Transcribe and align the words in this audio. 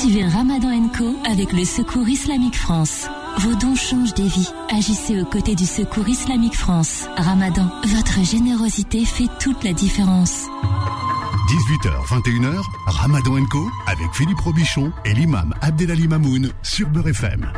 Suivez 0.00 0.28
Ramadan 0.28 0.88
Co 0.96 1.16
avec 1.28 1.52
le 1.52 1.64
Secours 1.64 2.08
Islamique 2.08 2.56
France. 2.56 3.08
Vos 3.38 3.56
dons 3.56 3.74
changent 3.74 4.14
des 4.14 4.28
vies. 4.28 4.48
Agissez 4.70 5.20
aux 5.20 5.24
côtés 5.24 5.56
du 5.56 5.66
Secours 5.66 6.08
Islamique 6.08 6.54
France. 6.54 7.08
Ramadan, 7.16 7.68
votre 7.84 8.24
générosité 8.24 9.04
fait 9.04 9.26
toute 9.40 9.64
la 9.64 9.72
différence. 9.72 10.46
18h, 11.48 12.06
21h, 12.06 12.62
Ramadan 12.86 13.44
Co 13.46 13.68
avec 13.88 14.06
Philippe 14.12 14.38
Robichon 14.38 14.92
et 15.04 15.14
l'imam 15.14 15.52
Abdelali 15.62 16.06
Mamoun 16.06 16.52
sur 16.62 16.88
Beurre 16.90 17.08
FM. 17.08 17.52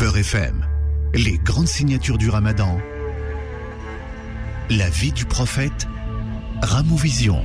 Beurre 0.00 0.18
FM, 0.18 0.66
les 1.14 1.38
grandes 1.44 1.68
signatures 1.68 2.18
du 2.18 2.28
Ramadan. 2.28 2.76
La 4.70 4.90
vie 4.90 5.12
du 5.12 5.24
prophète, 5.24 5.88
Vision. 7.02 7.42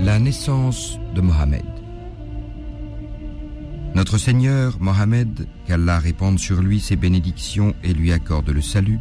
La 0.00 0.18
naissance 0.18 0.98
de 1.14 1.20
Mohammed. 1.20 1.62
Notre 3.94 4.18
Seigneur 4.18 4.78
Mohammed, 4.80 5.46
qu'Allah 5.64 6.00
répande 6.00 6.40
sur 6.40 6.60
lui 6.60 6.80
ses 6.80 6.96
bénédictions 6.96 7.72
et 7.84 7.94
lui 7.94 8.10
accorde 8.10 8.50
le 8.50 8.60
salut, 8.60 8.98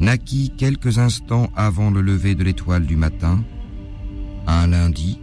naquit 0.00 0.52
quelques 0.54 0.98
instants 0.98 1.50
avant 1.56 1.90
le 1.90 2.02
lever 2.02 2.34
de 2.34 2.44
l'étoile 2.44 2.84
du 2.84 2.96
matin, 2.96 3.42
un 4.46 4.66
lundi, 4.66 5.18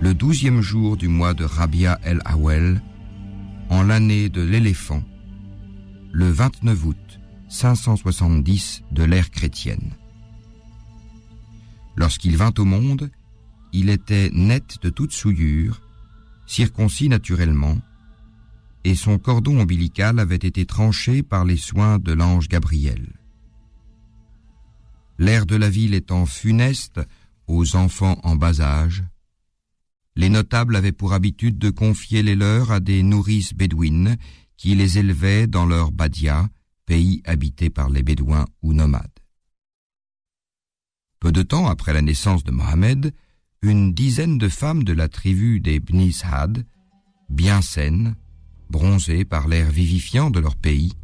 le 0.00 0.12
douzième 0.12 0.60
jour 0.60 0.96
du 0.96 1.06
mois 1.06 1.34
de 1.34 1.44
Rabia 1.44 2.00
el-Awel, 2.02 2.82
en 3.70 3.84
l'année 3.84 4.28
de 4.28 4.42
l'éléphant, 4.42 5.04
le 6.10 6.28
29 6.28 6.84
août 6.84 7.07
570 7.48 8.82
de 8.90 9.02
l'ère 9.04 9.30
chrétienne. 9.30 9.92
Lorsqu'il 11.96 12.36
vint 12.36 12.52
au 12.58 12.64
monde, 12.64 13.10
il 13.72 13.90
était 13.90 14.30
net 14.32 14.78
de 14.82 14.90
toute 14.90 15.12
souillure, 15.12 15.80
circoncis 16.46 17.08
naturellement, 17.08 17.78
et 18.84 18.94
son 18.94 19.18
cordon 19.18 19.60
ombilical 19.60 20.18
avait 20.18 20.36
été 20.36 20.64
tranché 20.64 21.22
par 21.22 21.44
les 21.44 21.56
soins 21.56 21.98
de 21.98 22.12
l'ange 22.12 22.48
Gabriel. 22.48 23.14
L'air 25.18 25.46
de 25.46 25.56
la 25.56 25.68
ville 25.68 25.94
étant 25.94 26.26
funeste 26.26 27.00
aux 27.48 27.76
enfants 27.76 28.20
en 28.22 28.36
bas 28.36 28.60
âge, 28.60 29.04
les 30.14 30.28
notables 30.28 30.76
avaient 30.76 30.92
pour 30.92 31.12
habitude 31.12 31.58
de 31.58 31.70
confier 31.70 32.22
les 32.22 32.34
leurs 32.34 32.72
à 32.72 32.80
des 32.80 33.02
nourrices 33.02 33.54
bédouines 33.54 34.16
qui 34.56 34.74
les 34.74 34.98
élevaient 34.98 35.46
dans 35.46 35.64
leur 35.64 35.92
badia, 35.92 36.48
pays 36.88 37.20
habité 37.26 37.68
par 37.68 37.90
les 37.90 38.02
bédouins 38.02 38.46
ou 38.62 38.72
nomades. 38.72 39.20
Peu 41.20 41.32
de 41.32 41.42
temps 41.42 41.66
après 41.66 41.92
la 41.92 42.00
naissance 42.00 42.44
de 42.44 42.50
Mohammed, 42.50 43.12
une 43.60 43.92
dizaine 43.92 44.38
de 44.38 44.48
femmes 44.48 44.84
de 44.84 44.94
la 44.94 45.08
tribu 45.08 45.60
des 45.60 45.80
Bnishad, 45.80 46.64
bien 47.28 47.60
saines, 47.60 48.16
bronzées 48.70 49.26
par 49.26 49.48
l'air 49.48 49.70
vivifiant 49.70 50.30
de 50.30 50.40
leur 50.40 50.56
pays, 50.56 50.94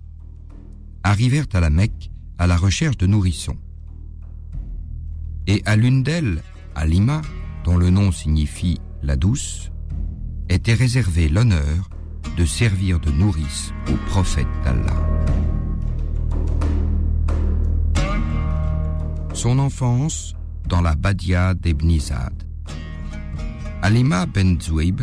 arrivèrent 1.02 1.52
à 1.52 1.60
la 1.60 1.68
Mecque 1.70 2.10
à 2.38 2.46
la 2.46 2.56
recherche 2.56 2.96
de 2.96 3.06
nourrissons. 3.06 3.58
Et 5.46 5.62
à 5.66 5.76
l'une 5.76 6.02
d'elles, 6.02 6.42
Alima, 6.74 7.20
dont 7.62 7.76
le 7.76 7.90
nom 7.90 8.10
signifie 8.10 8.80
la 9.02 9.16
douce, 9.16 9.70
était 10.48 10.72
réservé 10.72 11.28
l'honneur 11.28 11.90
de 12.38 12.46
servir 12.46 13.00
de 13.00 13.10
nourrice 13.10 13.74
au 13.92 13.96
prophète 14.08 14.48
d'Allah. 14.64 15.14
Son 19.34 19.58
enfance 19.58 20.34
dans 20.68 20.80
la 20.80 20.94
Badia 20.94 21.54
d'Ebn 21.54 21.90
Alima 23.82 24.26
ben 24.26 24.60
Zouib 24.60 25.02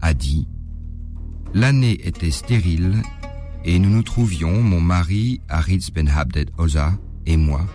a 0.00 0.14
dit 0.14 0.48
L'année 1.52 2.06
était 2.06 2.30
stérile 2.30 3.02
et 3.64 3.78
nous 3.78 3.90
nous 3.90 4.02
trouvions, 4.02 4.62
mon 4.62 4.80
mari, 4.80 5.42
Aritz 5.48 5.90
ben 5.90 6.08
Habded 6.08 6.50
Oza 6.56 6.94
et 7.26 7.36
moi, 7.36 7.66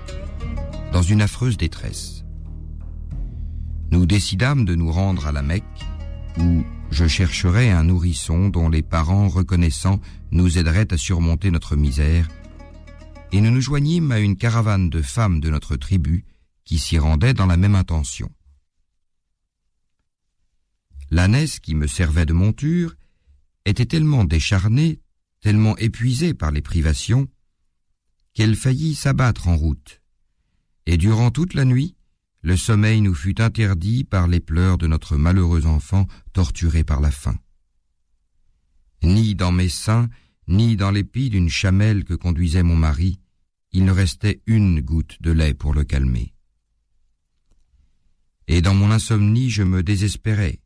dans 0.92 1.04
une 1.04 1.22
affreuse 1.22 1.56
détresse. 1.56 2.26
Nous 3.92 4.08
décidâmes 4.08 4.66
de 4.66 4.76
nous 4.76 4.92
rendre 4.92 5.28
à 5.28 5.32
la 5.32 5.44
Mecque, 5.44 5.64
où 6.40 6.64
je 6.90 7.08
chercherais 7.08 7.70
un 7.70 7.84
nourrisson 7.84 8.50
dont 8.50 8.70
les 8.70 8.82
parents 8.82 9.30
reconnaissants 9.30 10.00
nous 10.32 10.58
aideraient 10.58 10.92
à 10.92 10.98
surmonter 10.98 11.52
notre 11.52 11.76
misère, 11.76 12.28
et 13.32 13.42
nous 13.42 13.52
nous 13.52 13.62
joignîmes 13.62 14.12
à 14.12 14.20
une 14.20 14.38
caravane 14.38 14.90
de 14.90 15.02
femmes 15.02 15.40
de 15.40 15.50
notre 15.50 15.76
tribu 15.76 16.26
qui 16.64 16.80
s'y 16.80 16.98
rendaient 16.98 17.34
dans 17.34 17.46
la 17.46 17.58
même 17.58 17.76
intention. 17.76 18.32
L'ânesse 21.12 21.60
qui 21.60 21.76
me 21.76 21.88
servait 21.88 22.26
de 22.26 22.34
monture 22.34 22.96
était 23.66 23.86
tellement 23.86 24.24
décharnée, 24.24 25.02
tellement 25.42 25.78
épuisée 25.78 26.34
par 26.34 26.52
les 26.52 26.62
privations, 26.62 27.28
qu'elle 28.34 28.56
faillit 28.56 28.96
s'abattre 28.96 29.48
en 29.48 29.56
route. 29.56 30.02
Et 30.86 30.98
durant 30.98 31.32
toute 31.32 31.54
la 31.54 31.66
nuit, 31.66 31.96
le 32.42 32.56
sommeil 32.56 33.02
nous 33.02 33.14
fut 33.14 33.42
interdit 33.42 34.04
par 34.04 34.28
les 34.28 34.40
pleurs 34.40 34.78
de 34.78 34.88
notre 34.88 35.18
malheureux 35.18 35.66
enfant 35.66 36.08
torturé 36.34 36.84
par 36.84 37.02
la 37.02 37.12
faim. 37.12 37.38
Ni 39.04 39.36
dans 39.36 39.52
mes 39.52 39.70
seins, 39.70 40.10
ni 40.50 40.76
dans 40.76 40.90
l'épi 40.90 41.30
d'une 41.30 41.48
chamelle 41.48 42.04
que 42.04 42.16
conduisait 42.16 42.64
mon 42.64 42.76
mari, 42.76 43.20
il 43.72 43.86
ne 43.86 43.92
restait 43.92 44.42
une 44.48 44.82
goutte 44.82 45.22
de 45.22 45.32
lait 45.32 45.54
pour 45.54 45.74
le 45.74 45.84
calmer. 45.84 46.34
Et 48.48 48.62
dans 48.64 48.74
mon 48.74 48.90
insomnie, 48.90 49.52
je 49.52 49.62
me 49.62 49.84
désespérais. 49.84 50.60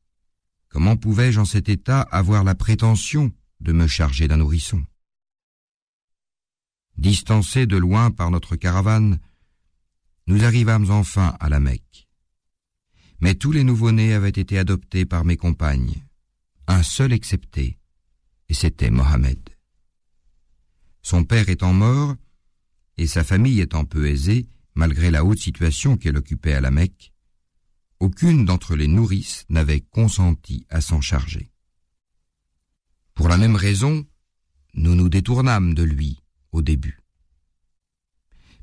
Comment 0.69 0.95
pouvais-je 0.95 1.39
en 1.41 1.45
cet 1.45 1.67
état 1.67 2.01
avoir 2.01 2.45
la 2.45 2.55
prétention 2.55 3.31
de 3.59 3.73
me 3.73 3.85
charger 3.85 4.29
d'un 4.29 4.37
nourrisson? 4.37 4.85
Distancés 6.97 7.67
de 7.67 7.75
loin 7.75 8.09
par 8.09 8.31
notre 8.31 8.55
caravane, 8.55 9.19
nous 10.27 10.45
arrivâmes 10.45 10.89
enfin 10.91 11.35
à 11.41 11.49
la 11.49 11.59
Mecque. 11.59 12.07
Mais 13.19 13.35
tous 13.35 13.51
les 13.51 13.65
nouveau-nés 13.65 14.13
avaient 14.13 14.29
été 14.29 14.57
adoptés 14.57 15.05
par 15.05 15.25
mes 15.25 15.37
compagnes, 15.37 16.05
un 16.67 16.83
seul 16.83 17.11
excepté, 17.11 17.77
et 18.47 18.53
c'était 18.53 18.89
Mohammed. 18.89 19.52
Son 21.03 21.23
père 21.23 21.49
étant 21.49 21.73
mort, 21.73 22.15
et 22.97 23.05
sa 23.05 23.23
famille 23.23 23.61
étant 23.61 23.85
peu 23.85 24.07
aisée, 24.07 24.47
malgré 24.73 25.11
la 25.11 25.23
haute 25.23 25.39
situation 25.39 25.95
qu'elle 25.97 26.17
occupait 26.17 26.55
à 26.55 26.61
la 26.61 26.71
Mecque, 26.71 27.13
aucune 27.99 28.45
d'entre 28.45 28.75
les 28.75 28.87
nourrices 28.87 29.45
n'avait 29.49 29.81
consenti 29.81 30.65
à 30.69 30.81
s'en 30.81 31.01
charger. 31.01 31.51
Pour 33.13 33.29
la 33.29 33.37
même 33.37 33.55
raison, 33.55 34.05
nous 34.73 34.95
nous 34.95 35.09
détournâmes 35.09 35.75
de 35.75 35.83
lui 35.83 36.23
au 36.51 36.63
début 36.63 37.03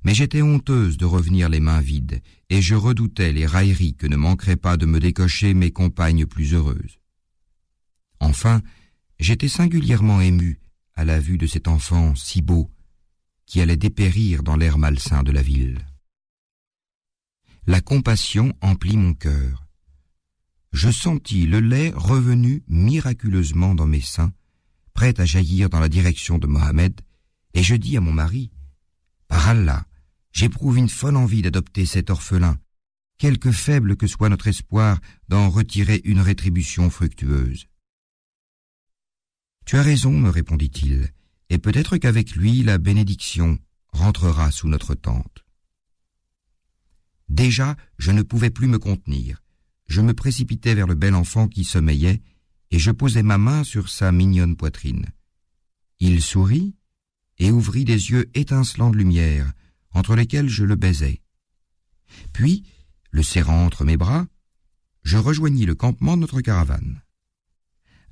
mais 0.04 0.14
j'étais 0.14 0.42
honteuse 0.42 0.96
de 0.96 1.04
revenir 1.04 1.48
les 1.48 1.60
mains 1.60 1.80
vides, 1.80 2.22
et 2.48 2.62
je 2.62 2.74
redoutais 2.74 3.32
les 3.32 3.46
railleries 3.46 3.94
que 3.94 4.06
ne 4.06 4.16
manqueraient 4.16 4.56
pas 4.56 4.76
de 4.76 4.86
me 4.86 4.98
décocher 4.98 5.54
mes 5.54 5.70
compagnes 5.70 6.26
plus 6.26 6.54
heureuses. 6.54 6.98
Enfin, 8.18 8.62
j'étais 9.18 9.48
singulièrement 9.48 10.20
ému 10.20 10.60
à 11.00 11.04
la 11.06 11.18
vue 11.18 11.38
de 11.38 11.46
cet 11.46 11.66
enfant 11.66 12.14
si 12.14 12.42
beau, 12.42 12.70
qui 13.46 13.62
allait 13.62 13.78
dépérir 13.78 14.42
dans 14.42 14.54
l'air 14.54 14.76
malsain 14.76 15.22
de 15.22 15.32
la 15.32 15.40
ville. 15.40 15.78
La 17.66 17.80
compassion 17.80 18.52
emplit 18.60 18.98
mon 18.98 19.14
cœur. 19.14 19.66
Je 20.72 20.90
sentis 20.90 21.46
le 21.46 21.60
lait 21.60 21.90
revenu 21.96 22.64
miraculeusement 22.68 23.74
dans 23.74 23.86
mes 23.86 24.02
seins, 24.02 24.34
prêt 24.92 25.18
à 25.18 25.24
jaillir 25.24 25.70
dans 25.70 25.80
la 25.80 25.88
direction 25.88 26.36
de 26.36 26.46
Mohammed, 26.46 27.00
et 27.54 27.62
je 27.62 27.76
dis 27.76 27.96
à 27.96 28.02
mon 28.02 28.12
mari, 28.12 28.50
Par 29.26 29.48
Allah, 29.48 29.86
j'éprouve 30.32 30.76
une 30.76 30.90
folle 30.90 31.16
envie 31.16 31.40
d'adopter 31.40 31.86
cet 31.86 32.10
orphelin, 32.10 32.58
quelque 33.16 33.52
faible 33.52 33.96
que 33.96 34.06
soit 34.06 34.28
notre 34.28 34.48
espoir 34.48 35.00
d'en 35.28 35.48
retirer 35.48 36.02
une 36.04 36.20
rétribution 36.20 36.90
fructueuse. 36.90 37.69
Tu 39.70 39.76
as 39.76 39.82
raison, 39.82 40.10
me 40.10 40.30
répondit-il, 40.30 41.12
et 41.48 41.58
peut-être 41.58 41.96
qu'avec 41.96 42.34
lui 42.34 42.64
la 42.64 42.76
bénédiction 42.76 43.56
rentrera 43.92 44.50
sous 44.50 44.66
notre 44.66 44.96
tente. 44.96 45.44
Déjà, 47.28 47.76
je 47.96 48.10
ne 48.10 48.22
pouvais 48.22 48.50
plus 48.50 48.66
me 48.66 48.80
contenir. 48.80 49.44
Je 49.86 50.00
me 50.00 50.12
précipitai 50.12 50.74
vers 50.74 50.88
le 50.88 50.96
bel 50.96 51.14
enfant 51.14 51.46
qui 51.46 51.62
sommeillait, 51.62 52.20
et 52.72 52.80
je 52.80 52.90
posai 52.90 53.22
ma 53.22 53.38
main 53.38 53.62
sur 53.62 53.90
sa 53.90 54.10
mignonne 54.10 54.56
poitrine. 54.56 55.06
Il 56.00 56.20
sourit 56.20 56.74
et 57.38 57.52
ouvrit 57.52 57.84
des 57.84 58.10
yeux 58.10 58.28
étincelants 58.34 58.90
de 58.90 58.96
lumière, 58.96 59.52
entre 59.92 60.16
lesquels 60.16 60.48
je 60.48 60.64
le 60.64 60.74
baisais. 60.74 61.22
Puis, 62.32 62.64
le 63.12 63.22
serrant 63.22 63.66
entre 63.66 63.84
mes 63.84 63.96
bras, 63.96 64.26
je 65.04 65.16
rejoignis 65.16 65.64
le 65.64 65.76
campement 65.76 66.16
de 66.16 66.22
notre 66.22 66.40
caravane. 66.40 67.02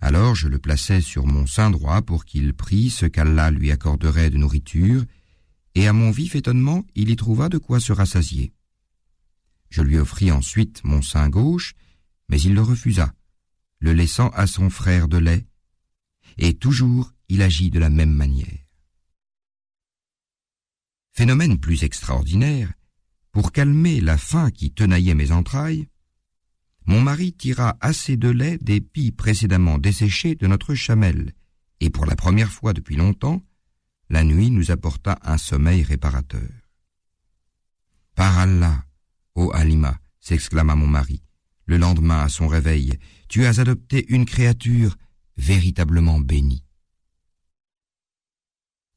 Alors 0.00 0.34
je 0.34 0.48
le 0.48 0.58
plaçai 0.58 1.00
sur 1.00 1.26
mon 1.26 1.46
sein 1.46 1.70
droit 1.70 2.02
pour 2.02 2.24
qu'il 2.24 2.54
prît 2.54 2.90
ce 2.90 3.06
qu'Allah 3.06 3.50
lui 3.50 3.70
accorderait 3.70 4.30
de 4.30 4.38
nourriture, 4.38 5.04
et 5.74 5.86
à 5.86 5.92
mon 5.92 6.10
vif 6.10 6.34
étonnement, 6.34 6.84
il 6.94 7.10
y 7.10 7.16
trouva 7.16 7.48
de 7.48 7.58
quoi 7.58 7.80
se 7.80 7.92
rassasier. 7.92 8.52
Je 9.70 9.82
lui 9.82 9.98
offris 9.98 10.30
ensuite 10.30 10.82
mon 10.84 11.02
sein 11.02 11.28
gauche, 11.28 11.74
mais 12.28 12.40
il 12.40 12.54
le 12.54 12.62
refusa, 12.62 13.12
le 13.80 13.92
laissant 13.92 14.28
à 14.30 14.46
son 14.46 14.70
frère 14.70 15.08
de 15.08 15.18
lait, 15.18 15.46
et 16.38 16.54
toujours 16.54 17.12
il 17.28 17.42
agit 17.42 17.70
de 17.70 17.78
la 17.78 17.90
même 17.90 18.12
manière. 18.12 18.64
Phénomène 21.12 21.58
plus 21.58 21.82
extraordinaire, 21.82 22.72
pour 23.32 23.52
calmer 23.52 24.00
la 24.00 24.16
faim 24.16 24.50
qui 24.50 24.72
tenaillait 24.72 25.14
mes 25.14 25.32
entrailles, 25.32 25.88
mon 26.88 27.02
mari 27.02 27.34
tira 27.34 27.76
assez 27.82 28.16
de 28.16 28.30
lait 28.30 28.56
des 28.62 28.80
pies 28.80 29.12
précédemment 29.12 29.76
desséchées 29.76 30.34
de 30.34 30.46
notre 30.46 30.74
chamelle, 30.74 31.34
et 31.80 31.90
pour 31.90 32.06
la 32.06 32.16
première 32.16 32.50
fois 32.50 32.72
depuis 32.72 32.96
longtemps, 32.96 33.42
la 34.08 34.24
nuit 34.24 34.50
nous 34.50 34.70
apporta 34.70 35.18
un 35.22 35.36
sommeil 35.36 35.82
réparateur. 35.82 36.48
Par 38.14 38.38
Allah, 38.38 38.86
ô 39.34 39.52
Halima, 39.52 39.98
s'exclama 40.18 40.76
mon 40.76 40.86
mari, 40.86 41.22
le 41.66 41.76
lendemain 41.76 42.20
à 42.22 42.30
son 42.30 42.48
réveil, 42.48 42.94
tu 43.28 43.44
as 43.44 43.60
adopté 43.60 44.06
une 44.08 44.24
créature 44.24 44.96
véritablement 45.36 46.20
bénie. 46.20 46.64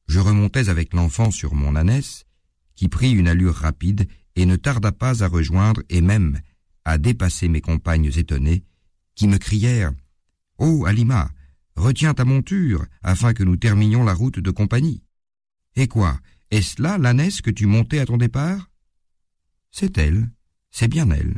Je 0.07 0.19
remontais 0.19 0.69
avec 0.69 0.93
l'enfant 0.93 1.29
sur 1.29 1.55
mon 1.55 1.75
ânesse, 1.75 2.23
qui 2.75 2.87
prit 2.87 3.11
une 3.11 3.27
allure 3.27 3.55
rapide 3.55 4.07
et 4.37 4.45
ne 4.45 4.55
tarda 4.55 4.93
pas 4.93 5.25
à 5.25 5.27
rejoindre 5.27 5.83
et 5.89 5.99
même 5.99 6.39
à 6.85 6.97
dépasser 6.97 7.47
mes 7.47 7.61
compagnes 7.61 8.11
étonnées, 8.15 8.63
qui 9.15 9.27
me 9.27 9.37
crièrent 9.37 9.93
Oh, 10.57 10.85
Alima, 10.85 11.31
retiens 11.75 12.13
ta 12.13 12.25
monture, 12.25 12.85
afin 13.01 13.33
que 13.33 13.43
nous 13.43 13.57
terminions 13.57 14.03
la 14.03 14.13
route 14.13 14.39
de 14.39 14.51
compagnie. 14.51 15.03
Et 15.75 15.87
quoi, 15.87 16.19
est-ce 16.49 16.81
là 16.81 16.97
l'ânesse 16.97 17.41
que 17.41 17.49
tu 17.49 17.65
montais 17.65 17.99
à 17.99 18.05
ton 18.05 18.17
départ? 18.17 18.69
C'est 19.71 19.97
elle, 19.97 20.29
c'est 20.69 20.87
bien 20.87 21.09
elle. 21.09 21.37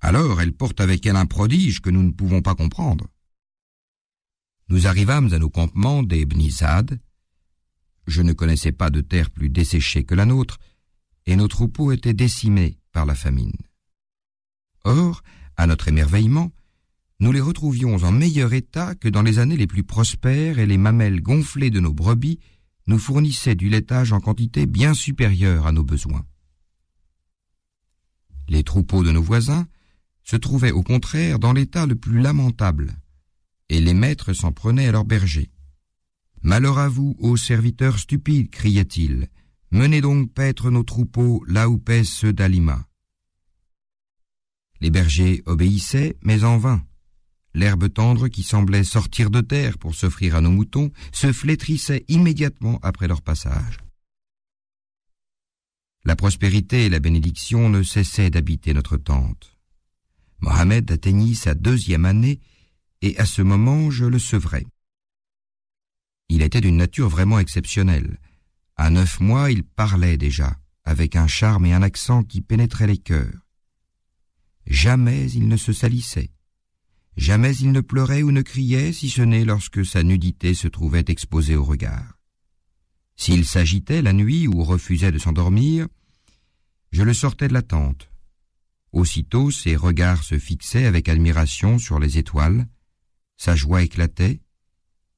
Alors 0.00 0.40
elle 0.40 0.52
porte 0.52 0.80
avec 0.80 1.06
elle 1.06 1.16
un 1.16 1.26
prodige 1.26 1.80
que 1.80 1.90
nous 1.90 2.02
ne 2.02 2.10
pouvons 2.10 2.42
pas 2.42 2.54
comprendre. 2.54 3.06
Nous 4.68 4.86
arrivâmes 4.86 5.32
à 5.32 5.38
nos 5.38 5.50
campements 5.50 6.02
des 6.02 6.26
Bnisad. 6.26 6.98
Je 8.06 8.22
ne 8.22 8.32
connaissais 8.32 8.72
pas 8.72 8.90
de 8.90 9.00
terre 9.00 9.30
plus 9.30 9.48
desséchée 9.48 10.04
que 10.04 10.14
la 10.14 10.26
nôtre, 10.26 10.58
et 11.26 11.36
nos 11.36 11.48
troupeaux 11.48 11.92
étaient 11.92 12.14
décimés 12.14 12.78
par 12.92 13.06
la 13.06 13.14
famine. 13.14 13.56
Or, 14.84 15.22
à 15.56 15.66
notre 15.66 15.88
émerveillement, 15.88 16.52
nous 17.20 17.32
les 17.32 17.40
retrouvions 17.40 17.96
en 17.96 18.12
meilleur 18.12 18.52
état 18.52 18.94
que 18.94 19.08
dans 19.08 19.22
les 19.22 19.38
années 19.38 19.56
les 19.56 19.66
plus 19.66 19.84
prospères 19.84 20.58
et 20.58 20.66
les 20.66 20.78
mamelles 20.78 21.22
gonflées 21.22 21.70
de 21.70 21.80
nos 21.80 21.92
brebis 21.92 22.38
nous 22.86 22.98
fournissaient 22.98 23.54
du 23.54 23.68
laitage 23.68 24.12
en 24.12 24.20
quantité 24.20 24.66
bien 24.66 24.94
supérieure 24.94 25.66
à 25.66 25.72
nos 25.72 25.84
besoins. 25.84 26.26
Les 28.48 28.62
troupeaux 28.62 29.02
de 29.02 29.10
nos 29.10 29.22
voisins 29.22 29.66
se 30.22 30.36
trouvaient 30.36 30.72
au 30.72 30.82
contraire 30.82 31.38
dans 31.38 31.52
l'état 31.52 31.86
le 31.86 31.94
plus 31.94 32.20
lamentable, 32.20 32.94
et 33.68 33.80
les 33.80 33.94
maîtres 33.94 34.32
s'en 34.32 34.52
prenaient 34.52 34.88
à 34.88 34.92
leurs 34.92 35.04
bergers. 35.04 35.50
Malheur 36.42 36.78
à 36.78 36.88
vous, 36.88 37.16
ô 37.18 37.38
serviteurs 37.38 37.98
stupides, 37.98 38.50
criait-il, 38.50 39.28
menez 39.70 40.02
donc 40.02 40.30
paître 40.32 40.70
nos 40.70 40.82
troupeaux 40.82 41.42
là 41.46 41.70
où 41.70 41.78
pèsent 41.78 42.08
ceux 42.08 42.34
d'Alima. 42.34 42.86
Les 44.84 44.90
bergers 44.90 45.42
obéissaient, 45.46 46.18
mais 46.20 46.44
en 46.44 46.58
vain. 46.58 46.84
L'herbe 47.54 47.90
tendre 47.90 48.28
qui 48.28 48.42
semblait 48.42 48.84
sortir 48.84 49.30
de 49.30 49.40
terre 49.40 49.78
pour 49.78 49.94
s'offrir 49.94 50.36
à 50.36 50.42
nos 50.42 50.50
moutons 50.50 50.92
se 51.10 51.32
flétrissait 51.32 52.04
immédiatement 52.08 52.80
après 52.82 53.08
leur 53.08 53.22
passage. 53.22 53.78
La 56.04 56.16
prospérité 56.16 56.84
et 56.84 56.90
la 56.90 57.00
bénédiction 57.00 57.70
ne 57.70 57.82
cessaient 57.82 58.28
d'habiter 58.28 58.74
notre 58.74 58.98
tente. 58.98 59.56
Mohamed 60.40 60.92
atteignit 60.92 61.34
sa 61.34 61.54
deuxième 61.54 62.04
année 62.04 62.40
et 63.00 63.16
à 63.16 63.24
ce 63.24 63.40
moment 63.40 63.90
je 63.90 64.04
le 64.04 64.18
sevrai. 64.18 64.66
Il 66.28 66.42
était 66.42 66.60
d'une 66.60 66.76
nature 66.76 67.08
vraiment 67.08 67.38
exceptionnelle. 67.38 68.18
À 68.76 68.90
neuf 68.90 69.18
mois, 69.18 69.50
il 69.50 69.62
parlait 69.62 70.18
déjà, 70.18 70.58
avec 70.84 71.16
un 71.16 71.26
charme 71.26 71.64
et 71.64 71.72
un 71.72 71.80
accent 71.80 72.22
qui 72.22 72.42
pénétraient 72.42 72.86
les 72.86 72.98
cœurs. 72.98 73.43
Jamais 74.66 75.30
il 75.32 75.48
ne 75.48 75.56
se 75.56 75.72
salissait. 75.72 76.30
Jamais 77.16 77.54
il 77.56 77.72
ne 77.72 77.80
pleurait 77.80 78.22
ou 78.22 78.32
ne 78.32 78.42
criait, 78.42 78.92
si 78.92 79.08
ce 79.08 79.22
n'est 79.22 79.44
lorsque 79.44 79.84
sa 79.86 80.02
nudité 80.02 80.54
se 80.54 80.68
trouvait 80.68 81.04
exposée 81.08 81.56
au 81.56 81.64
regard. 81.64 82.18
S'il 83.16 83.44
s'agitait 83.44 84.02
la 84.02 84.12
nuit 84.12 84.48
ou 84.48 84.64
refusait 84.64 85.12
de 85.12 85.18
s'endormir, 85.18 85.86
je 86.90 87.02
le 87.02 87.14
sortais 87.14 87.48
de 87.48 87.52
la 87.52 87.62
tente. 87.62 88.10
Aussitôt 88.92 89.50
ses 89.50 89.76
regards 89.76 90.22
se 90.24 90.38
fixaient 90.38 90.86
avec 90.86 91.08
admiration 91.08 91.78
sur 91.78 91.98
les 91.98 92.18
étoiles, 92.18 92.66
sa 93.36 93.56
joie 93.56 93.82
éclatait, 93.82 94.40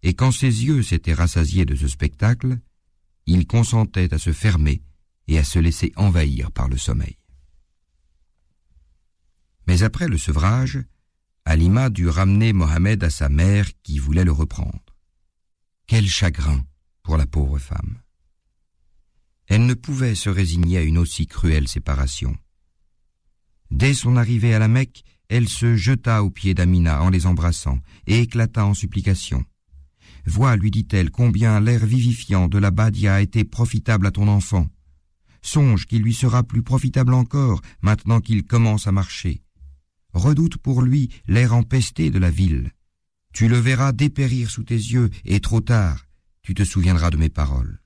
et 0.03 0.15
quand 0.15 0.33
ses 0.33 0.65
yeux 0.65 0.83
s'étaient 0.83 1.15
rassasiés 1.15 1.65
de 1.65 1.75
ce 1.75 1.89
spectacle, 1.89 2.59
il 3.27 3.47
consentait 3.47 4.13
à 4.15 4.19
se 4.19 4.33
fermer 4.33 4.83
et 5.29 5.39
à 5.39 5.45
se 5.45 5.59
laisser 5.59 5.93
envahir 5.97 6.53
par 6.53 6.69
le 6.69 6.77
sommeil. 6.77 7.17
Mais 9.67 9.83
après 9.83 10.09
le 10.09 10.19
sevrage, 10.19 10.79
Alima 11.45 11.91
dut 11.91 12.09
ramener 12.09 12.53
Mohamed 12.53 13.05
à 13.05 13.11
sa 13.11 13.29
mère 13.29 13.69
qui 13.83 13.99
voulait 13.99 14.25
le 14.25 14.33
reprendre. 14.33 14.81
Quel 15.87 16.07
chagrin 16.09 16.65
pour 17.05 17.17
la 17.17 17.27
pauvre 17.27 17.59
femme. 17.59 18.01
Elle 19.47 19.67
ne 19.67 19.75
pouvait 19.75 20.17
se 20.17 20.29
résigner 20.29 20.79
à 20.79 20.83
une 20.83 20.99
aussi 20.99 21.29
cruelle 21.29 21.69
séparation. 21.69 22.37
Dès 23.71 23.95
son 23.95 24.17
arrivée 24.17 24.55
à 24.55 24.59
la 24.59 24.67
Mecque, 24.67 25.05
elle 25.29 25.49
se 25.49 25.77
jeta 25.77 26.25
aux 26.25 26.31
pieds 26.31 26.55
d'Amina 26.55 27.01
en 27.03 27.11
les 27.11 27.27
embrassant 27.27 27.79
et 28.09 28.21
éclata 28.23 28.67
en 28.67 28.75
supplication. 28.75 29.45
Vois, 30.27 30.57
lui 30.57 30.73
dit-elle, 30.73 31.11
combien 31.11 31.61
l'air 31.61 31.87
vivifiant 31.87 32.49
de 32.49 32.59
la 32.59 32.73
Badia 32.73 33.15
a 33.15 33.21
été 33.21 33.45
profitable 33.45 34.09
à 34.09 34.11
ton 34.11 34.27
enfant. 34.27 34.67
Songe 35.43 35.87
qu'il 35.87 36.03
lui 36.03 36.15
sera 36.15 36.43
plus 36.43 36.65
profitable 36.65 37.15
encore 37.15 37.61
maintenant 37.83 38.21
qu'il 38.21 38.45
commence 38.45 38.89
à 38.89 38.93
marcher 38.93 39.43
redoute 40.17 40.57
pour 40.57 40.83
lui 40.83 41.11
l'air 41.27 41.55
empesté 41.55 42.11
de 42.11 42.19
la 42.19 42.31
ville. 42.31 42.73
Tu 43.33 43.49
le 43.49 43.59
verras 43.59 43.93
dépérir 43.93 44.51
sous 44.51 44.65
tes 44.65 44.75
yeux, 44.75 45.11
et 45.25 45.41
trop 45.41 45.61
tard, 45.61 46.07
tu 46.43 46.55
te 46.55 46.65
souviendras 46.65 47.11
de 47.11 47.17
mes 47.17 47.29
paroles. 47.29 47.83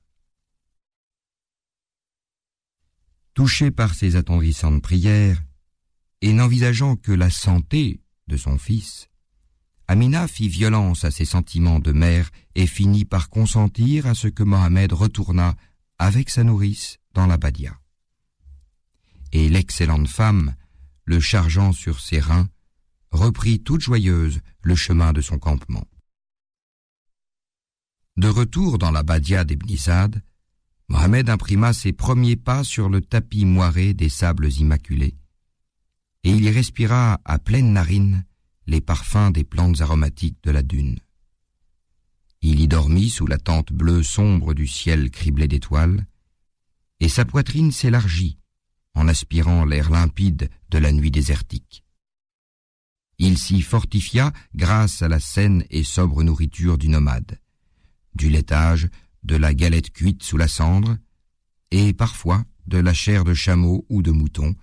Touché 3.35 3.71
par 3.71 3.95
ces 3.95 4.17
attendrissantes 4.17 4.83
prières, 4.83 5.43
et 6.23 6.33
n'envisageant 6.33 6.97
que 6.97 7.13
la 7.13 7.31
santé 7.31 8.01
de 8.29 8.37
son 8.37 8.59
fils, 8.59 9.09
Amina 9.89 10.29
fit 10.29 10.49
violence 10.49 11.05
à 11.05 11.11
ses 11.11 11.25
sentiments 11.25 11.81
de 11.81 11.91
mère 11.91 12.31
et 12.55 12.69
finit 12.69 13.05
par 13.05 13.29
consentir 13.29 14.07
à 14.07 14.15
ce 14.15 14.29
que 14.29 14.45
Mohamed 14.45 14.93
retournât 14.93 15.57
avec 15.99 16.31
sa 16.31 16.45
nourrice 16.45 16.99
dans 17.13 17.27
la 17.27 17.39
Badia. 17.39 17.77
Et 19.33 19.49
l'excellente 19.49 20.07
femme, 20.07 20.55
le 21.11 21.19
chargeant 21.19 21.73
sur 21.73 21.99
ses 21.99 22.21
reins, 22.21 22.49
reprit 23.11 23.61
toute 23.61 23.81
joyeuse 23.81 24.41
le 24.63 24.77
chemin 24.77 25.13
de 25.13 25.21
son 25.21 25.41
campement. 25.41 25.85
De 28.17 28.29
retour 28.29 28.79
dans 28.79 28.93
la 28.93 29.03
Badia 29.03 29.45
des 29.45 29.59
Mohamed 30.89 31.29
imprima 31.29 31.73
ses 31.73 31.93
premiers 31.93 32.37
pas 32.37 32.63
sur 32.63 32.89
le 32.89 33.01
tapis 33.01 33.45
moiré 33.45 33.93
des 33.93 34.09
sables 34.09 34.53
immaculés, 34.53 35.17
et 36.23 36.31
il 36.31 36.45
y 36.45 36.51
respira 36.51 37.21
à 37.25 37.41
pleine 37.41 37.73
narine 37.73 38.25
les 38.69 38.81
parfums 38.81 39.33
des 39.33 39.45
plantes 39.45 39.81
aromatiques 39.81 40.39
de 40.45 40.53
la 40.53 40.63
dune. 40.63 41.01
Il 42.41 42.61
y 42.61 42.69
dormit 42.69 43.11
sous 43.11 43.27
la 43.27 43.39
tente 43.39 43.73
bleue 43.73 44.05
sombre 44.05 44.55
du 44.55 44.69
ciel 44.69 45.11
criblé 45.11 45.49
d'étoiles, 45.49 46.07
et 47.01 47.09
sa 47.09 47.25
poitrine 47.25 47.73
s'élargit 47.73 48.40
en 48.95 49.09
aspirant 49.09 49.65
l'air 49.65 49.91
limpide 49.91 50.51
de 50.71 50.79
la 50.79 50.93
nuit 50.93 51.11
désertique. 51.11 51.85
Il 53.19 53.37
s'y 53.37 53.61
fortifia 53.61 54.33
grâce 54.55 55.03
à 55.03 55.09
la 55.09 55.21
saine 55.21 55.65
et 55.71 55.85
sobre 55.85 56.23
nourriture 56.23 56.79
du 56.79 56.89
nomade, 56.89 57.39
du 58.15 58.31
laitage, 58.31 58.89
de 59.23 59.37
la 59.37 59.53
galette 59.55 59.93
cuite 59.93 60.23
sous 60.23 60.37
la 60.37 60.49
cendre, 60.49 60.97
et 61.71 61.93
parfois 61.93 62.45
de 62.67 62.79
la 62.79 62.95
chair 62.95 63.25
de 63.25 63.35
chameau 63.35 63.85
ou 63.89 64.03
de 64.03 64.11
mouton, 64.11 64.55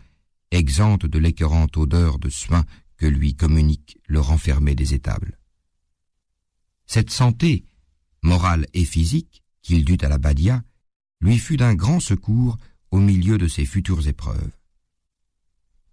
exempte 0.52 1.06
de 1.06 1.20
l'écœurante 1.20 1.78
odeur 1.78 2.20
de 2.20 2.30
soin 2.30 2.66
que 2.98 3.06
lui 3.06 3.36
communique 3.36 4.00
le 4.08 4.20
renfermé 4.20 4.76
des 4.76 4.94
étables. 4.94 5.38
Cette 6.88 7.12
santé, 7.12 7.66
morale 8.24 8.66
et 8.74 8.86
physique, 8.86 9.44
qu'il 9.62 9.86
dut 9.86 9.98
à 10.02 10.10
la 10.10 10.18
Badia, 10.18 10.64
lui 11.20 11.38
fut 11.38 11.58
d'un 11.58 11.76
grand 11.76 12.00
secours 12.00 12.58
au 12.92 13.00
milieu 13.00 13.38
de 13.38 13.48
ses 13.48 13.66
futures 13.66 14.08
épreuves. 14.08 14.52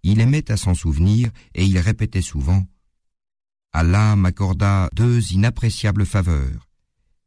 Il 0.03 0.19
aimait 0.19 0.51
à 0.51 0.57
s'en 0.57 0.75
souvenir 0.75 1.31
et 1.53 1.65
il 1.65 1.77
répétait 1.79 2.21
souvent 2.21 2.65
Allah 3.73 4.15
m'accorda 4.15 4.89
deux 4.93 5.33
inappréciables 5.33 6.05
faveurs, 6.05 6.69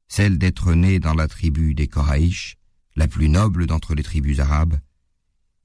celle 0.08 0.38
d'être 0.38 0.72
né 0.72 0.98
dans 0.98 1.12
la 1.12 1.28
tribu 1.28 1.74
des 1.74 1.88
Koraïch, 1.88 2.56
la 2.96 3.06
plus 3.06 3.28
noble 3.28 3.66
d'entre 3.66 3.94
les 3.94 4.02
tribus 4.02 4.38
arabes, 4.38 4.78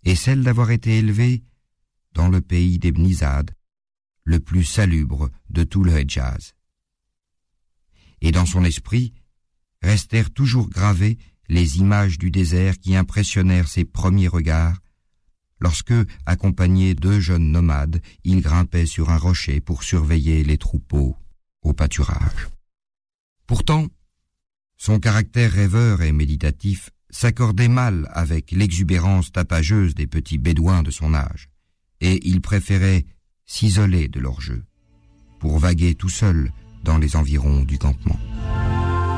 est 0.04 0.16
celle 0.16 0.44
d'avoir 0.44 0.72
été 0.72 0.98
élevé 0.98 1.42
dans 2.12 2.28
le 2.28 2.42
pays 2.42 2.80
des 2.80 2.92
Bnizad, 2.92 3.52
le 4.26 4.42
plus 4.42 4.66
salubre 4.66 5.30
de 5.50 5.64
tout 5.64 5.86
le 5.86 5.94
Hejaz. 5.98 6.54
Et 8.20 8.32
dans 8.32 8.46
son 8.46 8.66
esprit 8.66 9.14
restèrent 9.82 10.32
toujours 10.32 10.70
gravées 10.70 11.18
les 11.50 11.78
images 11.78 12.18
du 12.18 12.32
désert 12.32 12.80
qui 12.80 12.96
impressionnèrent 12.96 13.68
ses 13.68 13.86
premiers 13.86 14.28
regards 14.28 14.78
lorsque, 15.64 15.94
accompagné 16.26 16.94
deux 16.94 17.20
jeunes 17.20 17.50
nomades, 17.50 18.02
il 18.26 18.42
grimpait 18.42 18.86
sur 18.86 19.10
un 19.10 19.18
rocher 19.18 19.62
pour 19.62 19.84
surveiller 19.84 20.44
les 20.44 20.58
troupeaux 20.58 21.16
au 21.62 21.74
pâturage. 21.74 22.50
Pourtant, 23.48 23.88
son 24.78 25.00
caractère 25.00 25.54
rêveur 25.54 26.02
et 26.02 26.12
méditatif 26.12 26.90
s'accordait 27.10 27.70
mal 27.70 28.10
avec 28.12 28.52
l'exubérance 28.52 29.32
tapageuse 29.32 29.96
des 29.96 30.08
petits 30.08 30.38
bédouins 30.38 30.84
de 30.84 30.92
son 30.92 31.14
âge, 31.14 31.50
et 32.02 32.20
il 32.28 32.42
préférait 32.42 33.06
s'isoler 33.46 34.10
de 34.10 34.20
leur 34.20 34.42
jeu, 34.42 34.66
pour 35.40 35.60
vaguer 35.60 35.96
tout 35.96 36.10
seul 36.10 36.52
dans 36.84 36.98
les 36.98 37.16
environs 37.16 37.64
du 37.64 37.78
campement. 37.78 38.20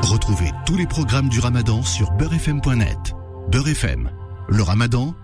Retrouvez 0.02 0.50
tous 0.66 0.76
les 0.76 0.86
programmes 0.86 1.28
du 1.28 1.40
Ramadan 1.40 1.82
sur 1.82 2.10
beurrefm.net. 2.12 3.14
Beurre 3.50 3.68
FM, 3.68 4.10
le 4.48 4.62
Ramadan, 4.62 5.14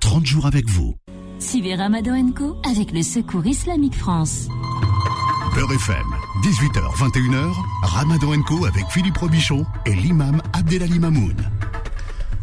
30 0.00 0.26
jours 0.26 0.46
avec 0.46 0.68
vous. 0.68 0.94
Suivez 1.38 1.74
Ramadan 1.74 2.32
Co 2.32 2.56
avec 2.68 2.92
le 2.92 3.02
Secours 3.02 3.46
Islamique 3.46 3.94
France. 3.94 4.48
Beurre 5.54 5.72
FM, 5.72 6.06
18h, 6.42 6.96
21h, 6.96 7.52
Ramadan 7.82 8.42
Co 8.42 8.64
avec 8.64 8.84
Philippe 8.90 9.18
Robichon 9.18 9.66
et 9.86 9.94
l'imam 9.94 10.40
Abdelali 10.52 10.98
Mamoun. 10.98 11.36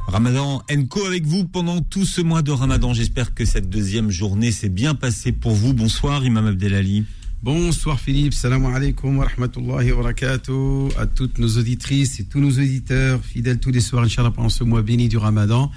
Ramadan 0.07 0.61
Enco 0.71 1.05
avec 1.05 1.25
vous 1.25 1.45
pendant 1.45 1.81
tout 1.81 2.05
ce 2.05 2.21
mois 2.21 2.41
de 2.41 2.51
Ramadan. 2.51 2.93
J'espère 2.93 3.33
que 3.33 3.43
cette 3.43 3.69
deuxième 3.69 4.09
journée 4.09 4.51
s'est 4.51 4.69
bien 4.69 4.95
passée 4.95 5.33
pour 5.33 5.51
vous. 5.51 5.73
Bonsoir 5.73 6.23
Imam 6.23 6.47
Abdelali. 6.47 7.05
Bonsoir 7.43 7.99
Philippe, 7.99 8.33
salam 8.33 8.65
alaikum 8.65 9.19
wa 9.19 9.25
rahmatullahi 9.25 9.91
wa 9.91 10.01
barakatuh 10.01 10.89
à 10.97 11.05
toutes 11.05 11.37
nos 11.37 11.59
auditrices 11.59 12.19
et 12.19 12.23
tous 12.23 12.39
nos 12.39 12.49
auditeurs 12.49 13.23
fidèles 13.23 13.59
tous 13.59 13.69
les 13.69 13.79
soirs, 13.79 14.03
Inch'Allah, 14.03 14.31
pendant 14.31 14.49
ce 14.49 14.63
mois 14.63 14.81
béni 14.81 15.07
du 15.07 15.17
Ramadan, 15.17 15.71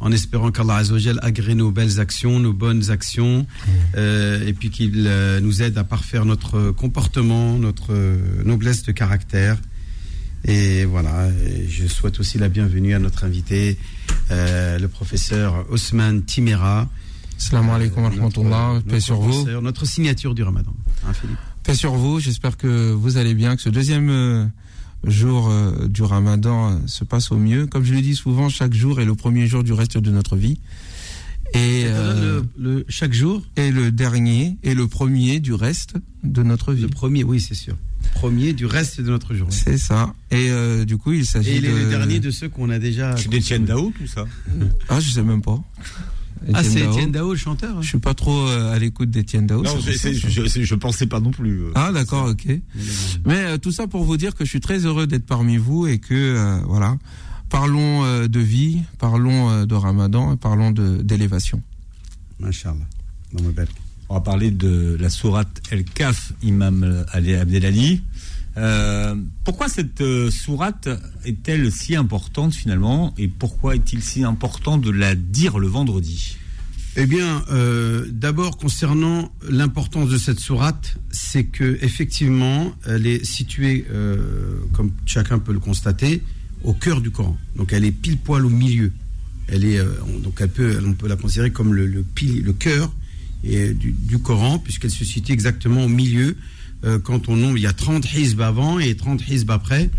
en 0.00 0.12
espérant 0.12 0.52
qu'Allah 0.52 0.76
Azzawajal 0.76 1.18
agrée 1.22 1.54
nos 1.54 1.70
belles 1.70 1.98
actions, 1.98 2.38
nos 2.38 2.52
bonnes 2.52 2.90
actions, 2.90 3.46
euh, 3.96 4.46
et 4.46 4.52
puis 4.52 4.68
qu'il 4.68 5.06
euh, 5.06 5.40
nous 5.40 5.62
aide 5.62 5.78
à 5.78 5.84
parfaire 5.84 6.26
notre 6.26 6.72
comportement, 6.72 7.58
notre 7.58 7.94
euh, 7.94 8.42
noblesse 8.44 8.82
de 8.82 8.92
caractère. 8.92 9.56
Et 10.44 10.84
voilà, 10.84 11.30
je 11.68 11.86
souhaite 11.86 12.20
aussi 12.20 12.36
la 12.36 12.50
bienvenue 12.50 12.94
à 12.94 12.98
notre 12.98 13.24
invité, 13.24 13.78
le 14.30 14.86
professeur 14.86 15.64
Osman 15.70 16.22
Timera. 16.22 16.86
Salam 17.38 17.70
alaikum 17.70 18.02
wa 18.02 18.10
rahmatullah, 18.10 18.80
paix 18.88 19.00
sur 19.00 19.20
vous. 19.20 19.30
professeur, 19.30 19.62
Notre 19.62 19.86
signature 19.86 20.34
du 20.34 20.42
Ramadan, 20.42 20.74
hein. 21.06 21.12
Paix 21.62 21.74
sur 21.74 21.94
vous, 21.94 22.18
j'espère 22.20 22.56
que 22.56 22.92
vous 22.92 23.16
allez 23.16 23.34
bien, 23.34 23.54
que 23.56 23.62
ce 23.62 23.68
deuxième 23.68 24.10
euh, 24.10 24.44
jour 25.04 25.48
euh, 25.48 25.86
du 25.88 26.02
ramadan 26.02 26.72
euh, 26.72 26.76
se 26.86 27.04
passe 27.04 27.30
au 27.30 27.36
mieux. 27.36 27.66
Comme 27.66 27.84
je 27.84 27.94
le 27.94 28.00
dis 28.02 28.16
souvent, 28.16 28.48
chaque 28.48 28.74
jour 28.74 29.00
est 29.00 29.04
le 29.04 29.14
premier 29.14 29.46
jour 29.46 29.62
du 29.62 29.72
reste 29.72 29.98
de 29.98 30.10
notre 30.10 30.36
vie. 30.36 30.58
Et, 31.54 31.84
euh, 31.86 32.42
le, 32.58 32.74
le- 32.78 32.84
chaque 32.88 33.12
jour, 33.12 33.42
et 33.56 33.70
le 33.70 33.90
dernier 33.92 34.58
est 34.64 34.74
le 34.74 34.86
premier 34.88 35.40
du 35.40 35.54
reste 35.54 35.94
de 36.24 36.42
notre 36.42 36.72
vie. 36.72 36.82
le 36.82 36.88
premier, 36.88 37.22
oui, 37.24 37.40
c'est 37.40 37.54
sûr. 37.54 37.74
Premier 38.14 38.52
du 38.52 38.66
reste 38.66 39.00
de 39.00 39.08
notre 39.10 39.34
journée. 39.34 39.54
C'est 39.54 39.78
ça. 39.78 40.12
Et 40.30 40.50
euh, 40.50 40.84
du 40.84 40.96
coup, 40.98 41.12
il 41.12 41.24
s'agit 41.24 41.50
Et 41.50 41.56
il 41.56 41.62
de... 41.62 41.68
est 41.68 41.84
le 41.84 41.88
dernier 41.90 42.20
de 42.20 42.30
ceux 42.30 42.48
qu'on 42.48 42.68
a 42.70 42.78
déjà. 42.78 43.16
C'est 43.16 43.28
d'Etienne 43.28 43.64
Dao 43.64 43.92
tout 43.96 44.06
ça? 44.06 44.24
Ah, 44.88 45.00
je 45.00 45.10
sais 45.10 45.22
même 45.22 45.40
pas. 45.42 45.58
Ah, 46.54 46.62
c'est. 46.64 46.80
Étienne 46.80 47.12
Dao, 47.12 47.30
le 47.32 47.36
chanteur. 47.36 47.76
hein 47.76 47.82
Je 47.82 47.88
suis 47.88 47.98
pas 47.98 48.14
trop 48.14 48.46
euh, 48.46 48.72
à 48.74 48.78
l'écoute 48.78 49.10
d'Étienne 49.10 49.46
Dao. 49.46 49.62
Non, 49.62 49.78
je, 49.80 49.92
c'est- 49.92 50.64
je 50.64 50.74
pensais 50.74 51.06
pas 51.06 51.20
non 51.20 51.30
plus. 51.30 51.62
euh. 51.64 51.70
Ah, 51.74 51.90
d'accord, 51.92 52.26
ok. 52.30 52.46
Mais 53.26 53.36
euh, 53.44 53.58
tout 53.58 53.72
ça 53.72 53.86
pour 53.86 54.04
vous 54.04 54.16
dire 54.16 54.34
que 54.34 54.44
je 54.44 54.50
suis 54.50 54.60
très 54.60 54.84
heureux 54.86 55.06
d'être 55.06 55.26
parmi 55.26 55.56
vous 55.56 55.86
et 55.86 55.98
que 55.98 56.14
euh, 56.14 56.58
voilà, 56.66 56.96
parlons 57.48 58.04
euh, 58.04 58.28
de 58.28 58.40
vie, 58.40 58.82
parlons 58.98 59.50
euh, 59.50 59.66
de 59.66 59.74
Ramadan, 59.74 60.34
et 60.34 60.36
parlons 60.36 60.70
de 60.70 61.02
d'élévation. 61.02 61.62
Ma 63.32 63.50
belle. 63.50 63.68
On 64.10 64.14
va 64.14 64.20
parler 64.20 64.50
de 64.50 64.96
la 64.98 65.10
sourate 65.10 65.60
El 65.70 65.84
Kaf, 65.84 66.32
Imam 66.42 67.04
Ali 67.12 67.34
Abdelali. 67.34 68.02
Euh, 68.58 69.14
pourquoi 69.44 69.68
cette 69.68 70.00
euh, 70.00 70.30
sourate 70.30 70.88
est-elle 71.24 71.70
si 71.70 71.94
importante 71.94 72.52
finalement 72.54 73.14
et 73.16 73.28
pourquoi 73.28 73.76
est-il 73.76 74.02
si 74.02 74.24
important 74.24 74.78
de 74.78 74.90
la 74.90 75.14
dire 75.14 75.58
le 75.60 75.68
vendredi? 75.68 76.36
Eh 76.96 77.06
bien, 77.06 77.44
euh, 77.52 78.06
d'abord 78.10 78.56
concernant 78.56 79.30
l'importance 79.48 80.08
de 80.08 80.18
cette 80.18 80.40
sourate, 80.40 80.96
c'est 81.12 81.44
que 81.44 81.78
effectivement, 81.82 82.74
elle 82.86 83.06
est 83.06 83.24
située, 83.24 83.86
euh, 83.92 84.16
comme 84.72 84.90
chacun 85.06 85.38
peut 85.38 85.52
le 85.52 85.60
constater, 85.60 86.22
au 86.64 86.72
cœur 86.72 87.00
du 87.00 87.12
Coran. 87.12 87.36
Donc, 87.54 87.72
elle 87.72 87.84
est 87.84 87.92
pile 87.92 88.18
poil 88.18 88.44
au 88.44 88.48
milieu. 88.50 88.90
Elle 89.46 89.64
est, 89.64 89.80
on- 89.80 90.18
donc, 90.18 90.38
elle 90.40 90.48
peut, 90.48 90.76
on 90.84 90.94
peut 90.94 91.06
la 91.06 91.14
considérer 91.14 91.52
comme 91.52 91.72
le, 91.72 91.86
le, 91.86 92.02
pilier- 92.02 92.42
le 92.42 92.52
cœur 92.52 92.92
du 93.44 94.18
Coran, 94.18 94.58
puisqu'elle 94.58 94.90
se 94.90 95.04
situe 95.04 95.30
exactement 95.32 95.84
au 95.84 95.88
milieu. 95.88 96.36
Euh, 96.84 96.98
quand 96.98 97.28
on 97.28 97.36
nombre, 97.36 97.58
il 97.58 97.62
y 97.62 97.66
a 97.66 97.72
30 97.72 98.12
hizb 98.12 98.40
avant 98.40 98.78
et 98.78 98.94
30 98.94 99.28
hizb 99.28 99.50
après, 99.50 99.90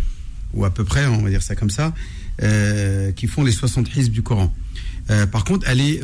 ou 0.54 0.66
à 0.66 0.74
peu 0.74 0.84
près, 0.84 1.06
on 1.08 1.22
va 1.22 1.30
dire 1.30 1.42
ça 1.42 1.56
comme 1.56 1.70
ça, 1.70 1.94
euh, 2.42 3.12
qui 3.12 3.28
font 3.28 3.44
les 3.44 3.52
60 3.52 3.96
hizb 3.96 4.12
du 4.12 4.24
Coran. 4.24 4.54
Euh, 5.10 5.26
par 5.26 5.44
contre, 5.44 5.68
elle 5.68 5.82
est, 5.82 6.02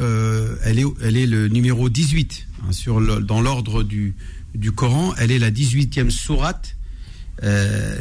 elle 0.64 0.80
est, 0.80 0.86
elle 1.02 1.18
est 1.18 1.28
le 1.28 1.48
numéro 1.48 1.90
18 1.90 2.48
hein, 2.64 2.72
sur 2.72 3.00
dans 3.22 3.42
l'ordre 3.42 3.84
du, 3.84 4.16
du 4.54 4.72
Coran. 4.72 5.14
Elle 5.18 5.32
est 5.32 5.40
la 5.40 5.52
18e 5.52 6.10
sourate. 6.10 6.76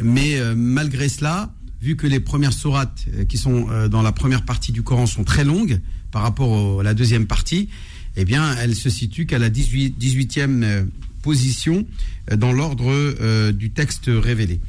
Mais 0.01 0.39
malgré 0.55 1.09
cela, 1.09 1.53
vu 1.81 1.95
que 1.95 2.07
les 2.07 2.19
premières 2.19 2.53
sourates 2.53 3.05
qui 3.29 3.37
sont 3.37 3.67
dans 3.89 4.01
la 4.01 4.11
première 4.11 4.43
partie 4.43 4.71
du 4.71 4.81
Coran 4.81 5.05
sont 5.05 5.23
très 5.23 5.43
longues 5.43 5.79
par 6.11 6.23
rapport 6.23 6.79
à 6.79 6.83
la 6.83 6.93
deuxième 6.93 7.27
partie, 7.27 7.69
eh 8.17 8.25
bien, 8.25 8.55
elle 8.57 8.75
se 8.75 8.89
situe 8.89 9.25
qu'à 9.25 9.39
la 9.39 9.49
18, 9.49 9.97
18e 9.99 10.63
euh, 10.63 10.83
position 11.25 11.85
euh, 12.31 12.37
dans 12.37 12.53
l'ordre 12.53 12.85
euh, 12.87 13.51
du 13.51 13.71
texte 13.71 14.05
révélé. 14.07 14.61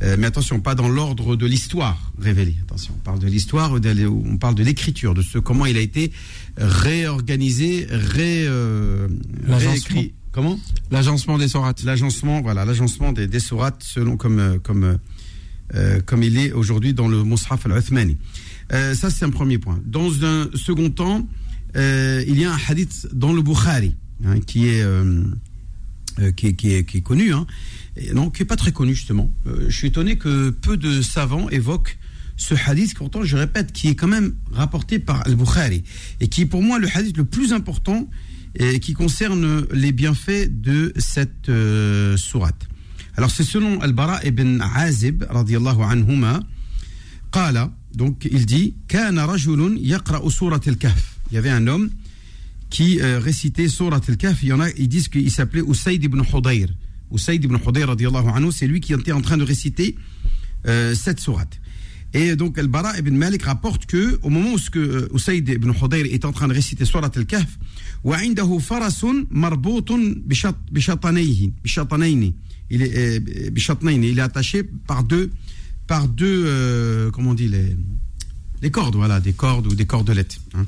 Euh, 0.00 0.16
mais 0.18 0.28
attention, 0.28 0.60
pas 0.60 0.76
dans 0.76 0.88
l'ordre 0.88 1.34
de 1.34 1.44
l'histoire 1.44 2.12
révélée. 2.20 2.56
Attention, 2.62 2.94
on 2.96 3.02
parle 3.02 3.18
de 3.18 3.26
l'histoire, 3.26 3.72
on 3.72 4.36
parle 4.36 4.54
de 4.54 4.62
l'écriture, 4.62 5.12
de 5.12 5.22
ce 5.22 5.38
comment 5.38 5.66
il 5.66 5.76
a 5.76 5.80
été 5.80 6.12
réorganisé, 6.56 7.86
ré, 7.90 8.48
réécrit. 9.48 10.12
Comment? 10.30 10.56
L'agencement 10.92 11.36
des 11.36 11.48
sourates. 11.48 11.82
L'agencement, 11.82 12.42
voilà, 12.42 12.64
l'agencement 12.64 13.10
des, 13.12 13.26
des 13.26 13.40
sourates 13.40 13.82
selon 13.82 14.16
comme 14.16 14.60
comme 14.62 14.98
euh, 15.74 16.00
comme 16.00 16.22
il 16.22 16.38
est 16.38 16.52
aujourd'hui 16.52 16.94
dans 16.94 17.08
le 17.08 17.22
Mus'haf 17.24 17.66
al-Uthmani. 17.66 18.16
Euh, 18.72 18.94
ça 18.94 19.10
c'est 19.10 19.24
un 19.24 19.30
premier 19.30 19.58
point. 19.58 19.78
Dans 19.84 20.24
un 20.24 20.48
second 20.54 20.88
temps, 20.90 21.26
euh, 21.76 22.24
il 22.26 22.40
y 22.40 22.44
a 22.44 22.52
un 22.52 22.58
hadith 22.68 23.06
dans 23.12 23.34
le 23.34 23.42
Bukhari 23.42 23.94
hein, 24.24 24.40
qui 24.40 24.68
est 24.68 24.82
euh, 26.20 26.32
qui, 26.32 26.48
est, 26.48 26.54
qui, 26.54 26.74
est, 26.74 26.84
qui, 26.84 26.98
est, 26.98 27.00
connu, 27.00 27.32
hein, 27.32 27.46
qui 27.96 28.12
n'est 28.12 28.46
pas 28.46 28.56
très 28.56 28.72
connu 28.72 28.94
justement. 28.94 29.32
Euh, 29.46 29.66
je 29.68 29.76
suis 29.76 29.88
étonné 29.88 30.16
que 30.16 30.50
peu 30.50 30.76
de 30.76 31.00
savants 31.00 31.48
évoquent 31.50 31.96
ce 32.36 32.54
hadith, 32.66 32.94
pourtant 32.96 33.22
je 33.22 33.36
répète, 33.36 33.72
qui 33.72 33.88
est 33.88 33.94
quand 33.94 34.08
même 34.08 34.34
rapporté 34.50 34.98
par 34.98 35.24
Al-Bukhari, 35.26 35.84
et 36.20 36.28
qui 36.28 36.42
est 36.42 36.46
pour 36.46 36.62
moi 36.62 36.80
le 36.80 36.88
hadith 36.92 37.16
le 37.16 37.24
plus 37.24 37.52
important 37.52 38.08
et 38.56 38.80
qui 38.80 38.94
concerne 38.94 39.66
les 39.72 39.92
bienfaits 39.92 40.48
de 40.50 40.92
cette 40.96 41.48
euh, 41.48 42.16
sourate. 42.16 42.66
Alors 43.16 43.30
c'est 43.30 43.44
selon 43.44 43.80
Al-Bara 43.80 44.24
ibn 44.24 44.60
Azib, 44.74 45.24
radiallahu 45.28 45.82
anhuma, 45.82 46.40
qala, 47.30 47.72
donc 47.94 48.28
il 48.30 48.46
dit, 48.46 48.74
al-kahf. 50.66 51.18
Il 51.30 51.34
y 51.34 51.38
avait 51.38 51.50
un 51.50 51.66
homme 51.66 51.90
qui 52.69 52.99
euh, 52.99 53.19
récitait 53.19 53.67
Surat 53.67 54.01
al-Kahf. 54.07 54.43
Il 54.43 54.49
y 54.49 54.53
en 54.53 54.59
a, 54.59 54.69
ils 54.71 54.87
disent 54.87 55.07
qu'il 55.07 55.31
s'appelait 55.31 55.61
Usaid 55.61 56.03
ibn 56.03 56.21
Hudayr. 56.21 56.67
Usaid 57.11 57.43
ibn 57.43 57.55
Hudayr, 57.55 57.87
radiallahu 57.87 58.27
anhu, 58.33 58.51
c'est 58.51 58.67
lui 58.67 58.79
qui 58.79 58.93
était 58.93 59.11
en 59.11 59.21
train 59.21 59.37
de 59.37 59.43
réciter 59.43 59.95
euh, 60.65 60.95
cette 60.95 61.19
sourate. 61.19 61.59
Et 62.15 62.35
donc, 62.35 62.57
Al-Bara 62.59 62.97
ibn 62.99 63.15
Malik 63.15 63.43
rapporte 63.43 63.87
que, 63.87 64.19
au 64.21 64.29
moment 64.29 64.53
où 64.53 64.57
ce 64.57 64.69
que 64.69 64.79
euh, 64.79 65.15
Usaid 65.15 65.49
ibn 65.49 65.71
Hudayr 65.71 66.05
est 66.11 66.25
en 66.25 66.31
train 66.31 66.47
de 66.47 66.53
réciter 66.53 66.85
Surat 66.85 67.11
al-Kahf, 67.15 67.57
وعنده 68.03 68.57
فرس 68.59 69.05
مربوط 69.31 69.91
بشط 70.25 70.55
بشطنيه 70.71 71.51
بشطنين 71.63 72.33
il 72.71 72.81
est 72.81 72.95
euh, 72.95 73.49
بشطنين 73.49 74.03
il 74.03 74.19
est 74.19 74.21
attaché 74.21 74.63
par 74.63 75.03
deux 75.03 75.31
par 75.87 76.07
deux 76.07 76.43
euh, 76.45 77.11
comment 77.11 77.31
on 77.31 77.33
dit 77.33 77.47
les 77.47 77.77
des 78.61 78.71
cordes 78.71 78.95
voilà 78.95 79.19
des 79.19 79.33
cordes 79.33 79.67
ou 79.67 79.75
des 79.75 79.85
cordelettes 79.85 80.37
hein. 80.53 80.65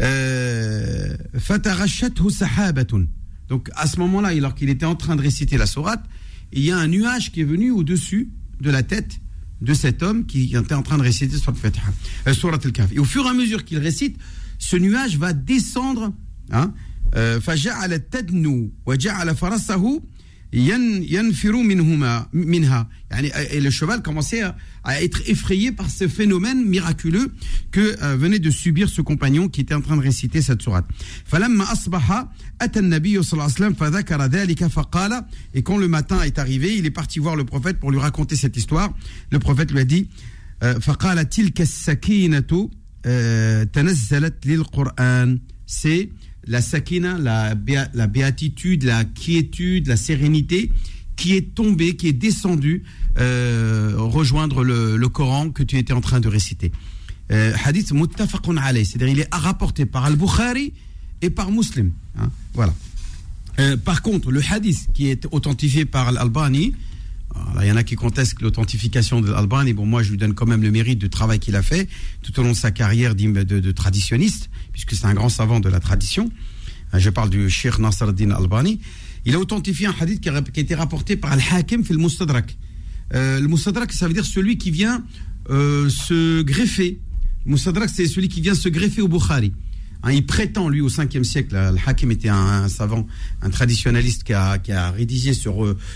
Euh, 0.00 1.16
فَتَغَشَّتْهُ 1.38 2.30
سَحَابَةٌ. 2.30 3.06
Donc 3.48 3.68
à 3.74 3.86
ce 3.86 3.98
moment-là, 3.98 4.28
alors 4.28 4.54
qu'il 4.54 4.70
était 4.70 4.86
en 4.86 4.94
train 4.94 5.16
de 5.16 5.22
réciter 5.22 5.56
la 5.58 5.66
sourate, 5.66 6.04
il 6.52 6.62
y 6.64 6.70
a 6.70 6.78
un 6.78 6.88
nuage 6.88 7.32
qui 7.32 7.40
est 7.42 7.44
venu 7.54 7.70
au-dessus 7.70 8.30
de 8.60 8.70
la 8.70 8.82
tête 8.82 9.20
de 9.60 9.74
cet 9.74 10.02
homme 10.02 10.24
qui 10.26 10.54
était 10.56 10.74
en 10.74 10.82
train 10.82 10.96
de 10.98 11.02
réciter 11.02 11.36
Surat 11.36 11.52
al-Fatiha, 11.52 11.84
euh, 12.26 12.34
Surat 12.34 12.58
al-Kahf. 12.64 12.90
Et 12.92 12.98
au 12.98 13.04
fur 13.04 13.26
et 13.26 13.28
à 13.28 13.34
mesure 13.34 13.64
qu'il 13.64 13.78
récite, 13.78 14.16
ce 14.58 14.76
nuage 14.76 15.16
va 15.18 15.32
descendre. 15.32 16.12
Hein, 16.52 16.72
euh, 17.16 17.38
فجعل 17.40 17.98
تدنو 18.10 18.70
وجعل 18.86 19.36
فرسه 19.36 20.02
ين- 20.52 21.02
ينفر 21.02 21.52
منهما- 21.62 22.26
منها. 22.32 22.88
يعني, 23.10 23.30
Et 23.52 23.60
le 23.60 23.70
cheval 23.70 24.02
commençait 24.02 24.42
à, 24.42 24.56
à 24.85 25.01
être 25.01 25.21
effrayé 25.27 25.71
par 25.71 25.89
ce 25.89 26.07
phénomène 26.07 26.63
miraculeux 26.63 27.33
que 27.71 28.01
euh, 28.03 28.15
venait 28.15 28.39
de 28.39 28.51
subir 28.51 28.87
ce 28.87 29.01
compagnon 29.01 29.49
qui 29.49 29.61
était 29.61 29.73
en 29.73 29.81
train 29.81 29.97
de 29.97 30.01
réciter 30.01 30.41
cette 30.41 30.61
sourate. 30.61 30.85
Et 35.53 35.63
quand 35.63 35.77
le 35.77 35.87
matin 35.87 36.21
est 36.21 36.39
arrivé, 36.39 36.77
il 36.77 36.85
est 36.85 36.91
parti 36.91 37.19
voir 37.19 37.35
le 37.35 37.43
prophète 37.43 37.79
pour 37.79 37.91
lui 37.91 37.99
raconter 37.99 38.35
cette 38.35 38.55
histoire. 38.55 38.93
Le 39.31 39.39
prophète 39.39 39.71
lui 39.71 39.79
a 39.79 39.85
dit 39.85 40.07
euh, 40.63 40.79
euh, 44.99 45.35
C'est 45.65 46.09
la 46.47 46.61
sakina, 46.61 47.17
la, 47.17 47.55
la 47.93 48.07
béatitude, 48.07 48.83
la 48.83 49.03
quiétude, 49.03 49.87
la 49.87 49.97
sérénité 49.97 50.71
qui 51.15 51.35
est 51.35 51.53
tombée, 51.55 51.95
qui 51.95 52.07
est 52.07 52.13
descendue 52.13 52.83
euh, 53.17 53.93
rejoindre 53.97 54.63
le, 54.63 54.97
le 54.97 55.09
Coran 55.09 55.49
que 55.49 55.63
tu 55.63 55.77
étais 55.77 55.93
en 55.93 56.01
train 56.01 56.19
de 56.19 56.27
réciter. 56.27 56.71
Euh, 57.31 57.53
hadith 57.63 57.91
muttafaqun 57.93 58.57
alayh, 58.57 58.85
c'est-à-dire 58.85 59.07
il 59.07 59.19
est 59.21 59.33
rapporté 59.33 59.85
par 59.85 60.05
Al-Bukhari 60.05 60.73
et 61.21 61.29
par 61.29 61.51
Muslim. 61.51 61.91
hein, 62.19 62.29
voilà. 62.53 62.73
Euh, 63.57 63.77
par 63.77 64.01
contre, 64.01 64.31
le 64.31 64.41
hadith 64.51 64.89
qui 64.93 65.07
est 65.07 65.25
authentifié 65.31 65.85
par 65.85 66.09
Al-Albani, 66.09 66.73
alors, 67.51 67.63
il 67.63 67.67
y 67.67 67.71
en 67.71 67.75
a 67.75 67.83
qui 67.83 67.95
contestent 67.95 68.41
l'authentification 68.41 69.19
de 69.21 69.29
Al-Albani. 69.29 69.73
Bon, 69.73 69.85
moi, 69.85 70.03
je 70.03 70.11
lui 70.11 70.17
donne 70.17 70.33
quand 70.33 70.45
même 70.45 70.61
le 70.61 70.71
mérite 70.71 70.99
du 70.99 71.09
travail 71.09 71.39
qu'il 71.39 71.55
a 71.57 71.61
fait 71.61 71.89
tout 72.21 72.37
au 72.39 72.43
long 72.43 72.51
de 72.51 72.55
sa 72.55 72.71
carrière 72.71 73.13
d'im- 73.15 73.31
de, 73.43 73.59
de 73.59 73.71
traditionniste, 73.71 74.49
puisque 74.71 74.93
c'est 74.93 75.05
un 75.05 75.13
grand 75.13 75.27
savant 75.29 75.59
de 75.59 75.67
la 75.67 75.79
tradition. 75.81 76.29
Euh, 76.93 76.99
Je 76.99 77.09
parle 77.09 77.29
du 77.29 77.49
Sheikh 77.49 77.77
Nasr 77.79 78.03
al-Din 78.03 78.31
Albani. 78.31 78.79
Il 79.25 79.33
a 79.35 79.39
authentifié 79.39 79.87
un 79.87 79.95
hadith 79.99 80.21
qui 80.21 80.29
a, 80.29 80.43
été 80.55 80.75
rapporté 80.75 81.17
par 81.17 81.31
Al-Hakim 81.31 81.83
fil 81.83 81.97
Mustadrak. 81.97 82.57
Euh, 83.13 83.39
le 83.39 83.47
Mustadrak, 83.47 83.91
ça 83.91 84.07
veut 84.07 84.13
dire 84.13 84.25
celui 84.25 84.57
qui 84.57 84.71
vient 84.71 85.03
euh, 85.49 85.89
se 85.89 86.41
greffer. 86.43 86.99
Le 87.45 87.53
Mustadrak, 87.53 87.89
c'est 87.89 88.07
celui 88.07 88.27
qui 88.27 88.41
vient 88.41 88.55
se 88.55 88.69
greffer 88.69 89.01
au 89.01 89.07
Bukhari. 89.07 89.51
Hein, 90.03 90.11
il 90.11 90.25
prétend, 90.25 90.69
lui, 90.69 90.81
au 90.81 90.89
5e 90.89 91.23
siècle, 91.23 91.55
Al-Hakim 91.55 92.11
était 92.11 92.29
un, 92.29 92.69
savant, 92.69 93.07
un 93.41 93.49
traditionnaliste 93.49 94.23
qui 94.23 94.33
a, 94.33 94.91
rédigé 94.91 95.33
ce, 95.33 95.49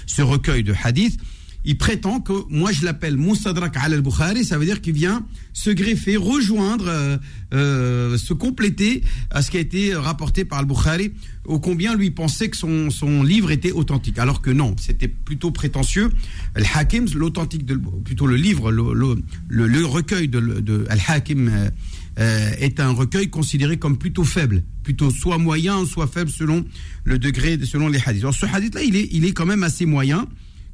ce 0.07 0.21
recueil 0.21 0.63
de 0.63 0.73
hadiths. 0.83 1.19
Il 1.65 1.77
prétend 1.77 2.21
que, 2.21 2.33
moi 2.49 2.71
je 2.71 2.85
l'appelle 2.85 3.17
Mustadrak 3.17 3.75
al-Bukhari, 3.75 4.45
ça 4.45 4.57
veut 4.57 4.65
dire 4.65 4.81
qu'il 4.81 4.93
vient 4.93 5.25
se 5.51 5.69
greffer, 5.69 6.15
rejoindre, 6.15 6.85
euh, 6.87 7.17
euh, 7.53 8.17
se 8.17 8.33
compléter 8.33 9.03
à 9.29 9.41
ce 9.41 9.51
qui 9.51 9.57
a 9.57 9.59
été 9.59 9.93
rapporté 9.93 10.45
par 10.45 10.59
al-Bukhari, 10.59 11.11
au 11.45 11.59
combien 11.59 11.95
lui 11.95 12.11
pensait 12.11 12.49
que 12.49 12.55
son, 12.55 12.89
son 12.89 13.23
livre 13.23 13.51
était 13.51 13.71
authentique. 13.71 14.19
Alors 14.19 14.41
que 14.41 14.51
non, 14.51 14.75
c'était 14.79 15.07
plutôt 15.09 15.51
prétentieux. 15.51 16.09
Al-Hakim, 16.55 17.07
l'authentique, 17.15 17.65
de, 17.65 17.75
plutôt 17.75 18.27
le 18.27 18.35
livre, 18.35 18.71
le, 18.71 19.17
le, 19.49 19.85
recueil 19.85 20.29
de, 20.29 20.85
Al-Hakim 20.89 21.49
euh, 21.49 21.69
euh, 22.19 22.51
est 22.59 22.79
un 22.79 22.91
recueil 22.91 23.29
considéré 23.29 23.77
comme 23.77 23.97
plutôt 23.97 24.23
faible, 24.23 24.63
plutôt 24.83 25.09
soit 25.09 25.37
moyen, 25.37 25.85
soit 25.85 26.07
faible 26.07 26.29
selon 26.29 26.65
le 27.03 27.17
degré, 27.17 27.57
selon 27.65 27.87
les 27.87 27.99
hadiths. 28.05 28.23
Alors 28.23 28.33
ce 28.33 28.45
hadith-là, 28.45 28.83
il 28.83 28.95
est, 28.95 29.09
il 29.11 29.25
est 29.25 29.31
quand 29.31 29.45
même 29.45 29.63
assez 29.63 29.85
moyen 29.85 30.27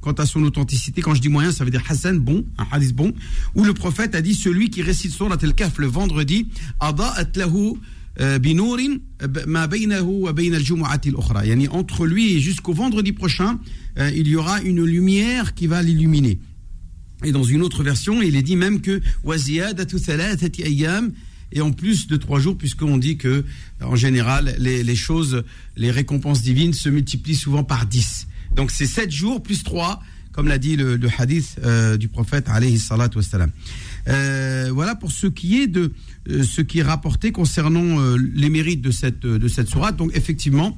quant 0.06 0.12
à 0.12 0.28
son 0.28 0.44
authenticité. 0.44 1.02
Quand 1.02 1.16
je 1.16 1.22
dis 1.22 1.30
moyen, 1.30 1.52
ça 1.52 1.66
veut 1.66 1.72
dire 1.72 1.82
Hassan, 1.90 2.20
bon, 2.20 2.46
un 2.60 2.68
hadith 2.72 2.96
bon, 2.96 3.12
où 3.56 3.64
le 3.64 3.74
prophète 3.74 4.14
a 4.14 4.22
dit 4.22 4.36
celui 4.36 4.70
qui 4.70 4.84
récite 4.84 5.12
Surat 5.12 5.38
al-Kahf 5.42 5.80
le 5.80 5.88
vendredi, 5.88 6.48
Ada'at 6.80 7.32
lahu 7.36 7.74
euh, 8.22 8.38
binourin 8.38 8.98
ma 9.48 9.66
baynahu 9.66 10.26
wa 10.26 10.32
bayna. 10.32 10.60
Yani, 11.44 11.68
entre 11.70 12.06
lui 12.06 12.34
et 12.34 12.40
jusqu'au 12.40 12.74
vendredi 12.74 13.14
prochain, 13.14 13.60
euh, 13.98 14.12
il 14.16 14.28
y 14.28 14.36
aura 14.36 14.62
une 14.62 14.84
lumière 14.86 15.56
qui 15.56 15.66
va 15.66 15.82
l'illuminer. 15.82 16.38
Et 17.24 17.32
dans 17.32 17.44
une 17.44 17.64
autre 17.64 17.82
version, 17.84 18.22
il 18.22 18.36
est 18.36 18.44
dit 18.44 18.56
même 18.56 18.82
que 18.82 19.02
et 21.52 21.62
en 21.62 21.72
plus 21.72 22.08
de 22.08 22.18
trois 22.18 22.40
jours, 22.40 22.58
puisqu'on 22.58 22.98
dit 22.98 23.18
que 23.18 23.44
en 23.82 23.96
général 23.96 24.56
les 24.60 24.96
choses, 24.96 25.44
les 25.76 25.90
récompenses 25.90 26.44
divines 26.44 26.74
se 26.74 26.90
multiplient 26.90 27.36
souvent 27.36 27.64
par 27.64 27.88
dix. 27.88 28.28
Donc 28.56 28.72
c'est 28.72 28.88
sept 28.88 29.12
jours 29.12 29.44
plus 29.44 29.64
trois, 29.64 30.02
comme 30.32 30.48
l'a 30.48 30.58
dit 30.58 30.76
le, 30.76 31.00
hadith 31.18 31.58
euh, 31.64 31.98
du 31.98 32.08
prophète 32.08 32.48
alayhi. 32.50 32.82
Euh, 34.08 34.70
voilà 34.74 34.96
pour 34.96 35.12
ce 35.12 35.28
qui 35.28 35.62
est 35.62 35.68
de 35.68 35.94
euh, 36.30 36.44
ce 36.44 36.62
qui 36.62 36.80
est 36.80 36.84
rapporté 36.84 37.32
concernant 37.32 38.16
les 38.16 38.50
mérites 38.50 38.82
de 38.82 38.92
cette 38.92 39.22
de 39.22 39.48
cette 39.48 39.70
sourate. 39.70 39.98
Donc 39.98 40.12
effectivement, 40.16 40.78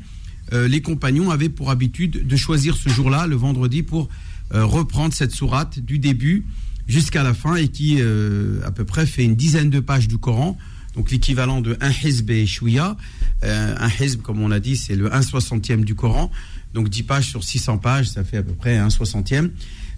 les 0.52 0.82
compagnons 0.82 1.30
avaient 1.30 1.50
pour 1.50 1.72
habitude 1.72 2.26
de 2.26 2.36
choisir 2.36 2.78
ce 2.78 2.88
jour-là, 2.90 3.28
le 3.28 3.36
vendredi, 3.36 3.84
pour 3.84 4.08
reprendre 4.52 5.14
cette 5.14 5.32
sourate 5.32 5.80
du 5.80 6.00
début 6.00 6.46
jusqu'à 6.88 7.22
la 7.22 7.34
fin 7.34 7.56
et 7.56 7.68
qui 7.68 8.02
à 8.02 8.72
peu 8.72 8.86
près 8.86 9.06
fait 9.06 9.26
une 9.26 9.36
dizaine 9.36 9.70
de 9.70 9.82
pages 9.82 10.08
du 10.08 10.18
Coran, 10.18 10.58
donc 10.96 11.12
l'équivalent 11.12 11.60
de 11.60 11.78
un 11.82 11.92
hizb 11.92 12.30
et 12.30 12.46
un 13.44 13.90
hizb, 14.00 14.22
comme 14.22 14.42
on 14.42 14.52
a 14.52 14.60
dit, 14.60 14.78
c'est 14.78 14.96
le 14.96 15.14
1 15.14 15.22
soixantième 15.22 15.84
du 15.84 15.96
Coran, 15.96 16.32
donc 16.74 16.90
10 16.90 17.04
pages 17.04 17.30
sur 17.30 17.44
600 17.44 17.78
pages, 17.78 18.10
ça 18.10 18.24
fait 18.24 18.38
à 18.38 18.44
peu 18.44 18.54
près 18.54 18.78
un 18.78 18.90
soixantième. 18.90 19.52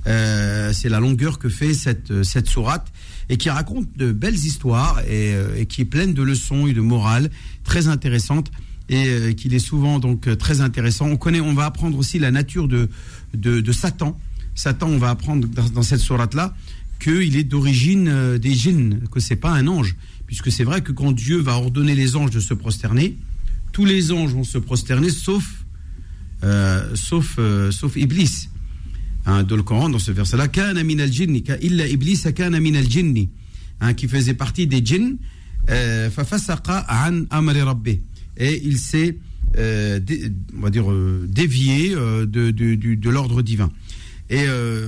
Euh, 0.08 0.72
c'est 0.74 0.90
la 0.90 1.00
longueur 1.00 1.40
que 1.40 1.50
fait 1.50 1.74
cette, 1.74 2.24
cette 2.24 2.48
sourate 2.48 2.88
et 3.28 3.38
qui 3.38 3.50
raconte 3.50 3.88
de 3.98 4.12
belles 4.12 4.36
histoires 4.36 5.02
et, 5.02 5.34
euh, 5.34 5.58
et 5.58 5.66
qui 5.66 5.82
est 5.82 5.86
pleine 5.86 6.14
de 6.14 6.24
leçons 6.24 6.68
et 6.68 6.74
de 6.74 6.82
morale 6.82 7.30
très 7.64 7.88
intéressantes 7.88 8.50
et 8.90 9.08
euh, 9.08 9.34
qu'il 9.34 9.54
est 9.54 9.60
souvent 9.60 10.00
donc 10.00 10.28
euh, 10.28 10.36
très 10.36 10.62
intéressant. 10.62 11.08
On 11.08 11.18
connaît, 11.18 11.40
on 11.40 11.54
va 11.54 11.66
apprendre 11.66 11.98
aussi 11.98 12.20
la 12.20 12.32
nature 12.32 12.68
de, 12.68 12.90
de, 13.34 13.72
Satan. 13.72 14.20
Satan, 14.56 14.88
on 14.88 14.98
va 14.98 15.12
apprendre 15.12 15.48
dans, 15.48 15.84
cette 15.84 16.00
sourate 16.00 16.34
là 16.34 16.54
qu'il 17.00 17.38
est 17.38 17.44
d'origine 17.44 18.08
euh, 18.10 18.38
des 18.38 18.54
djinns, 18.54 19.02
que 19.12 19.20
c'est 19.20 19.38
pas 19.38 19.52
un 19.52 19.68
ange, 19.68 19.96
puisque 20.28 20.52
c'est 20.52 20.66
vrai 20.66 20.82
que 20.82 20.92
quand 20.92 21.12
Dieu 21.12 21.38
va 21.38 21.56
ordonner 21.56 21.96
les 21.96 22.16
anges 22.16 22.32
de 22.32 22.42
se 22.42 22.54
prosterner, 22.54 23.16
tous 23.72 23.86
les 23.86 24.12
anges 24.12 24.34
vont 24.34 24.44
se 24.44 24.58
prosterner 24.58 25.10
sauf 25.10 25.59
euh, 26.44 26.96
sauf 26.96 27.36
euh, 27.40 27.72
sauf 27.72 27.96
Iblis. 27.96 28.50
Hein, 29.26 29.44
dans 29.44 29.58
le 29.58 29.64
Coran, 29.64 29.90
dans 29.90 30.00
ce 30.00 30.12
verset-là, 30.12 30.48
kana 30.48 30.84
min 30.84 31.00
al 31.00 31.12
illa 31.62 31.88
Iblis 31.88 32.24
kana 32.34 32.60
min 32.60 32.76
al 32.76 32.90
jinni, 32.90 33.30
hein, 33.82 33.94
qui 33.94 34.08
faisait 34.08 34.34
partie 34.34 34.66
des 34.66 34.84
djinns, 34.84 35.18
euh, 35.70 36.10
an 36.88 37.26
amri. 37.30 38.02
Et 38.38 38.62
il 38.64 38.78
s'est, 38.78 39.18
on 39.56 40.62
va 40.62 40.70
dire, 40.70 40.86
dévié 41.28 41.90
de, 41.90 42.52
de, 42.52 43.10
l'ordre 43.10 43.42
divin. 43.42 43.70
Et 44.30 44.46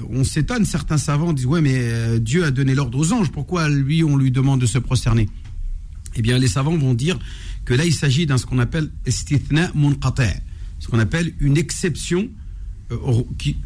on 0.09 0.23
s'étonne, 0.23 0.63
certains 0.63 0.97
savants 0.97 1.33
disent, 1.33 1.47
ouais, 1.47 1.59
mais 1.59 2.19
Dieu 2.21 2.45
a 2.45 2.51
donné 2.51 2.73
l'ordre 2.73 2.97
aux 2.97 3.11
anges, 3.11 3.29
pourquoi 3.29 3.67
lui, 3.67 4.05
on 4.05 4.15
lui 4.15 4.31
demande 4.31 4.61
de 4.61 4.65
se 4.65 4.77
prosterner? 4.77 5.27
Eh 6.15 6.21
bien, 6.21 6.37
les 6.37 6.47
savants 6.47 6.77
vont 6.77 6.93
dire 6.93 7.19
que 7.65 7.73
là, 7.73 7.85
il 7.85 7.93
s'agit 7.93 8.25
d'un 8.25 8.37
ce 8.37 8.45
qu'on 8.45 8.59
appelle 8.59 8.89
istithna 9.05 9.71
munqati', 9.75 10.41
ce 10.81 10.87
qu'on 10.87 10.99
appelle 10.99 11.31
une 11.39 11.57
exception 11.57 12.27
euh, 12.91 12.97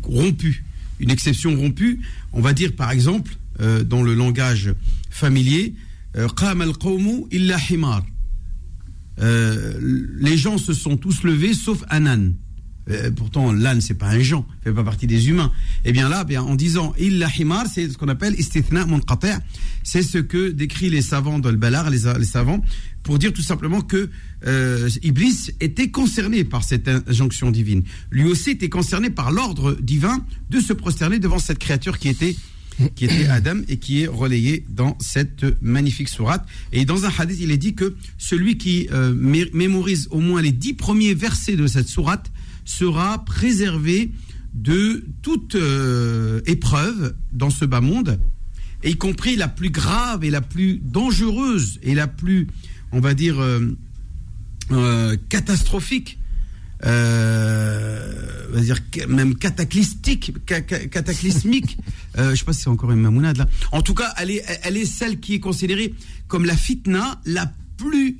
rompue. 0.04 0.63
Une 0.99 1.10
exception 1.10 1.56
rompue, 1.56 2.01
on 2.32 2.41
va 2.41 2.54
dire 2.54 2.73
par 2.75 2.91
exemple, 2.91 3.36
euh, 3.60 3.84
dans 3.84 4.04
le 4.04 4.13
langage 4.13 4.73
familier, 5.10 5.73
euh, 6.17 6.28
illa 7.32 7.58
les 9.17 10.38
gens 10.38 10.58
se 10.58 10.73
sont 10.73 10.97
tous 10.97 11.23
levés 11.23 11.54
sauf 11.54 11.84
un 11.89 12.06
âne. 12.06 12.36
Pourtant, 13.15 13.51
l'âne, 13.51 13.82
c'est 13.82 13.95
pas 13.95 14.10
un 14.10 14.19
gens, 14.19 14.45
fait 14.63 14.71
pas 14.71 14.84
partie 14.84 15.08
des 15.08 15.30
humains. 15.30 15.51
Et 15.86 15.91
bien 15.91 16.08
là, 16.08 16.23
en 16.39 16.54
disant 16.54 16.93
himar, 16.99 17.65
c'est 17.65 17.89
ce 17.89 17.97
qu'on 17.97 18.10
appelle 18.10 18.36
istithna 18.38 18.86
munqati'. 18.86 19.39
C'est 19.84 20.04
ce 20.04 20.19
que 20.19 20.51
décrit 20.51 20.91
les 20.91 21.01
savants 21.01 21.39
de 21.39 21.49
les, 21.49 22.19
les 22.19 22.25
savants, 22.25 22.62
pour 23.06 23.20
dire 23.20 23.32
tout 23.32 23.44
simplement 23.44 23.82
que 23.82 24.10
euh, 24.48 24.89
Iblis 25.04 25.52
était 25.62 25.91
concerné 25.91 26.44
par 26.44 26.63
cette 26.63 26.89
injonction 26.89 27.52
divine. 27.52 27.84
Lui 28.10 28.26
aussi 28.26 28.50
était 28.50 28.68
concerné 28.68 29.10
par 29.12 29.32
l'ordre 29.32 29.78
divin 29.80 30.26
de 30.50 30.60
se 30.60 30.74
prosterner 30.74 31.20
devant 31.20 31.39
cette 31.39 31.60
créature 31.60 31.98
qui 32.00 32.10
était 32.10 32.36
qui 32.96 33.06
était 33.06 33.28
Adam 33.28 33.60
et 33.70 33.78
qui 33.78 34.02
est 34.02 34.08
relayé 34.08 34.65
dans 34.70 34.98
cette 35.00 35.46
magnifique 35.62 36.10
sourate. 36.10 36.46
Et 36.74 36.84
dans 36.84 37.06
un 37.06 37.12
hadith, 37.18 37.38
il 37.39 37.52
est 37.52 37.58
dit 37.58 37.74
que 37.74 37.96
celui 38.18 38.58
qui 38.58 38.89
euh, 38.91 39.13
mé- 39.15 39.50
mémorise 39.54 40.10
au 40.12 40.20
moins 40.20 40.41
les 40.41 40.52
dix 40.52 40.74
premiers 40.74 41.13
versets 41.13 41.56
de 41.56 41.68
cette 41.68 41.88
sourate 41.88 42.32
sera 42.65 43.24
préservé 43.24 44.12
de 44.54 45.06
toute 45.22 45.56
euh, 45.56 46.41
épreuve 46.48 47.15
dans 47.32 47.50
ce 47.50 47.63
bas 47.63 47.82
monde, 47.82 48.20
y 48.84 48.96
compris 48.98 49.36
la 49.38 49.48
plus 49.48 49.70
grave 49.70 50.26
et 50.26 50.30
la 50.30 50.41
plus 50.41 50.82
dangereuse 50.84 51.80
et 51.82 51.96
la 51.96 52.08
plus, 52.08 52.48
on 52.95 53.01
va 53.01 53.13
dire, 53.13 53.39
euh, 53.39 53.75
euh, 54.71 55.15
catastrophique. 55.29 56.17
euh, 56.86 58.47
on 58.49 58.55
va 58.55 58.62
dire 58.62 58.79
même 59.08 59.36
cataclysmique, 59.36 60.34
cataclysmique. 60.45 61.77
euh, 62.17 62.31
je 62.31 62.39
sais 62.39 62.45
pas 62.45 62.53
si 62.53 62.62
c'est 62.62 62.69
encore 62.69 62.91
une 62.91 63.01
mamounade 63.01 63.38
là. 63.38 63.47
En 63.71 63.81
tout 63.81 63.93
cas, 63.93 64.13
elle 64.17 64.31
est, 64.31 64.43
elle 64.63 64.77
est 64.77 64.86
celle 64.86 65.19
qui 65.19 65.36
est 65.36 65.39
considérée 65.39 65.93
comme 66.27 66.45
la 66.45 66.55
fitna 66.55 67.19
la 67.25 67.51
plus 67.77 68.17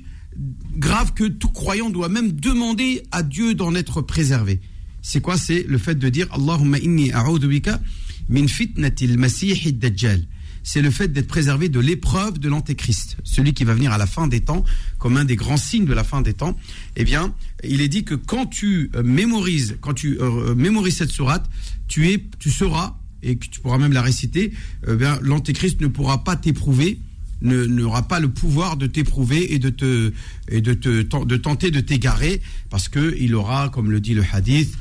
grave 0.76 1.14
que 1.14 1.24
tout 1.24 1.48
croyant 1.48 1.90
doit 1.90 2.08
même 2.08 2.32
demander 2.32 3.02
à 3.12 3.22
Dieu 3.22 3.54
d'en 3.54 3.74
être 3.74 4.02
préservé. 4.02 4.60
C'est 5.00 5.20
quoi? 5.20 5.38
C'est 5.38 5.64
le 5.66 5.78
fait 5.78 5.94
de 5.94 6.08
dire 6.10 6.26
Allahumma 6.32 6.78
inni 6.78 7.12
a'udhu 7.12 7.48
bika 7.48 7.80
min 8.28 8.46
fitnatil 8.48 9.16
masih 9.18 9.72
dajjal 9.72 10.22
c'est 10.66 10.82
le 10.82 10.90
fait 10.90 11.12
d'être 11.12 11.28
préservé 11.28 11.68
de 11.68 11.78
l'épreuve 11.78 12.40
de 12.40 12.48
l'antéchrist, 12.48 13.16
celui 13.22 13.54
qui 13.54 13.62
va 13.62 13.72
venir 13.72 13.92
à 13.92 13.98
la 13.98 14.06
fin 14.06 14.26
des 14.26 14.40
temps, 14.40 14.64
comme 14.98 15.16
un 15.16 15.24
des 15.24 15.36
grands 15.36 15.56
signes 15.56 15.84
de 15.84 15.94
la 15.94 16.02
fin 16.02 16.22
des 16.22 16.34
temps. 16.34 16.56
Eh 16.96 17.04
bien, 17.04 17.32
il 17.62 17.80
est 17.80 17.88
dit 17.88 18.02
que 18.02 18.16
quand 18.16 18.46
tu 18.46 18.90
euh, 18.96 19.04
mémorises, 19.04 19.76
quand 19.80 19.94
tu 19.94 20.20
euh, 20.20 20.56
mémorises 20.56 20.96
cette 20.96 21.12
sourate, 21.12 21.48
tu 21.86 22.10
es, 22.10 22.26
tu 22.40 22.50
seras 22.50 22.96
et 23.22 23.38
tu 23.38 23.60
pourras 23.60 23.78
même 23.78 23.92
la 23.92 24.02
réciter. 24.02 24.52
Eh 24.88 24.96
bien, 24.96 25.20
l'antéchrist 25.22 25.80
ne 25.80 25.86
pourra 25.86 26.24
pas 26.24 26.34
t'éprouver 26.34 26.98
n'aura 27.42 28.08
pas 28.08 28.18
le 28.18 28.28
pouvoir 28.28 28.78
de 28.78 28.86
t'éprouver 28.86 29.52
et 29.52 29.58
de 29.58 29.68
te 29.68 30.10
et 30.48 30.62
de 30.62 30.72
te 30.72 31.02
de 31.24 31.36
tenter 31.36 31.70
de 31.70 31.80
t'égarer 31.80 32.40
parce 32.70 32.88
que 32.88 33.14
il 33.20 33.34
aura 33.34 33.68
comme 33.68 33.90
le 33.90 34.00
dit 34.00 34.14
le 34.14 34.24
hadith 34.32 34.74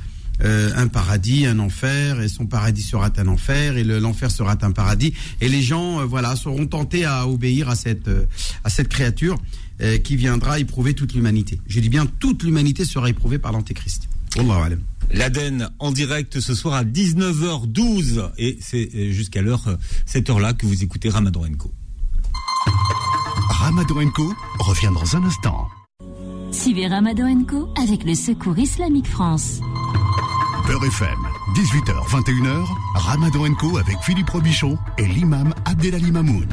euh, 0.44 0.72
un 0.76 0.88
paradis, 0.88 1.46
un 1.46 1.60
enfer, 1.60 2.22
et 2.22 2.28
son 2.28 2.46
paradis 2.46 2.82
sera 2.82 3.10
un 3.18 3.28
enfer, 3.28 3.78
et 3.78 3.84
l'enfer 3.84 4.32
sera 4.32 4.58
un 4.62 4.72
paradis, 4.72 5.14
et 5.42 5.48
les 5.48 5.62
gens, 5.62 6.02
euh, 6.02 6.06
voilà, 6.06 6.36
seront 6.36 6.66
tentés 6.66 7.06
à 7.06 7.28
obéir 7.28 7.70
à 7.70 7.76
cette 7.76 8.08
euh, 8.08 8.26
à 8.64 8.70
cette 8.70 8.90
créature 8.90 9.38
qui 10.06 10.16
viendra 10.16 10.58
éprouver 10.58 10.94
toute 10.94 11.14
l'humanité. 11.14 11.60
Je 11.68 11.82
dis 11.82 11.90
bien 11.90 12.06
toute 12.06 12.44
l'humanité 12.44 12.86
sera 12.86 13.10
éprouvée 13.10 13.40
par 13.40 13.52
l'antéchrist. 13.52 14.08
L'Aden 15.12 15.70
en 15.80 15.92
direct 15.92 16.40
ce 16.40 16.56
soir 16.56 16.76
à 16.76 16.86
19h12 16.86 18.32
et 18.38 18.58
c'est 18.62 19.12
jusqu'à 19.12 19.42
l'heure 19.42 19.78
cette 20.06 20.30
heure-là 20.30 20.54
que 20.54 20.66
vous 20.66 20.82
écoutez 20.82 21.10
Ramadan 21.10 21.44
Co. 21.58 21.74
Ramadan 23.50 24.10
Co 24.12 24.34
revient 24.60 24.92
dans 24.94 25.18
un 25.18 25.26
instant. 25.26 25.68
Suivez 26.52 26.88
Ramadan 26.88 27.44
Co 27.44 27.68
avec 27.76 28.06
le 28.06 28.16
Secours 28.16 28.58
Islamique 28.58 29.08
France. 29.08 29.60
Beurre 30.68 30.86
FM, 30.86 31.08
18h, 31.54 32.10
21h, 32.10 32.66
Ramadan 32.96 33.54
Co 33.54 33.78
avec 33.78 33.98
Philippe 34.02 34.30
Robichon 34.32 34.80
et 34.98 35.06
l'imam 35.06 35.54
Abdelali 35.66 36.12
Mamoun. 36.12 36.48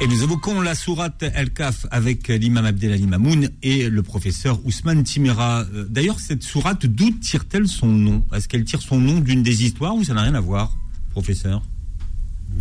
Et 0.00 0.06
nous 0.06 0.22
évoquons 0.22 0.62
la 0.62 0.74
sourate 0.74 1.22
El-Kaf 1.34 1.86
avec 1.90 2.28
l'imam 2.28 2.64
Abdelali 2.64 3.06
Mamoun 3.06 3.50
et 3.62 3.90
le 3.90 4.02
professeur 4.02 4.64
Ousmane 4.64 5.02
Timera. 5.04 5.66
Euh, 5.74 5.86
d'ailleurs, 5.90 6.20
cette 6.20 6.42
sourate, 6.42 6.86
d'où 6.86 7.10
tire-t-elle 7.10 7.68
son 7.68 7.88
nom? 7.88 8.24
Est-ce 8.32 8.48
qu'elle 8.48 8.64
tire 8.64 8.80
son 8.80 8.98
nom 8.98 9.20
d'une 9.20 9.42
des 9.42 9.64
histoires 9.64 9.94
ou 9.94 10.02
ça 10.02 10.14
n'a 10.14 10.22
rien 10.22 10.34
à 10.34 10.40
voir, 10.40 10.74
professeur? 11.10 11.62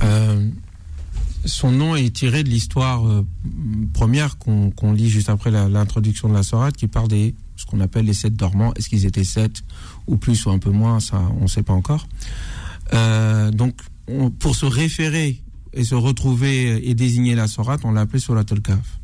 Euh, 0.03 0.49
Son 1.45 1.71
nom 1.71 1.95
est 1.95 2.13
tiré 2.13 2.43
de 2.43 2.49
l'histoire 2.49 3.07
euh, 3.07 3.25
première 3.93 4.37
qu'on 4.37 4.93
lit 4.93 5.09
juste 5.09 5.29
après 5.29 5.51
l'introduction 5.51 6.27
de 6.27 6.33
la 6.33 6.43
sourate 6.43 6.75
qui 6.75 6.87
parle 6.87 7.07
des 7.07 7.35
ce 7.55 7.65
qu'on 7.65 7.81
appelle 7.81 8.05
les 8.05 8.13
sept 8.13 8.35
dormants. 8.35 8.73
Est-ce 8.75 8.87
qu'ils 8.87 9.05
étaient 9.05 9.23
sept 9.23 9.63
ou 10.07 10.15
plus 10.15 10.45
ou 10.45 10.49
un 10.49 10.59
peu 10.59 10.71
moins? 10.71 10.99
Ça, 10.99 11.21
on 11.39 11.43
ne 11.43 11.47
sait 11.47 11.63
pas 11.63 11.73
encore. 11.73 12.07
Euh, 12.93 13.51
donc, 13.51 13.75
pour 14.39 14.55
se 14.55 14.65
référer 14.65 15.41
et 15.73 15.83
se 15.83 15.95
retrouver 15.95 16.89
et 16.89 16.95
désigner 16.95 17.35
la 17.35 17.47
sourate, 17.47 17.81
on 17.83 17.91
l'a 17.91 18.01
appelé 18.01 18.19
Surat 18.19 18.43
al-Kaf. 18.49 18.99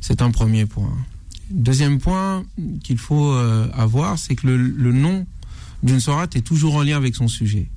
C'est 0.00 0.20
un 0.20 0.30
premier 0.30 0.66
point. 0.66 0.92
Deuxième 1.50 1.98
point 1.98 2.44
qu'il 2.82 2.98
faut 2.98 3.32
euh, 3.32 3.68
avoir, 3.74 4.18
c'est 4.18 4.34
que 4.34 4.46
le, 4.46 4.92
nom 4.92 5.26
d'une 5.82 6.00
sourate 6.00 6.36
est 6.36 6.42
toujours 6.42 6.76
en 6.76 6.82
lien 6.82 6.96
avec 6.96 7.14
son 7.14 7.28
sujet. 7.28 7.68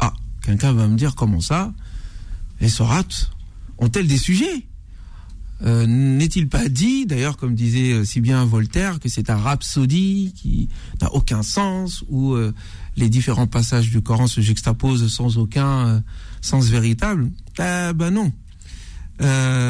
Ah, 0.00 0.12
quelqu'un 0.42 0.72
va 0.72 0.88
me 0.88 0.96
dire 0.96 1.14
comment 1.14 1.40
ça? 1.40 1.72
Les 2.60 2.68
sourates 2.68 3.30
ont-elles 3.78 4.06
des 4.06 4.18
sujets? 4.18 4.66
Euh, 5.62 5.86
n'est-il 5.86 6.48
pas 6.48 6.68
dit, 6.68 7.06
d'ailleurs, 7.06 7.36
comme 7.36 7.54
disait 7.54 7.92
euh, 7.92 8.04
si 8.04 8.20
bien 8.20 8.44
Voltaire, 8.44 8.98
que 9.00 9.08
c'est 9.08 9.30
un 9.30 9.36
rhapsodie 9.36 10.34
qui 10.36 10.68
n'a 11.00 11.12
aucun 11.14 11.42
sens, 11.42 12.04
où 12.08 12.34
euh, 12.34 12.52
les 12.96 13.08
différents 13.08 13.46
passages 13.46 13.90
du 13.90 14.02
Coran 14.02 14.26
se 14.26 14.40
juxtaposent 14.40 15.10
sans 15.12 15.38
aucun 15.38 16.02
sens 16.40 16.66
véritable? 16.66 17.30
Eh 17.58 17.92
ben 17.94 18.10
non. 18.10 18.32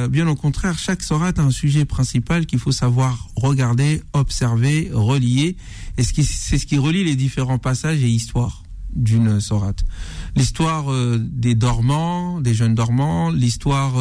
bien 0.08 0.26
au 0.26 0.34
contraire, 0.34 0.78
chaque 0.78 1.02
sourate 1.02 1.38
a 1.38 1.42
un 1.42 1.50
sujet 1.50 1.84
principal 1.84 2.46
qu'il 2.46 2.58
faut 2.58 2.72
savoir 2.72 3.28
regarder, 3.36 4.02
observer, 4.14 4.90
relier. 4.92 5.56
Et 5.96 6.02
c'est 6.02 6.58
ce 6.58 6.66
qui 6.66 6.76
relie 6.76 7.04
les 7.04 7.16
différents 7.16 7.58
passages 7.58 8.02
et 8.02 8.08
histoires 8.08 8.64
d'une 8.94 9.40
sourate. 9.40 9.84
L'histoire 10.36 10.86
des 11.18 11.54
dormants, 11.54 12.40
des 12.40 12.54
jeunes 12.54 12.74
dormants, 12.74 13.30
l'histoire 13.30 13.94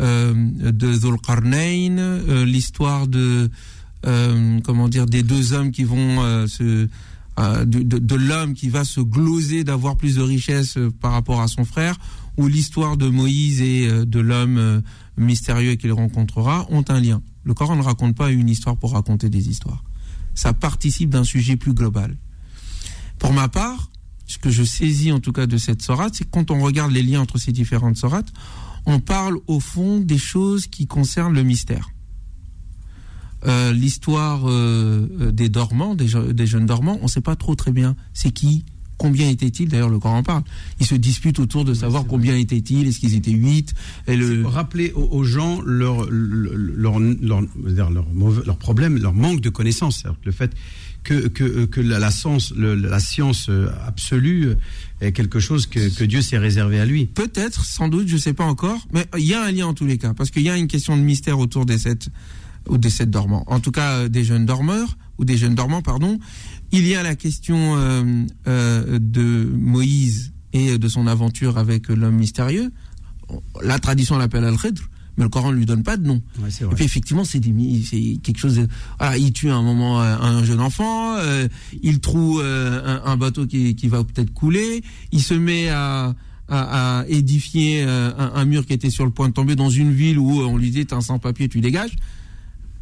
euh, 0.00 0.34
de 0.34 0.92
Zulqarnain, 0.94 1.98
euh, 1.98 2.46
l'histoire 2.46 3.06
de 3.06 3.50
euh, 4.06 4.58
comment 4.60 4.88
dire 4.88 5.04
des 5.04 5.22
deux 5.22 5.52
hommes 5.52 5.72
qui 5.72 5.84
vont 5.84 6.46
se 6.46 6.88
de, 7.66 8.14
l'homme 8.14 8.54
qui 8.54 8.68
va 8.68 8.84
se 8.84 9.00
gloser 9.00 9.64
d'avoir 9.64 9.96
plus 9.96 10.16
de 10.16 10.22
richesses 10.22 10.78
par 11.00 11.12
rapport 11.12 11.40
à 11.40 11.48
son 11.48 11.64
frère, 11.64 11.96
ou 12.36 12.48
l'histoire 12.48 12.96
de 12.96 13.08
Moïse 13.08 13.60
et 13.62 13.88
de 14.04 14.20
l'homme 14.20 14.82
mystérieux 15.16 15.74
qu'il 15.76 15.92
rencontrera 15.92 16.66
ont 16.70 16.84
un 16.88 17.00
lien. 17.00 17.22
Le 17.44 17.54
Coran 17.54 17.76
ne 17.76 17.82
raconte 17.82 18.14
pas 18.14 18.30
une 18.30 18.48
histoire 18.48 18.76
pour 18.76 18.92
raconter 18.92 19.30
des 19.30 19.48
histoires. 19.48 19.82
Ça 20.34 20.52
participe 20.52 21.10
d'un 21.10 21.24
sujet 21.24 21.56
plus 21.56 21.72
global. 21.72 22.16
Pour 23.18 23.32
ma 23.32 23.48
part, 23.48 23.89
ce 24.30 24.38
que 24.38 24.50
je 24.50 24.62
saisis 24.62 25.10
en 25.10 25.18
tout 25.18 25.32
cas 25.32 25.46
de 25.46 25.56
cette 25.56 25.82
sorate, 25.82 26.14
c'est 26.14 26.24
que 26.24 26.30
quand 26.30 26.50
on 26.50 26.60
regarde 26.60 26.92
les 26.92 27.02
liens 27.02 27.20
entre 27.20 27.38
ces 27.38 27.52
différentes 27.52 27.96
sorates, 27.96 28.32
on 28.86 29.00
parle 29.00 29.38
au 29.46 29.60
fond 29.60 29.98
des 29.98 30.18
choses 30.18 30.66
qui 30.66 30.86
concernent 30.86 31.34
le 31.34 31.42
mystère. 31.42 31.90
Euh, 33.46 33.72
l'histoire 33.72 34.48
euh, 34.48 35.08
euh, 35.20 35.32
des 35.32 35.48
dormants, 35.48 35.94
des, 35.94 36.06
jeunes 36.06 36.66
dormants, 36.66 36.98
on 37.00 37.04
ne 37.04 37.08
sait 37.08 37.22
pas 37.22 37.36
trop 37.36 37.54
très 37.54 37.72
bien 37.72 37.96
c'est 38.12 38.30
qui, 38.30 38.66
combien 38.98 39.30
étaient-ils 39.30 39.68
D'ailleurs, 39.68 39.88
le 39.88 39.98
Coran 39.98 40.18
en 40.18 40.22
parle. 40.22 40.42
Ils 40.78 40.86
se 40.86 40.94
disputent 40.94 41.38
autour 41.38 41.64
de 41.64 41.72
savoir 41.74 42.04
combien 42.06 42.36
étaient-ils, 42.36 42.86
est-ce 42.86 43.00
qu'ils 43.00 43.14
étaient 43.16 43.30
huit 43.30 43.72
et 44.06 44.14
le... 44.14 44.46
Rappeler 44.46 44.92
aux, 44.92 45.24
gens 45.24 45.60
leur, 45.62 46.06
leur, 46.10 46.98
leur, 47.00 47.40
leur, 47.40 48.58
problème, 48.58 48.98
leur 48.98 49.14
manque 49.14 49.40
de 49.40 49.48
connaissances. 49.48 50.04
Le 50.24 50.32
fait 50.32 50.54
que, 51.04 51.28
que, 51.28 51.64
que 51.64 51.80
la, 51.80 52.10
science, 52.10 52.52
science 52.98 53.50
absolue 53.86 54.54
est 55.00 55.12
quelque 55.12 55.40
chose 55.40 55.66
que, 55.66 56.04
Dieu 56.04 56.22
s'est 56.22 56.38
réservé 56.38 56.80
à 56.80 56.86
lui. 56.86 57.06
Peut-être, 57.06 57.64
sans 57.64 57.88
doute, 57.88 58.08
je 58.08 58.14
ne 58.14 58.20
sais 58.20 58.34
pas 58.34 58.44
encore, 58.44 58.86
mais 58.92 59.06
il 59.18 59.24
y 59.24 59.34
a 59.34 59.42
un 59.42 59.50
lien 59.50 59.66
en 59.66 59.74
tous 59.74 59.86
les 59.86 59.98
cas, 59.98 60.14
parce 60.14 60.30
qu'il 60.30 60.42
y 60.42 60.50
a 60.50 60.56
une 60.56 60.68
question 60.68 60.96
de 60.96 61.02
mystère 61.02 61.38
autour 61.38 61.66
des 61.66 61.78
sept, 61.78 62.08
ou 62.68 62.78
des 62.78 62.90
sept 62.90 63.10
dormants. 63.10 63.44
En 63.46 63.60
tout 63.60 63.70
cas, 63.70 63.98
euh, 63.98 64.08
des 64.08 64.24
jeunes 64.24 64.46
dormeurs, 64.46 64.96
ou 65.18 65.24
des 65.24 65.36
jeunes 65.36 65.54
dormants, 65.54 65.82
pardon. 65.82 66.18
Il 66.72 66.86
y 66.86 66.94
a 66.94 67.02
la 67.02 67.14
question 67.14 67.76
euh, 67.76 68.24
euh, 68.46 68.98
de 69.00 69.50
Moïse 69.52 70.32
et 70.52 70.78
de 70.78 70.88
son 70.88 71.06
aventure 71.06 71.58
avec 71.58 71.88
l'homme 71.88 72.16
mystérieux. 72.16 72.70
La 73.62 73.78
tradition 73.78 74.18
l'appelle 74.18 74.44
Al-Khidr 74.44 74.89
mais 75.16 75.24
le 75.24 75.30
Coran 75.30 75.52
ne 75.52 75.56
lui 75.56 75.66
donne 75.66 75.82
pas 75.82 75.96
de 75.96 76.06
nom. 76.06 76.22
et 76.38 76.74
puis 76.74 76.84
effectivement, 76.84 77.24
c'est 77.24 77.40
quelque 77.40 78.38
chose. 78.38 78.56
De, 78.56 78.68
il 79.18 79.32
tue 79.32 79.50
à 79.50 79.56
un 79.56 79.62
moment 79.62 80.00
euh, 80.00 80.16
un 80.18 80.44
jeune 80.44 80.60
enfant, 80.60 81.16
euh, 81.16 81.48
il 81.82 82.00
trouve 82.00 82.40
euh, 82.42 82.98
un, 83.04 83.16
bateau 83.16 83.46
qui, 83.46 83.74
va 83.88 84.04
peut-être 84.04 84.32
couler, 84.32 84.82
il 85.12 85.22
se 85.22 85.34
met 85.34 85.68
à, 85.68 86.14
édifier 87.08 87.82
un, 87.82 88.44
mur 88.44 88.66
qui 88.66 88.72
était 88.72 88.90
sur 88.90 89.04
le 89.04 89.12
point 89.12 89.28
de 89.28 89.34
tomber 89.34 89.54
dans 89.54 89.70
une 89.70 89.92
ville 89.92 90.18
où 90.18 90.42
on 90.42 90.56
lui 90.56 90.70
dit 90.70 90.84
t'es 90.84 90.94
un 90.94 91.00
sans-papier, 91.00 91.48
tu 91.48 91.60
dégages. 91.60 91.96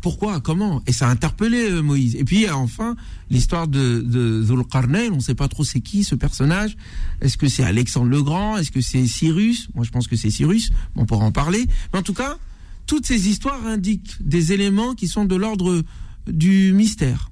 Pourquoi 0.00 0.40
Comment? 0.40 0.82
Et 0.87 0.92
ça 0.92 1.08
a 1.08 1.11
interpellé 1.11 1.70
Moïse. 1.82 2.14
Et 2.16 2.24
puis 2.24 2.48
enfin, 2.48 2.96
l'histoire 3.30 3.66
de, 3.66 4.00
de 4.00 4.44
on 4.48 5.16
ne 5.16 5.20
sait 5.20 5.34
pas 5.34 5.48
trop 5.48 5.64
c'est 5.64 5.80
qui 5.80 6.04
ce 6.04 6.14
personnage. 6.14 6.76
Est-ce 7.20 7.37
que 7.37 7.48
c'est 7.48 7.64
Alexandre 7.64 8.11
le 8.11 8.22
Grand? 8.22 8.56
Est-ce 8.56 8.70
que 8.70 8.80
c'est 8.80 9.06
Cyrus? 9.06 9.68
Moi 9.74 9.84
je 9.84 9.90
pense 9.90 10.06
que 10.06 10.16
c'est 10.16 10.30
Cyrus, 10.30 10.70
on 10.94 11.04
pourra 11.04 11.24
en 11.24 11.32
parler. 11.32 11.66
Mais 11.92 11.98
en 11.98 12.02
tout 12.02 12.14
cas, 12.14 12.38
toutes 12.87 13.06
ces 13.06 13.28
histoires 13.28 13.66
indiquent 13.66 14.16
des 14.20 14.52
éléments 14.52 14.94
qui 14.94 15.08
sont 15.08 15.24
de 15.24 15.37
l'ordre 15.37 15.82
du 16.26 16.72
mystère. 16.72 17.30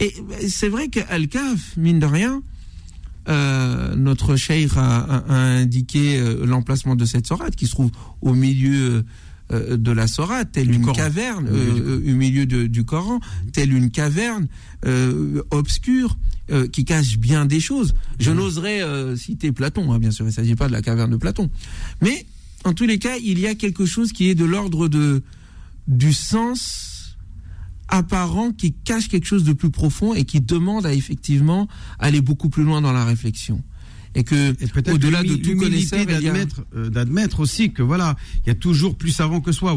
Et 0.00 0.14
c'est 0.48 0.68
vrai 0.68 0.88
qu'Al-Kaf, 0.88 1.76
mine 1.76 1.98
de 1.98 2.06
rien, 2.06 2.42
euh, 3.28 3.94
notre 3.94 4.36
cheikh 4.36 4.72
a, 4.76 5.24
indiqué 5.28 6.18
euh, 6.18 6.44
l'emplacement 6.44 6.96
de 6.96 7.04
cette 7.04 7.26
sorate 7.26 7.54
qui 7.54 7.66
se 7.66 7.72
trouve 7.72 7.90
au 8.20 8.34
milieu 8.34 9.04
euh, 9.52 9.76
de 9.76 9.92
la 9.92 10.06
Sorat, 10.06 10.44
telle 10.44 10.70
une 10.70 10.92
caverne 10.92 11.48
au 11.48 12.14
milieu, 12.14 12.46
euh, 12.52 12.68
du 12.68 12.84
Coran, 12.84 13.20
telle 13.52 13.72
une 13.72 13.90
caverne 13.90 14.48
euh, 14.86 15.42
obscure 15.50 16.16
qui 16.70 16.84
cache 16.84 17.16
bien 17.16 17.46
des 17.46 17.60
choses. 17.60 17.94
Je 18.18 18.30
n'oserais 18.30 18.82
citer 19.16 19.52
Platon, 19.52 19.90
hein, 19.90 19.98
bien 19.98 20.10
sûr, 20.10 20.26
il 20.26 20.28
ne 20.28 20.32
s'agit 20.34 20.54
pas 20.54 20.66
de 20.66 20.72
la 20.72 20.82
caverne 20.82 21.10
de 21.10 21.16
Platon. 21.16 21.48
Mais 22.02 22.26
en 22.64 22.74
tous 22.74 22.84
les 22.84 22.98
cas, 22.98 23.16
il 23.16 23.38
y 23.38 23.46
a 23.46 23.54
quelque 23.54 23.86
chose 23.86 24.12
qui 24.12 24.28
est 24.28 24.34
de 24.34 24.44
l'ordre 24.44 24.88
de 24.88 25.22
du 25.88 26.12
sens 26.12 27.16
apparent 27.88 28.52
qui 28.52 28.72
cache 28.72 29.08
quelque 29.08 29.26
chose 29.26 29.44
de 29.44 29.54
plus 29.54 29.70
profond 29.70 30.14
et 30.14 30.24
qui 30.24 30.42
demande 30.42 30.84
à 30.84 30.92
effectivement 30.92 31.68
aller 31.98 32.20
beaucoup 32.20 32.50
plus 32.50 32.64
loin 32.64 32.82
dans 32.82 32.92
la 32.92 33.04
réflexion. 33.04 33.62
Et 34.14 34.24
que 34.24 34.54
au-delà 34.92 35.22
de 35.22 35.36
tout 35.36 35.56
connaisseur, 35.56 36.04
d'admettre, 36.04 36.62
euh, 36.76 36.90
d'admettre 36.90 37.40
aussi 37.40 37.72
que 37.72 37.82
voilà, 37.82 38.16
il 38.44 38.48
y 38.48 38.52
a 38.52 38.54
toujours 38.54 38.94
plus 38.94 39.10
savant 39.10 39.40
que 39.40 39.52
soi. 39.52 39.74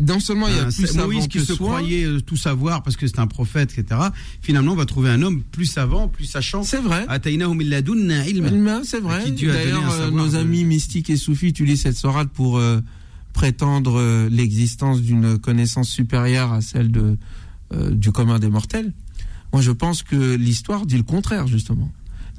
Non 0.00 0.20
seulement 0.20 0.46
il 0.46 0.54
y 0.54 0.58
a 0.58 0.66
plus 0.66 0.86
savant 0.86 1.06
Moïse 1.06 1.26
qui 1.26 1.40
se 1.40 1.52
croyait 1.52 2.04
euh, 2.04 2.20
tout 2.20 2.36
savoir 2.36 2.82
parce 2.82 2.96
que 2.96 3.06
c'est 3.08 3.18
un 3.18 3.26
prophète, 3.26 3.76
etc. 3.76 4.00
Finalement, 4.40 4.72
on 4.72 4.76
va 4.76 4.86
trouver 4.86 5.10
un 5.10 5.22
homme 5.22 5.42
plus 5.42 5.66
savant, 5.66 6.06
plus 6.06 6.26
sachant. 6.26 6.62
C'est 6.62 6.80
vrai. 6.80 7.04
C'est 8.84 9.00
vrai. 9.00 9.28
D'ailleurs, 9.30 9.90
euh, 9.92 10.10
nos 10.10 10.36
amis 10.36 10.64
mystiques 10.64 11.10
et 11.10 11.16
soufis 11.16 11.48
utilisent 11.48 11.82
cette 11.82 11.96
sourate 11.96 12.28
pour 12.28 12.60
prétendre 13.32 14.28
l'existence 14.28 15.00
d'une 15.02 15.38
connaissance 15.38 15.88
supérieure 15.88 16.52
à 16.52 16.60
celle 16.60 16.90
de 16.90 17.16
du 17.92 18.10
commun 18.10 18.40
des 18.40 18.48
mortels. 18.48 18.92
Moi, 19.52 19.62
je 19.62 19.70
pense 19.70 20.02
que 20.02 20.34
l'histoire 20.34 20.86
dit 20.86 20.96
le 20.96 21.02
contraire, 21.02 21.46
justement. 21.46 21.90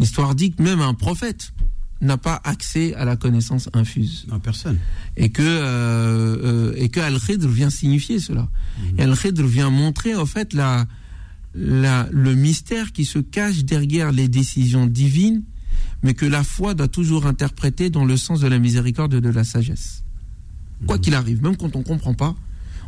L'histoire 0.02 0.34
dit 0.34 0.52
que 0.52 0.64
même 0.64 0.82
un 0.82 0.96
prophète 0.96 1.54
n'a 2.02 2.18
pas 2.18 2.42
accès 2.44 2.96
à 2.96 3.06
la 3.06 3.16
connaissance 3.16 3.70
infuse. 3.74 4.26
Non, 4.30 4.40
personne. 4.40 4.80
Et 5.16 5.30
que, 5.30 5.44
euh, 5.44 6.72
euh, 6.72 6.74
et 6.76 6.90
que 6.90 7.00
Al-Khidr 7.00 7.48
vient 7.48 7.70
signifier 7.70 8.20
cela. 8.20 8.50
Mhm. 8.80 9.00
Et 9.00 9.04
Al-Khidr 9.04 9.46
vient 9.46 9.70
montrer, 9.70 10.16
en 10.16 10.26
fait, 10.26 10.54
la, 10.54 10.88
la, 11.54 12.10
le 12.12 12.34
mystère 12.34 12.92
qui 12.94 13.06
se 13.06 13.20
cache 13.20 13.64
derrière 13.64 14.12
les 14.12 14.28
décisions 14.28 14.88
divines, 14.88 15.44
mais 16.02 16.16
que 16.16 16.26
la 16.26 16.44
foi 16.44 16.74
doit 16.74 16.88
toujours 16.88 17.28
interpréter 17.28 17.92
dans 17.92 18.04
le 18.04 18.18
sens 18.18 18.40
de 18.40 18.48
la 18.48 18.58
miséricorde 18.58 19.14
et 19.14 19.22
de 19.22 19.30
la 19.30 19.44
sagesse. 19.44 20.04
Quoi 20.88 20.96
mhm. 20.96 21.02
qu'il 21.04 21.14
arrive, 21.14 21.44
même 21.44 21.58
quand 21.58 21.76
on 21.76 21.80
ne 21.80 21.84
comprend 21.84 22.16
pas, 22.16 22.36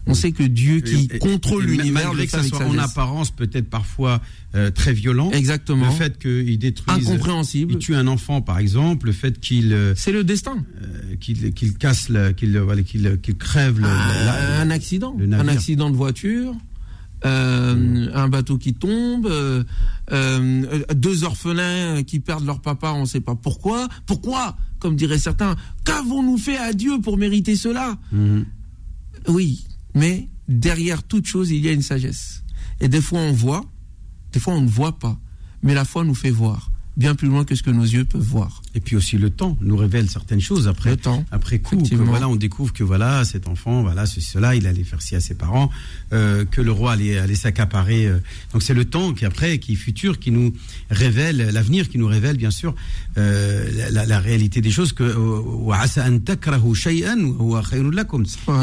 on 0.06 0.14
sait 0.14 0.32
que 0.32 0.44
Dieu 0.44 0.82
qui 0.82 1.08
contrôle 1.08 1.66
l'univers, 1.66 2.08
malgré 2.08 2.26
que 2.26 2.32
ça 2.32 2.44
soit 2.44 2.66
en 2.66 2.78
apparence 2.78 3.32
peut-être 3.32 3.70
parfois 3.70 4.22
euh, 4.56 4.70
très 4.72 4.94
violent. 4.94 5.32
Exactement. 5.32 5.86
Le 5.86 5.92
fait 5.92 6.20
qu'il 6.20 6.60
détruise, 6.60 7.08
incompréhensible, 7.08 7.74
il 7.74 7.78
tue 7.78 7.96
un 7.96 8.08
enfant 8.08 8.42
par 8.42 8.60
exemple, 8.60 9.08
le 9.08 9.14
fait 9.14 9.40
qu'il, 9.40 9.74
euh, 9.74 9.94
c'est 9.96 10.12
le 10.12 10.24
destin, 10.24 10.64
euh, 10.82 11.16
qu'il 11.20 11.78
casse, 11.78 12.10
qu'il 12.38 12.58
voilà, 12.60 12.84
qu'il 12.84 13.20
qu'il 13.22 13.36
crève 13.36 13.80
le, 13.80 13.88
ah, 13.88 14.62
un 14.62 14.70
accident, 14.70 15.16
un 15.20 15.48
accident 15.48 15.90
de 15.90 15.96
voiture. 15.96 16.56
Un 17.26 18.28
bateau 18.28 18.58
qui 18.58 18.74
tombe, 18.74 19.32
deux 20.94 21.24
orphelins 21.24 22.04
qui 22.04 22.20
perdent 22.20 22.46
leur 22.46 22.60
papa, 22.60 22.92
on 22.92 23.02
ne 23.02 23.06
sait 23.06 23.22
pas 23.22 23.36
pourquoi. 23.36 23.88
Pourquoi 24.06 24.58
Comme 24.80 24.98
diraient 24.98 25.18
certains, 25.18 25.56
qu'avons-nous 25.86 26.38
fait 26.38 26.58
à 26.58 26.74
Dieu 26.74 27.00
pour 27.02 27.18
mériter 27.18 27.56
cela? 27.56 27.96
Mhm. 28.12 28.46
Oui, 29.30 29.64
mais 29.94 30.30
derrière 30.48 31.04
toute 31.04 31.26
chose, 31.26 31.52
il 31.52 31.64
y 31.64 31.70
a 31.70 31.72
une 31.72 31.82
sagesse. 31.82 32.44
Et 32.80 32.88
des 32.88 33.02
fois, 33.02 33.20
on 33.20 33.34
voit, 33.34 33.64
des 34.32 34.40
fois, 34.40 34.54
on 34.54 34.62
ne 34.62 34.70
voit 34.70 34.98
pas. 35.00 35.20
Mais 35.62 35.74
la 35.74 35.86
foi 35.86 36.04
nous 36.04 36.16
fait 36.16 36.32
voir 36.32 36.73
bien 36.96 37.16
plus 37.16 37.28
loin 37.28 37.44
que 37.44 37.56
ce 37.56 37.64
que 37.64 37.72
nos 37.72 37.84
yeux 37.84 38.06
peuvent 38.06 38.22
voir. 38.22 38.62
Et 38.76 38.80
puis 38.80 38.96
aussi 38.96 39.18
le 39.18 39.30
temps 39.30 39.58
nous 39.62 39.76
révèle 39.76 40.10
certaines 40.10 40.42
choses 40.42 40.68
après 40.68 40.92
le 40.92 40.98
temps, 40.98 41.26
après 41.32 41.60
coup 41.60 41.78
que 41.78 41.96
voilà 41.96 42.30
on 42.30 42.36
découvre 42.36 42.74
que 42.74 42.84
voilà 42.84 43.24
cet 43.24 43.48
enfant 43.48 43.84
voilà 43.84 44.06
ceci 44.06 44.30
cela 44.30 44.56
il 44.56 44.68
allait 44.68 44.84
faire 44.84 45.02
ci 45.02 45.16
à 45.16 45.20
ses 45.20 45.36
parents 45.36 45.70
euh, 46.12 46.46
que 46.46 46.62
le 46.62 46.72
roi 46.72 46.94
allait, 46.94 47.18
allait 47.18 47.36
s'accaparer 47.36 48.08
euh. 48.08 48.20
donc 48.52 48.64
c'est 48.64 48.74
le 48.74 48.86
temps 48.86 49.14
qui 49.14 49.26
après 49.26 49.60
qui 49.60 49.74
est 49.74 49.76
futur 49.76 50.20
qui 50.20 50.32
nous 50.32 50.54
révèle 50.90 51.38
l'avenir 51.52 51.90
qui 51.90 51.98
nous 51.98 52.08
révèle 52.08 52.38
bien 52.38 52.52
sûr 52.52 52.76
euh, 53.18 53.90
la, 53.92 54.06
la, 54.06 54.20
réalité 54.20 54.62
des 54.62 54.72
choses 54.72 54.94
que 54.94 55.04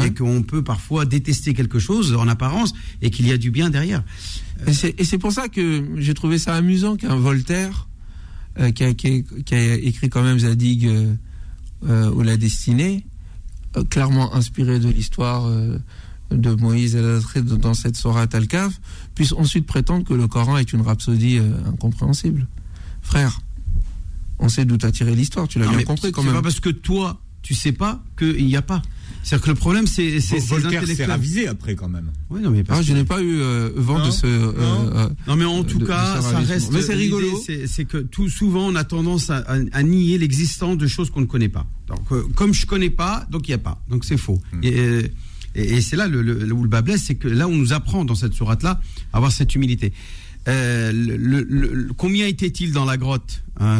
et 0.03 0.13
qu'on 0.13 0.43
peut 0.43 0.63
parfois 0.63 1.05
détester 1.05 1.53
quelque 1.53 1.79
chose 1.79 2.13
en 2.15 2.27
apparence 2.27 2.73
et 3.01 3.09
qu'il 3.09 3.27
y 3.27 3.31
a 3.31 3.37
du 3.37 3.51
bien 3.51 3.69
derrière. 3.69 4.03
Et 4.67 4.73
c'est 4.73 5.17
pour 5.17 5.31
ça 5.31 5.47
que 5.47 5.83
j'ai 5.97 6.13
trouvé 6.13 6.37
ça 6.37 6.55
amusant 6.55 6.95
qu'un 6.95 7.15
Voltaire 7.15 7.87
euh, 8.59 8.71
qui, 8.71 8.83
a, 8.83 8.93
qui, 8.93 9.23
a, 9.51 9.73
écrit 9.75 10.09
quand 10.09 10.23
même 10.23 10.39
Zadig 10.39 10.85
euh, 10.85 11.13
euh, 11.87 12.11
ou 12.11 12.21
La 12.21 12.35
Destinée, 12.35 13.05
clairement 13.89 14.35
inspiré 14.35 14.79
de 14.79 14.89
l'histoire 14.89 15.49
de 16.29 16.51
Moïse 16.55 16.97
et 16.97 17.41
dans 17.41 17.73
cette 17.73 17.95
sourate 17.95 18.35
Al-Kaf, 18.35 18.81
puisse 19.15 19.31
ensuite 19.31 19.65
prétendre 19.65 20.05
que 20.05 20.13
le 20.13 20.27
Coran 20.27 20.57
est 20.57 20.73
une 20.73 20.81
rhapsodie 20.81 21.39
incompréhensible. 21.65 22.47
Frère, 23.01 23.39
on 24.39 24.49
sait 24.49 24.65
d'où 24.65 24.75
t'as 24.75 24.91
tiré 24.91 25.15
l'histoire, 25.15 25.47
tu 25.47 25.57
l'as 25.57 25.67
bien 25.67 25.83
compris 25.83 26.11
quand 26.11 26.21
même. 26.21 26.31
C'est 26.31 26.37
pas 26.37 26.41
parce 26.41 26.59
que 26.59 26.69
toi, 26.69 27.21
tu 27.41 27.55
sais 27.55 27.71
pas 27.71 28.03
qu'il 28.17 28.45
n'y 28.45 28.57
a 28.57 28.61
pas. 28.61 28.81
C'est-à-dire 29.23 29.45
que 29.45 29.49
le 29.49 29.55
problème, 29.55 29.87
c'est 29.87 30.19
c'est 30.19 30.39
Voltaire 30.39 30.85
s'est 30.87 31.05
ravisé 31.05 31.47
après 31.47 31.75
quand 31.75 31.89
même. 31.89 32.11
Oui, 32.29 32.41
non, 32.41 32.49
mais 32.49 32.63
ah, 32.69 32.81
je 32.81 32.93
n'ai 32.93 33.03
pas 33.03 33.21
eu 33.21 33.39
euh, 33.39 33.69
vent 33.75 34.05
de 34.05 34.11
ce. 34.11 34.25
Euh, 34.25 34.51
euh, 34.57 35.09
non. 35.27 35.35
mais 35.35 35.45
en 35.45 35.63
tout 35.63 35.79
cas, 35.79 36.21
ça 36.21 36.39
reste. 36.39 36.71
Mais 36.71 36.81
c'est 36.81 36.95
rigolo. 36.95 37.27
C'est 37.67 37.85
que 37.85 37.97
tout 37.97 38.29
souvent, 38.29 38.67
on 38.67 38.75
a 38.75 38.83
tendance 38.83 39.29
à, 39.29 39.43
à, 39.71 39.83
nier 39.83 40.17
l'existence 40.17 40.77
de 40.77 40.87
choses 40.87 41.09
qu'on 41.09 41.21
ne 41.21 41.25
connaît 41.25 41.49
pas. 41.49 41.65
Donc, 41.87 42.33
comme 42.35 42.53
je 42.53 42.65
connais 42.65 42.89
pas, 42.89 43.25
donc 43.29 43.47
il 43.47 43.51
y 43.51 43.53
a 43.55 43.59
pas. 43.59 43.83
Donc 43.89 44.05
c'est 44.05 44.17
faux. 44.17 44.39
Hmm. 44.53 44.59
Et, 44.63 45.11
et, 45.55 45.81
c'est 45.81 45.95
là 45.95 46.07
le, 46.07 46.21
le, 46.21 46.51
où 46.53 46.63
le 46.63 46.69
bas 46.69 46.81
blesse, 46.81 47.03
c'est 47.03 47.15
que 47.15 47.27
là 47.27 47.47
on 47.47 47.55
nous 47.55 47.73
apprend 47.73 48.05
dans 48.05 48.15
cette 48.15 48.33
sourate 48.33 48.63
là 48.63 48.79
à 49.13 49.17
avoir 49.17 49.31
cette 49.31 49.53
humilité. 49.55 49.93
Euh, 50.47 50.91
le, 50.91 51.43
le, 51.47 51.89
combien 51.95 52.25
était-il 52.25 52.71
dans 52.71 52.85
la 52.85 52.97
grotte 52.97 53.43
hein, 53.59 53.79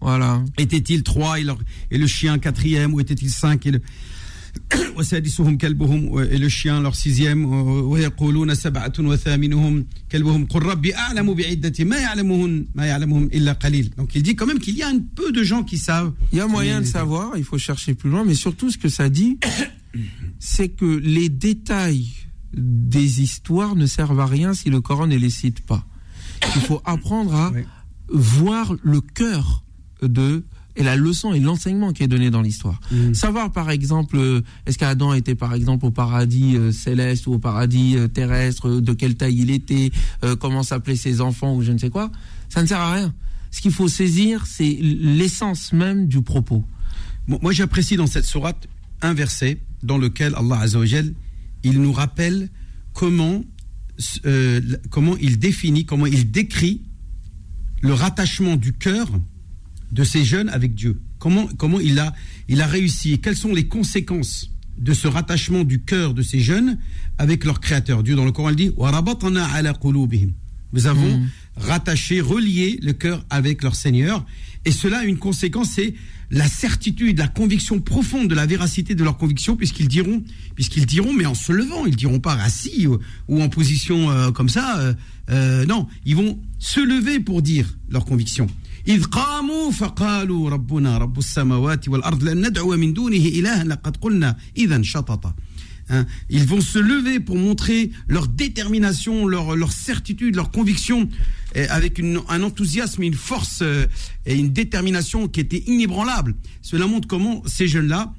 voilà. 0.00 0.42
Était-il 0.58 1.02
trois 1.02 1.38
et, 1.40 1.46
et, 1.90 1.98
le 1.98 2.06
chien 2.06 2.38
quatrième 2.38 2.94
ou 2.94 3.00
était-il 3.00 3.30
cinq 3.30 3.66
et 3.66 3.70
le 3.70 3.80
et 6.30 6.38
le 6.38 6.48
chien 6.48 6.80
leur 6.80 6.94
sixième 6.94 7.44
donc 13.96 14.14
il 14.14 14.22
dit 14.22 14.36
quand 14.36 14.46
même 14.46 14.58
qu'il 14.58 14.76
y 14.76 14.82
a 14.82 14.88
un 14.88 14.98
peu 14.98 15.32
de 15.32 15.42
gens 15.42 15.62
qui 15.62 15.78
savent. 15.78 16.12
Il 16.32 16.38
y 16.38 16.40
a 16.40 16.46
moyen 16.46 16.80
de 16.80 16.86
savoir 16.86 17.32
il 17.36 17.44
faut 17.44 17.58
chercher 17.58 17.94
plus 17.94 18.10
loin 18.10 18.24
mais 18.24 18.34
surtout 18.34 18.70
ce 18.70 18.78
que 18.78 18.88
ça 18.88 19.08
dit 19.08 19.38
c'est 20.38 20.68
que 20.68 20.84
les 20.84 21.28
détails 21.28 22.08
des 22.52 23.22
histoires 23.22 23.76
ne 23.76 23.86
servent 23.86 24.20
à 24.20 24.26
rien 24.26 24.54
si 24.54 24.70
le 24.70 24.80
Coran 24.80 25.06
ne 25.06 25.16
les 25.16 25.30
cite 25.30 25.60
pas. 25.60 25.86
Il 26.56 26.62
faut 26.62 26.82
apprendre 26.84 27.34
à 27.34 27.52
voir 28.08 28.74
le 28.82 29.00
cœur 29.00 29.62
de 30.02 30.42
et 30.76 30.82
la 30.82 30.96
leçon 30.96 31.32
et 31.32 31.40
l'enseignement 31.40 31.92
qui 31.92 32.02
est 32.02 32.08
donné 32.08 32.30
dans 32.30 32.42
l'histoire. 32.42 32.80
Mm. 32.90 33.14
Savoir 33.14 33.52
par 33.52 33.70
exemple, 33.70 34.16
euh, 34.16 34.42
est-ce 34.66 34.78
qu'Adam 34.78 35.12
était 35.14 35.34
par 35.34 35.54
exemple 35.54 35.86
au 35.86 35.90
paradis 35.90 36.56
euh, 36.56 36.72
céleste 36.72 37.26
ou 37.26 37.34
au 37.34 37.38
paradis 37.38 37.96
euh, 37.96 38.08
terrestre, 38.08 38.80
de 38.80 38.92
quelle 38.92 39.16
taille 39.16 39.38
il 39.40 39.50
était, 39.50 39.90
comment 40.38 40.62
s'appelaient 40.62 40.96
ses 40.96 41.20
enfants 41.20 41.54
ou 41.54 41.62
je 41.62 41.72
ne 41.72 41.78
sais 41.78 41.90
quoi, 41.90 42.10
ça 42.48 42.62
ne 42.62 42.66
sert 42.66 42.80
à 42.80 42.94
rien. 42.94 43.14
Ce 43.50 43.60
qu'il 43.60 43.72
faut 43.72 43.88
saisir, 43.88 44.46
c'est 44.46 44.78
l'essence 44.80 45.72
même 45.72 46.06
du 46.06 46.22
propos. 46.22 46.64
moi 47.26 47.52
j'apprécie 47.52 47.96
dans 47.96 48.06
cette 48.06 48.24
sourate 48.24 48.68
un 49.02 49.12
verset 49.14 49.60
dans 49.82 49.98
lequel 49.98 50.34
Allah 50.36 50.60
Azzawajal, 50.60 51.12
il 51.64 51.80
nous 51.80 51.92
rappelle 51.92 52.48
comment, 52.92 53.42
comment 54.90 55.16
il 55.20 55.38
définit, 55.38 55.84
comment 55.84 56.06
il 56.06 56.30
décrit 56.30 56.82
le 57.82 57.92
rattachement 57.92 58.56
du 58.56 58.72
cœur 58.72 59.08
de 59.92 60.04
ces 60.04 60.24
jeunes 60.24 60.48
avec 60.48 60.74
Dieu 60.74 61.00
Comment, 61.18 61.48
comment 61.58 61.80
il, 61.80 61.98
a, 61.98 62.14
il 62.48 62.62
a 62.62 62.66
réussi 62.66 63.18
Quelles 63.18 63.36
sont 63.36 63.54
les 63.54 63.66
conséquences 63.66 64.50
de 64.78 64.94
ce 64.94 65.06
rattachement 65.06 65.64
du 65.64 65.82
cœur 65.82 66.14
de 66.14 66.22
ces 66.22 66.40
jeunes 66.40 66.78
avec 67.18 67.44
leur 67.44 67.60
Créateur 67.60 68.02
Dieu, 68.02 68.16
dans 68.16 68.24
le 68.24 68.32
Coran, 68.32 68.50
il 68.50 68.56
dit 68.56 68.72
Nous 70.72 70.86
avons 70.86 71.18
hmm. 71.18 71.28
rattaché, 71.56 72.20
relié 72.22 72.78
le 72.82 72.94
cœur 72.94 73.24
avec 73.28 73.62
leur 73.62 73.74
Seigneur. 73.74 74.24
Et 74.64 74.70
cela 74.72 75.00
a 75.00 75.04
une 75.04 75.18
conséquence, 75.18 75.70
c'est 75.74 75.94
la 76.30 76.48
certitude, 76.48 77.18
la 77.18 77.28
conviction 77.28 77.80
profonde 77.80 78.28
de 78.28 78.34
la 78.34 78.46
véracité 78.46 78.94
de 78.94 79.02
leur 79.02 79.16
conviction, 79.16 79.56
puisqu'ils 79.56 79.88
diront, 79.88 80.22
puisqu'ils 80.54 80.86
diront, 80.86 81.12
mais 81.12 81.26
en 81.26 81.34
se 81.34 81.52
levant, 81.52 81.86
ils 81.86 81.96
diront 81.96 82.20
pas 82.20 82.34
assis 82.34 82.86
ou, 82.86 83.42
en 83.42 83.48
position 83.48 84.10
euh, 84.10 84.30
comme 84.30 84.48
ça. 84.48 84.78
Euh, 84.78 84.94
euh, 85.30 85.66
non, 85.66 85.86
ils 86.06 86.16
vont 86.16 86.38
se 86.58 86.80
lever 86.80 87.20
pour 87.20 87.42
dire 87.42 87.76
leur 87.90 88.04
conviction. 88.04 88.46
إذ 88.87 89.03
قاموا 89.03 89.71
فقالوا 89.71 90.49
ربنا 90.49 90.97
رب 90.97 91.19
السماوات 91.19 91.89
والأرض 91.89 92.23
لن 92.23 92.47
ندعو 92.47 92.77
من 92.77 92.93
دونه 92.93 93.25
إلها 93.25 93.63
لقد 93.63 93.97
قلنا 93.97 94.37
إذا 94.57 94.81
شططا 94.81 95.35
Hein, 95.87 96.07
ils 96.31 96.45
vont 96.45 96.61
se 96.61 96.79
lever 96.79 97.19
pour 97.19 97.37
montrer 97.37 97.91
leur 98.07 98.27
détermination, 98.27 99.27
leur, 99.27 99.55
leur 99.55 99.71
certitude, 99.71 100.35
leur 100.35 100.49
conviction, 100.49 101.07
avec 101.69 101.99
une, 101.99 102.21
un 102.27 102.41
enthousiasme, 102.41 103.03
une 103.03 103.13
force 103.13 103.59
euh, 103.61 103.85
et 104.25 104.35
une 104.35 104.51
détermination 104.51 105.27
qui 105.27 105.39
était 105.39 105.63
inébranlable. 105.67 106.35
Cela 106.61 106.87
montre 106.87 107.07
comment 107.07 107.43
ces 107.45 107.67
jeunes-là, 107.67 108.13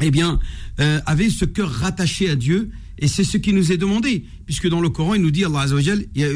eh 0.00 0.10
bien, 0.10 0.38
euh, 0.80 1.00
avaient 1.04 1.30
ce 1.30 1.44
cœur 1.44 1.68
rattaché 1.70 2.30
à 2.30 2.36
Dieu. 2.36 2.70
Et 2.98 3.08
c'est 3.08 3.24
ce 3.24 3.38
qui 3.38 3.52
nous 3.52 3.72
est 3.72 3.76
demandé, 3.76 4.24
puisque 4.46 4.68
dans 4.68 4.80
le 4.80 4.88
Coran, 4.88 5.14
il 5.14 5.22
nous 5.22 5.32
dit, 5.32 5.44
Allah 5.44 5.62
Azzawajal, 5.62 6.06
Ya 6.14 6.28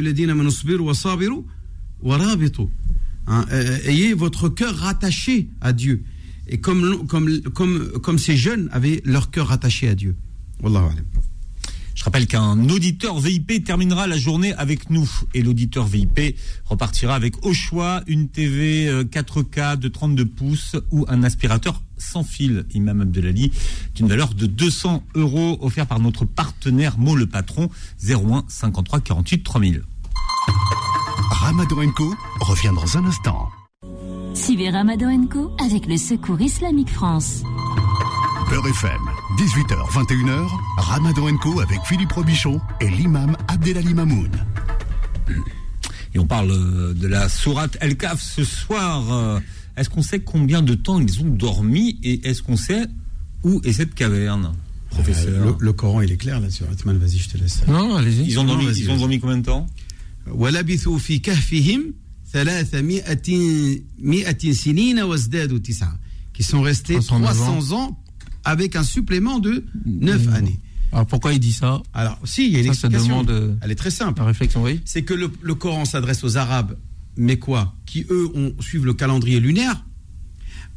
Hein, 3.27 3.45
euh, 3.51 3.77
ayez 3.85 4.13
votre 4.13 4.49
cœur 4.49 4.75
rattaché 4.75 5.49
à 5.61 5.73
Dieu. 5.73 6.03
et 6.47 6.59
comme, 6.59 7.07
comme, 7.07 7.41
comme, 7.41 7.91
comme 8.01 8.19
ces 8.19 8.35
jeunes 8.35 8.69
avaient 8.71 9.01
leur 9.05 9.31
cœur 9.31 9.51
attaché 9.51 9.87
à 9.87 9.95
Dieu. 9.95 10.15
Wallahu. 10.61 10.89
Je 11.95 12.03
rappelle 12.03 12.27
qu'un 12.27 12.69
auditeur 12.69 13.19
VIP 13.19 13.63
terminera 13.63 14.07
la 14.07 14.17
journée 14.17 14.53
avec 14.53 14.89
nous. 14.89 15.09
Et 15.33 15.41
l'auditeur 15.41 15.85
VIP 15.85 16.35
repartira 16.65 17.15
avec 17.15 17.45
au 17.45 17.53
choix 17.53 18.01
une 18.07 18.27
TV 18.27 19.03
4K 19.03 19.77
de 19.77 19.87
32 19.87 20.25
pouces 20.25 20.75
ou 20.91 21.05
un 21.07 21.23
aspirateur 21.23 21.81
sans 21.97 22.23
fil, 22.23 22.65
Imam 22.73 23.01
Abdelali, 23.01 23.51
d'une 23.95 24.07
valeur 24.07 24.33
de 24.33 24.45
200 24.45 25.03
euros 25.15 25.57
offert 25.61 25.87
par 25.87 25.99
notre 25.99 26.25
partenaire 26.25 26.97
Mo 26.97 27.15
le 27.15 27.27
Patron, 27.27 27.69
01 28.03 28.43
53 28.47 28.99
48 29.01 29.43
3000. 29.43 29.83
Ramadan 31.55 31.91
Co 31.91 32.15
revient 32.39 32.71
dans 32.73 32.97
un 32.97 33.05
instant. 33.05 33.47
Suivez 34.33 34.71
Ramadan 34.71 35.27
Co 35.27 35.51
avec 35.63 35.85
le 35.85 35.97
Secours 35.97 36.41
Islamique 36.41 36.89
France. 36.89 37.43
Beurre 38.49 38.65
FM, 38.69 38.99
18h, 39.37 39.91
21h, 39.91 40.47
Ramadan 40.77 41.37
Co 41.37 41.59
avec 41.59 41.79
Philippe 41.85 42.11
Robichon 42.13 42.59
et 42.81 42.89
l'imam 42.89 43.37
Abdelali 43.47 43.93
Mamoun. 43.93 44.31
Et 46.15 46.17
on 46.17 46.25
parle 46.25 46.49
euh, 46.49 46.95
de 46.95 47.05
la 47.07 47.29
sourate 47.29 47.77
El 47.81 47.97
Kaf 47.97 48.19
ce 48.19 48.43
soir. 48.43 49.03
Euh, 49.13 49.39
Est-ce 49.77 49.91
qu'on 49.91 50.01
sait 50.01 50.21
combien 50.21 50.63
de 50.63 50.73
temps 50.73 50.99
ils 50.99 51.21
ont 51.21 51.29
dormi 51.29 51.99
et 52.01 52.27
est-ce 52.27 52.41
qu'on 52.41 52.57
sait 52.57 52.87
où 53.43 53.61
est 53.63 53.73
cette 53.73 53.93
caverne, 53.93 54.53
professeur 54.89 55.29
Euh, 55.29 55.45
le, 55.51 55.55
le 55.59 55.73
Coran, 55.73 56.01
il 56.01 56.11
est 56.11 56.17
clair 56.17 56.39
là-dessus. 56.39 56.63
Atman, 56.71 56.97
vas-y, 56.97 57.19
je 57.19 57.29
te 57.29 57.37
laisse. 57.37 57.61
Non, 57.67 57.95
allez-y. 57.95 58.23
Ils 58.25 58.39
ont 58.39 58.43
dormi, 58.43 58.65
Non, 58.65 58.71
ils 58.71 58.89
ont 58.89 58.97
dormi 58.97 59.19
combien 59.19 59.37
de 59.37 59.45
temps? 59.45 59.67
ولبثوا 60.26 60.98
في 60.98 61.18
كهفهم 61.18 61.94
300 62.32 62.80
مئة 63.98 64.52
سنين 64.52 65.00
وازدادوا 65.00 65.58
تسعة 65.58 65.98
qui 66.38 66.42
sont 66.44 66.62
restés 66.62 66.94
309 67.00 67.36
300 67.36 67.72
ans 67.76 68.02
avec 68.44 68.76
un 68.76 68.82
supplément 68.84 69.38
de 69.40 69.64
9 69.86 70.26
Mmh. 70.26 70.32
années. 70.34 70.58
Alors 70.92 71.06
pourquoi 71.06 71.32
il 71.34 71.40
dit 71.40 71.52
ça 71.52 71.82
Alors, 71.92 72.18
si, 72.24 72.46
il 72.46 72.52
y 72.52 72.56
a 72.56 72.60
une 72.60 72.66
Ça, 72.72 72.74
ça 72.82 72.86
explication. 72.88 73.22
demande, 73.24 73.30
euh, 73.30 73.54
Elle 73.62 73.70
est 73.72 73.74
très 73.74 73.90
simple. 73.90 74.20
La 74.20 74.26
réflexion, 74.26 74.62
oui. 74.62 74.80
C'est 74.86 75.02
que 75.02 75.12
le, 75.14 75.30
le 75.42 75.54
Coran 75.54 75.84
s'adresse 75.84 76.24
aux 76.24 76.36
Arabes, 76.38 76.78
mais 77.16 77.38
quoi 77.38 77.74
Qui, 77.84 78.06
eux, 78.10 78.26
ont, 78.34 78.54
suivent 78.60 78.86
le 78.86 78.94
calendrier 78.94 79.38
lunaire, 79.40 79.84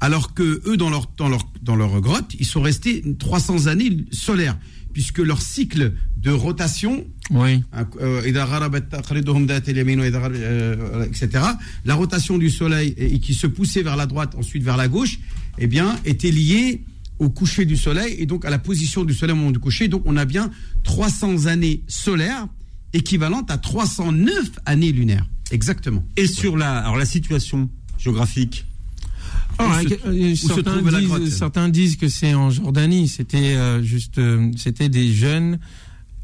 alors 0.01 0.33
que 0.33 0.61
eux, 0.67 0.75
dans 0.77 0.89
leur, 0.89 1.05
dans, 1.15 1.29
leur, 1.29 1.43
dans 1.61 1.75
leur 1.77 2.01
grotte, 2.01 2.33
ils 2.39 2.45
sont 2.45 2.61
restés 2.61 3.03
300 3.19 3.67
années 3.67 4.05
solaires, 4.11 4.57
puisque 4.96 5.18
leur 5.18 5.42
cycle 5.42 5.92
de 6.16 6.30
rotation, 6.30 7.04
euh, 7.34 7.58
euh, 10.40 11.04
etc., 11.04 11.44
la 11.84 11.94
rotation 11.94 12.38
du 12.38 12.48
soleil 12.48 13.20
qui 13.20 13.34
se 13.34 13.46
poussait 13.46 13.82
vers 13.82 13.96
la 13.96 14.06
droite, 14.06 14.34
ensuite 14.38 14.62
vers 14.62 14.78
la 14.78 14.88
gauche, 14.88 15.18
eh 15.58 15.66
bien, 15.66 15.96
était 16.06 16.30
liée 16.30 16.82
au 17.18 17.28
coucher 17.28 17.66
du 17.66 17.76
soleil 17.76 18.16
et 18.18 18.24
donc 18.24 18.46
à 18.46 18.50
la 18.50 18.58
position 18.58 19.04
du 19.04 19.12
soleil 19.12 19.34
au 19.34 19.36
moment 19.36 19.50
du 19.50 19.58
coucher. 19.58 19.88
Donc 19.88 20.00
on 20.06 20.16
a 20.16 20.24
bien 20.24 20.50
300 20.84 21.44
années 21.44 21.82
solaires 21.88 22.48
équivalentes 22.94 23.50
à 23.50 23.58
309 23.58 24.32
années 24.64 24.92
lunaires. 24.92 25.28
Exactement. 25.50 26.06
Et 26.16 26.26
sur 26.26 26.56
la, 26.56 26.90
la 26.96 27.04
situation 27.04 27.68
géographique 27.98 28.64
se- 29.82 29.88
euh, 30.06 30.34
certains, 30.54 30.82
disent, 30.98 31.08
grotte 31.08 31.22
certains 31.30 31.68
disent 31.68 31.96
que 31.96 32.08
c'est 32.08 32.34
en 32.34 32.50
Jordanie. 32.50 33.08
C'était 33.08 33.54
euh, 33.56 33.82
juste, 33.82 34.18
euh, 34.18 34.50
c'était 34.56 34.88
des 34.88 35.12
jeunes 35.12 35.58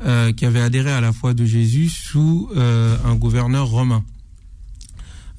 euh, 0.04 0.32
qui 0.32 0.44
avaient 0.46 0.60
adhéré 0.60 0.90
à 0.92 1.00
la 1.00 1.12
foi 1.12 1.32
de 1.34 1.44
Jésus 1.44 1.88
sous 1.88 2.48
euh, 2.56 2.96
un 3.04 3.14
gouverneur 3.14 3.68
romain. 3.68 4.04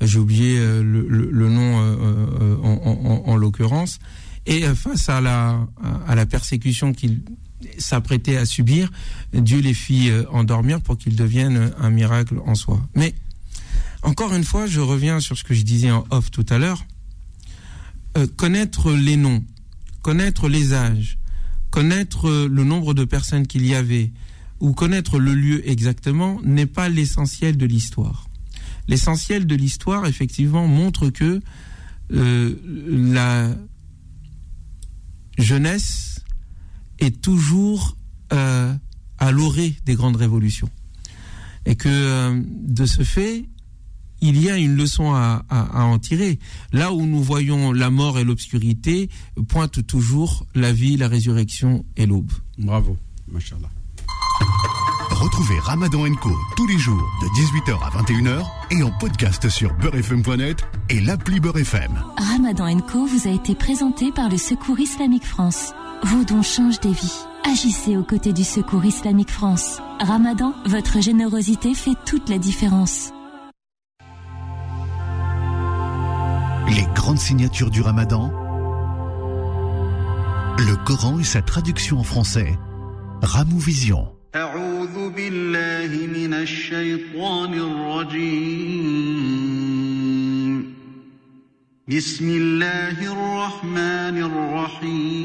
J'ai 0.02 0.20
oublié 0.20 0.58
le, 0.58 0.82
le- 1.08 1.30
le 1.32 1.50
nom 1.50 1.80
euh, 1.82 1.96
euh, 2.42 2.58
en, 2.64 2.82
en- 2.84 3.12
en- 3.12 3.32
en 3.32 3.36
l'occurrence. 3.38 4.00
Et 4.46 4.66
euh, 4.66 4.76
face 4.76 5.08
à 5.08 5.22
la, 5.22 5.66
à 6.08 6.16
la 6.16 6.26
persécution 6.26 6.94
qu'ils 6.94 7.22
s'apprêtaient 7.78 8.36
à 8.36 8.46
subir, 8.46 8.92
Dieu 9.34 9.60
les 9.60 9.74
fit 9.74 10.10
endormir 10.32 10.82
pour 10.82 10.98
qu'ils 10.98 11.16
deviennent 11.16 11.72
un 11.80 11.90
miracle 11.90 12.36
en 12.46 12.56
soi. 12.56 12.82
Mais 12.96 13.14
encore 14.02 14.34
une 14.34 14.44
fois, 14.44 14.66
je 14.68 14.82
reviens 14.82 15.22
sur 15.22 15.38
ce 15.38 15.46
que 15.46 15.54
je 15.54 15.62
disais 15.64 15.92
en 15.92 16.06
off 16.10 16.30
tout 16.32 16.46
à 16.50 16.58
l'heure. 16.58 16.84
Euh, 18.16 18.28
connaître 18.28 18.92
les 18.92 19.18
noms, 19.18 19.44
connaître 20.04 20.48
les 20.48 20.74
âges, 20.74 21.18
connaître 21.72 22.30
euh, 22.30 22.48
le 22.48 22.64
nombre 22.64 22.94
de 22.94 23.06
personnes 23.06 23.48
qu'il 23.48 23.66
y 23.66 23.74
avait, 23.74 24.12
ou 24.60 24.74
connaître 24.74 25.18
le 25.18 25.34
lieu 25.34 25.68
exactement, 25.68 26.40
n'est 26.44 26.68
pas 26.68 26.90
l'essentiel 26.90 27.58
de 27.58 27.66
l'histoire. 27.66 28.30
L'essentiel 28.88 29.48
de 29.48 29.56
l'histoire, 29.56 30.06
effectivement, 30.06 30.68
montre 30.68 31.10
que 31.10 31.42
euh, 32.12 32.56
la 32.88 33.56
jeunesse 35.40 36.24
est 37.00 37.22
toujours 37.22 37.98
à 38.30 39.32
l'orée 39.32 39.76
des 39.86 39.94
grandes 39.94 40.16
révolutions. 40.16 40.70
Et 41.68 41.76
que 41.76 42.44
de 42.66 42.86
ce 42.88 43.04
fait, 43.04 43.46
il 44.26 44.42
y 44.42 44.50
a 44.50 44.58
une 44.58 44.76
leçon 44.76 45.14
à, 45.14 45.44
à- 45.50 45.82
à 45.82 45.84
en 45.84 46.00
tirer. 46.00 46.40
Là 46.72 46.94
où 46.94 47.06
nous 47.06 47.22
voyons 47.22 47.72
la 47.74 47.90
mort 47.90 48.18
et 48.18 48.24
l'obscurité, 48.24 49.10
pointe 49.50 49.86
toujours 49.86 50.46
la 50.56 50.72
vie, 50.72 50.96
la 50.98 51.08
résurrection 51.10 51.84
et 51.98 52.06
l'aube. 52.06 52.32
Bravo. 52.58 52.98
Mashallah. 53.32 53.70
Retrouvez 55.12 55.60
Ramadan 55.60 56.04
Co 56.16 56.32
tous 56.56 56.68
les 56.68 56.78
jours 56.78 57.02
de 57.22 57.28
18h 57.28 57.78
à 57.84 57.90
21h 58.02 58.44
et 58.72 58.84
en 58.84 58.92
podcast 58.92 59.50
sur 59.50 59.74
beurrefm.net 59.76 60.66
et 60.90 61.00
l'appli 61.02 61.40
Beurre 61.40 61.58
FM. 61.60 61.92
Ramadan 62.18 62.80
Co 62.82 63.06
vous 63.06 63.28
a 63.28 63.32
été 63.32 63.56
présenté 63.56 64.12
par 64.12 64.30
le 64.30 64.38
Secours 64.38 64.80
Islamique 64.80 65.26
France. 65.26 65.74
Vos 66.04 66.24
dons 66.26 66.42
changent 66.42 66.80
des 66.82 66.92
vies. 66.92 67.14
Agissez 67.50 67.96
aux 67.98 68.04
côtés 68.04 68.34
du 68.34 68.44
Secours 68.44 68.84
Islamique 68.86 69.30
France. 69.32 69.80
Ramadan, 70.00 70.54
votre 70.66 71.02
générosité 71.02 71.74
fait 71.74 71.96
toute 72.06 72.30
la 72.30 72.38
différence. 72.38 73.12
Les 77.03 77.03
grandes 77.03 77.19
signatures 77.19 77.71
du 77.71 77.81
Ramadan. 77.81 78.31
Le 80.59 80.77
Coran 80.85 81.19
et 81.19 81.25
sa 81.25 81.43
traduction 81.43 81.99
en 81.99 82.05
français. 82.05 82.57
Ramou 83.21 83.59
Vision. 83.59 84.15
أعوذ 84.35 85.11
بالله 85.11 86.07
من 86.07 86.35
الشيطان 86.35 87.55
الرجيم 87.55 88.29
بسم 91.89 92.29
الله 92.31 93.13
الرحمن 93.13 94.17
الرحيم 94.31 95.19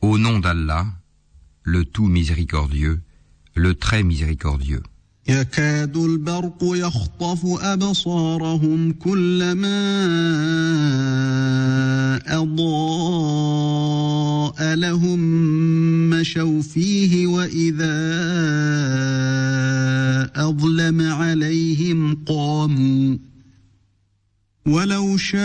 Au 0.00 0.16
nom 0.16 0.38
d'Allah, 0.38 0.86
le 1.62 1.84
tout 1.84 2.06
miséricordieux, 2.08 3.02
le 3.54 3.74
très 3.74 4.02
miséricordieux. 4.02 4.82
يكاد 5.27 5.97
البرق 5.97 6.57
يخطف 6.61 7.45
أبصارهم 7.45 8.91
كلما 8.91 9.83
أضاء 12.27 13.63
لهم 14.75 15.19
مشوا 16.09 16.61
فيه 16.61 17.27
وإذا 17.27 18.03
أظلم 20.35 21.01
عليهم 21.01 22.15
قاموا. 22.25 23.17
ولو 24.65 25.17
شاء 25.17 25.43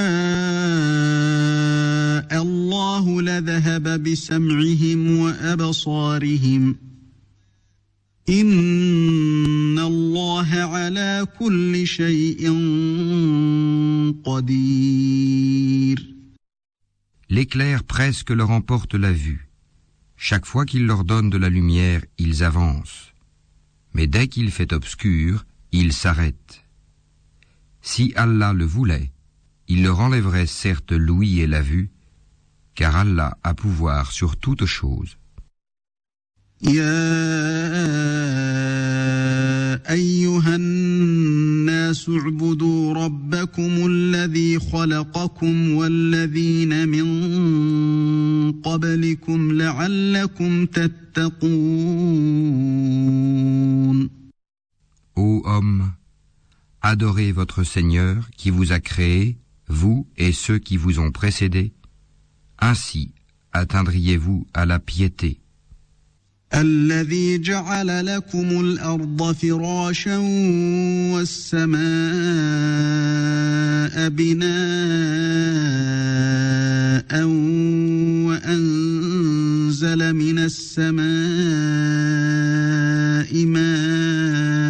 الله 2.43 3.23
لذهب 3.23 4.03
بسمعهم 4.03 5.19
وأبصارهم. 5.19 6.88
L'éclair 17.31 17.85
presque 17.85 18.29
leur 18.29 18.51
emporte 18.51 18.95
la 18.95 19.12
vue. 19.12 19.49
Chaque 20.17 20.45
fois 20.45 20.67
qu'il 20.67 20.85
leur 20.85 21.05
donne 21.05 21.31
de 21.31 21.38
la 21.38 21.49
lumière, 21.49 22.03
ils 22.19 22.45
avancent. 22.45 23.14
Mais 23.95 24.07
dès 24.07 24.29
qu'il 24.29 24.51
fait 24.51 24.74
obscur, 24.74 25.47
ils 25.72 25.95
s'arrêtent. 25.95 26.64
Si 27.81 28.12
Allah 28.14 28.53
le 28.53 28.66
voulait, 28.66 29.11
il 29.68 29.83
leur 29.83 30.01
enlèverait 30.01 30.47
certes 30.47 30.93
l'ouïe 30.93 31.41
et 31.41 31.47
la 31.47 31.62
vue, 31.62 31.89
car 32.74 32.95
Allah 32.95 33.39
a 33.43 33.55
pouvoir 33.55 34.12
sur 34.12 34.37
toute 34.37 34.66
chose. 34.66 35.16
يا 36.64 37.04
أيها 39.91 40.56
الناس 40.56 42.10
اعبدوا 42.10 42.93
ربكم 42.93 43.86
الذي 43.86 44.60
خلقكم 44.60 45.72
والذين 45.72 46.88
من 46.88 48.51
قبلكم 48.51 49.51
لعلكم 49.51 50.66
تتقون 50.66 51.34
Ô 55.16 55.43
homme, 55.45 55.91
adorez 56.82 57.32
votre 57.32 57.64
Seigneur 57.64 58.30
qui 58.36 58.49
vous 58.49 58.72
a 58.72 58.80
créé, 58.80 59.38
vous 59.68 60.08
et 60.18 60.32
ceux 60.32 60.58
qui 60.58 60.76
vous 60.78 60.97
ont 60.99 61.12
précédés, 61.12 61.72
ainsi 62.58 63.12
atteindriez-vous 63.51 64.47
à 64.56 64.66
la 64.66 64.80
piété. 64.80 65.43
الذي 66.55 67.38
جعل 67.38 68.07
لكم 68.07 68.61
الأرض 68.61 69.32
فراشا 69.32 70.16
والسماء 71.12 71.78
بناء 74.09 74.49
وأنزل 78.28 80.12
من 80.14 80.38
السماء 80.38 81.09
ماء 83.44 84.68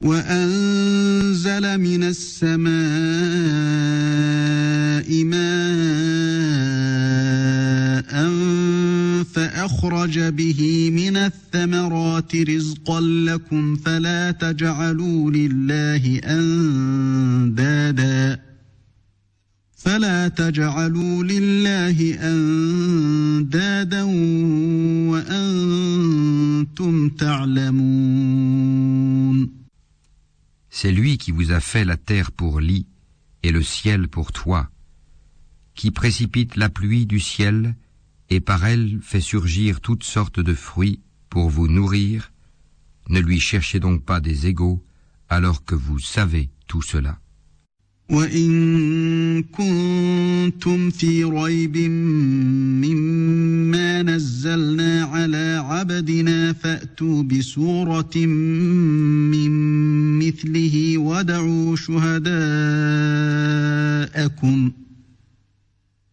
وأنزل 0.00 1.78
من 1.78 2.02
السماء 2.04 3.91
فأخرج 9.34 10.18
به 10.18 10.90
من 10.90 11.16
الثمرات 11.16 12.36
رزقا 12.36 13.00
لكم 13.00 13.76
فلا 13.76 14.30
تجعلوا 14.30 15.30
لله 15.30 16.20
أندادا 16.24 17.72
فلا 19.76 20.28
تجعلوا 20.28 21.24
لله 21.24 22.14
أندادا 22.20 24.02
وأنتم 25.12 27.08
تعلمون 27.08 28.82
C'est 30.74 30.90
lui 30.90 31.18
qui 31.18 31.32
vous 31.32 31.52
a 31.52 31.60
fait 31.60 31.84
la 31.84 31.98
terre 31.98 32.32
pour 32.32 32.58
lit 32.60 32.86
et 33.42 33.52
le 33.52 33.62
ciel 33.62 34.08
pour 34.08 34.32
toit, 34.32 34.70
qui 35.74 35.90
précipite 35.90 36.56
la 36.56 36.70
pluie 36.70 37.04
du 37.04 37.20
ciel 37.20 37.74
par 38.45 38.65
elle 38.65 38.99
fait 39.01 39.21
surgir 39.21 39.81
toutes 39.81 40.03
sortes 40.03 40.39
de 40.39 40.53
fruits 40.53 40.99
pour 41.29 41.49
vous 41.49 41.67
nourrir. 41.67 42.31
Ne 43.09 43.19
lui 43.19 43.39
cherchez 43.39 43.79
donc 43.79 44.03
pas 44.03 44.19
des 44.19 44.47
égaux 44.47 44.83
alors 45.29 45.65
que 45.65 45.75
vous 45.75 45.99
savez 45.99 46.49
tout 46.67 46.81
cela. 46.81 47.19
وإن 48.09 49.43
كنتم 49.43 50.89
في 50.89 51.23
ريب 51.23 51.77
مما 52.83 54.03
نزلنا 54.03 55.03
على 55.03 55.63
عبدنا 55.65 56.53
فأتوا 56.53 57.23
بسورة 57.23 58.17
من 58.17 59.51
مثله 60.19 60.97
ودعوا 60.97 61.75
شهداءكم 61.75 62.21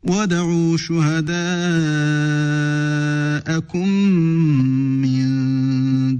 ودعوا 0.04 0.76
شهداءكم 0.76 1.28
من 5.02 5.24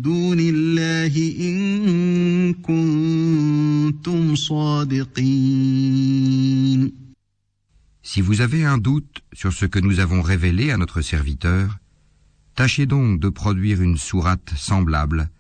دون 0.03 0.41
الله 0.41 1.35
إن 1.41 2.55
كنتم 2.55 4.35
صادقين 4.35 5.85
Si 8.03 8.21
vous 8.21 8.41
avez 8.43 8.65
un 8.65 8.79
doute 8.79 9.23
sur 9.33 9.53
ce 9.53 9.67
que 9.67 9.81
nous 9.81 9.99
avons 9.99 10.23
révélé 10.23 10.71
à 10.71 10.77
notre 10.77 11.01
serviteur, 11.01 11.79
tâchez 12.55 12.87
donc 12.87 13.19
de 13.19 13.29
produire 13.29 13.83
une 13.83 13.97
sourate 13.97 14.53
semblable 14.57 15.31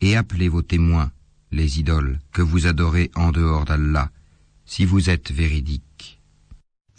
et 0.00 0.16
appelez 0.16 0.48
vos 0.48 0.62
témoins, 0.62 1.10
les 1.52 1.80
idoles 1.80 2.18
que 2.32 2.42
vous 2.42 2.66
adorez 2.66 3.10
en 3.14 3.30
dehors 3.30 3.64
d'Allah, 3.64 4.10
si 4.64 4.84
vous 4.84 5.10
êtes 5.10 5.30
véridiques. 5.32 5.87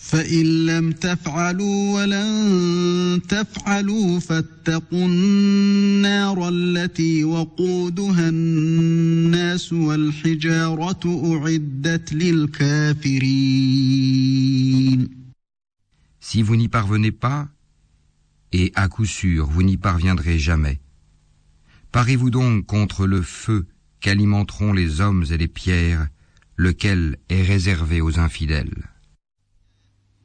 فإن 0.09 0.65
لم 0.65 0.91
تفعلوا 0.91 1.93
ولن 1.95 3.21
تفعلوا 3.29 4.19
فاتقوا 4.19 5.05
النار 5.05 6.49
التي 6.49 7.23
وقودها 7.23 8.29
الناس 8.29 9.73
والحجارة 9.73 11.33
أعدت 11.33 12.13
للكافرين 12.13 13.45
Si 16.19 16.41
vous 16.41 16.55
n'y 16.55 16.67
parvenez 16.67 17.11
pas, 17.11 17.47
et 18.51 18.71
à 18.75 18.87
coup 18.87 19.05
sûr 19.05 19.47
vous 19.47 19.63
n'y 19.63 19.77
parviendrez 19.77 20.37
jamais, 20.37 20.79
parez-vous 21.91 22.29
donc 22.29 22.65
contre 22.67 23.07
le 23.07 23.23
feu 23.23 23.65
qu'alimenteront 24.01 24.71
les 24.73 25.01
hommes 25.01 25.25
et 25.31 25.37
les 25.37 25.47
pierres, 25.47 26.07
lequel 26.57 27.17
est 27.29 27.41
réservé 27.41 28.01
aux 28.01 28.19
infidèles. 28.19 28.89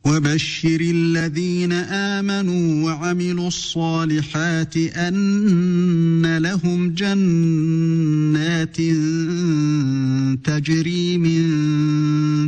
وبشر 0.06 0.82
الذين 0.82 1.72
آمنوا 1.72 2.86
وعملوا 2.86 3.48
الصالحات 3.48 4.78
أن 4.78 6.38
لهم 6.38 6.94
جنات 6.94 8.78
تجري 10.44 11.18
من 11.18 11.44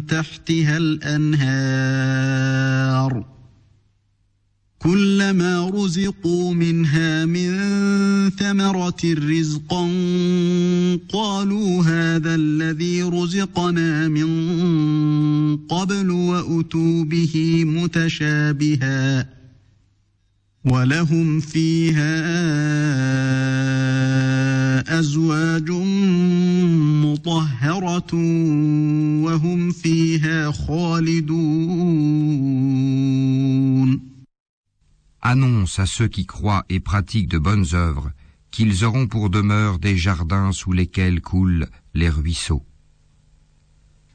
تحتها 0.08 0.78
الأنهار. 0.78 1.78
كلما 4.88 5.72
رزقوا 5.74 6.54
منها 6.54 7.26
من 7.26 7.50
ثمرة 8.30 9.04
رزقا 9.04 9.84
قالوا 11.10 11.84
هذا 11.84 12.36
الذي 12.36 13.04
رزقنا 13.04 14.08
من 14.08 14.30
قبل 15.58 16.12
وأتوا 16.12 17.04
به 17.04 17.64
متشابها 17.68 19.30
ولهم 20.66 21.40
فيها 21.40 22.18
أزواج 25.00 25.72
مطهرة 27.04 28.14
وهم 29.24 29.72
فيها 29.72 30.52
خالدون 30.52 32.18
Annonce 35.30 35.78
à 35.80 35.86
ceux 35.86 36.08
qui 36.08 36.26
croient 36.26 36.64
et 36.70 36.80
pratiquent 36.80 37.28
de 37.28 37.38
bonnes 37.38 37.74
œuvres 37.74 38.14
qu'ils 38.50 38.86
auront 38.86 39.08
pour 39.08 39.30
demeure 39.30 39.78
des 39.78 39.98
jardins 39.98 40.54
sous 40.54 40.72
lesquels 40.72 41.20
coulent 41.20 41.68
les 41.94 42.08
ruisseaux. 42.08 42.66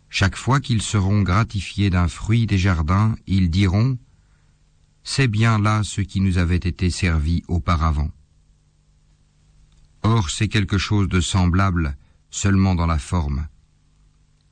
Chaque 0.09 0.37
fois 0.37 0.59
qu'ils 0.59 0.81
seront 0.81 1.21
gratifiés 1.21 1.91
d'un 1.91 2.09
fruit 2.09 2.47
des 2.47 2.57
jardins, 2.57 3.15
ils 3.27 3.51
diront 3.51 3.99
C'est 5.05 5.29
bien 5.29 5.59
là 5.59 5.83
ce 5.85 6.01
qui 6.01 6.23
nous 6.23 6.39
avait 6.39 6.57
été 6.57 6.89
servi 6.89 7.43
auparavant. 7.47 8.11
Or 10.03 10.31
c'est 10.31 10.49
quelque 10.49 10.79
chose 10.79 11.11
de 11.11 11.21
semblable 11.21 11.99
seulement 12.31 12.75
dans 12.75 12.87
la 12.87 12.99
forme. 12.99 13.49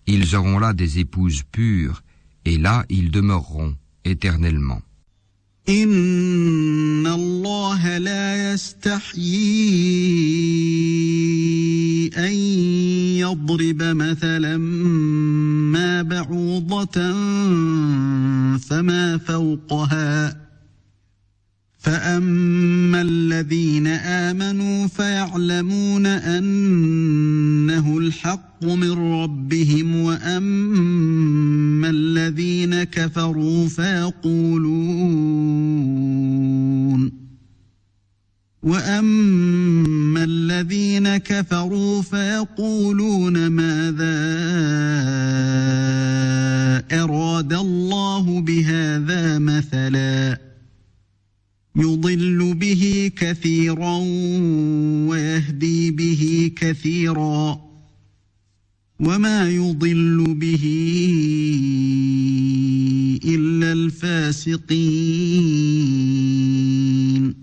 Ils 0.06 0.36
auront 0.36 0.58
là 0.58 0.74
des 0.74 0.98
épouses 0.98 1.42
pures, 1.42 2.02
et 2.44 2.58
là 2.58 2.84
ils 2.90 3.10
demeureront 3.10 3.78
éternellement. 4.04 4.82
إن 5.68 7.06
الله 7.06 7.98
لا 7.98 8.52
يستحيي 8.52 9.30
أن 12.16 12.32
يضرب 13.22 13.82
مثلا 13.82 14.56
ما 14.56 16.02
بعوضة 16.02 17.12
فما 18.58 19.18
فوقها 19.18 20.36
فأما 21.80 23.02
الذين 23.02 23.86
آمنوا 23.86 24.86
فيعلمون 24.86 26.06
أنه 26.06 27.98
الحق 27.98 28.64
من 28.64 28.90
ربهم 28.92 29.96
وأما 29.96 31.90
الذين 31.90 32.84
كفروا 32.84 33.68
فيقولون 33.68 34.80
وأما 38.62 40.24
الذين 40.24 41.16
كفروا 41.16 42.02
فيقولون 42.02 43.46
ماذا 43.46 44.20
أراد 46.92 47.52
الله 47.52 48.40
بهذا 48.40 49.38
مثلاً 49.38 50.49
يضل 51.79 52.53
به 52.53 53.11
كثيرا 53.15 53.97
ويهدي 55.09 55.91
به 55.91 56.51
كثيرا 56.55 57.61
وما 58.99 59.49
يضل 59.49 60.33
به 60.33 60.65
إلا 63.25 63.71
الفاسقين 66.45 67.35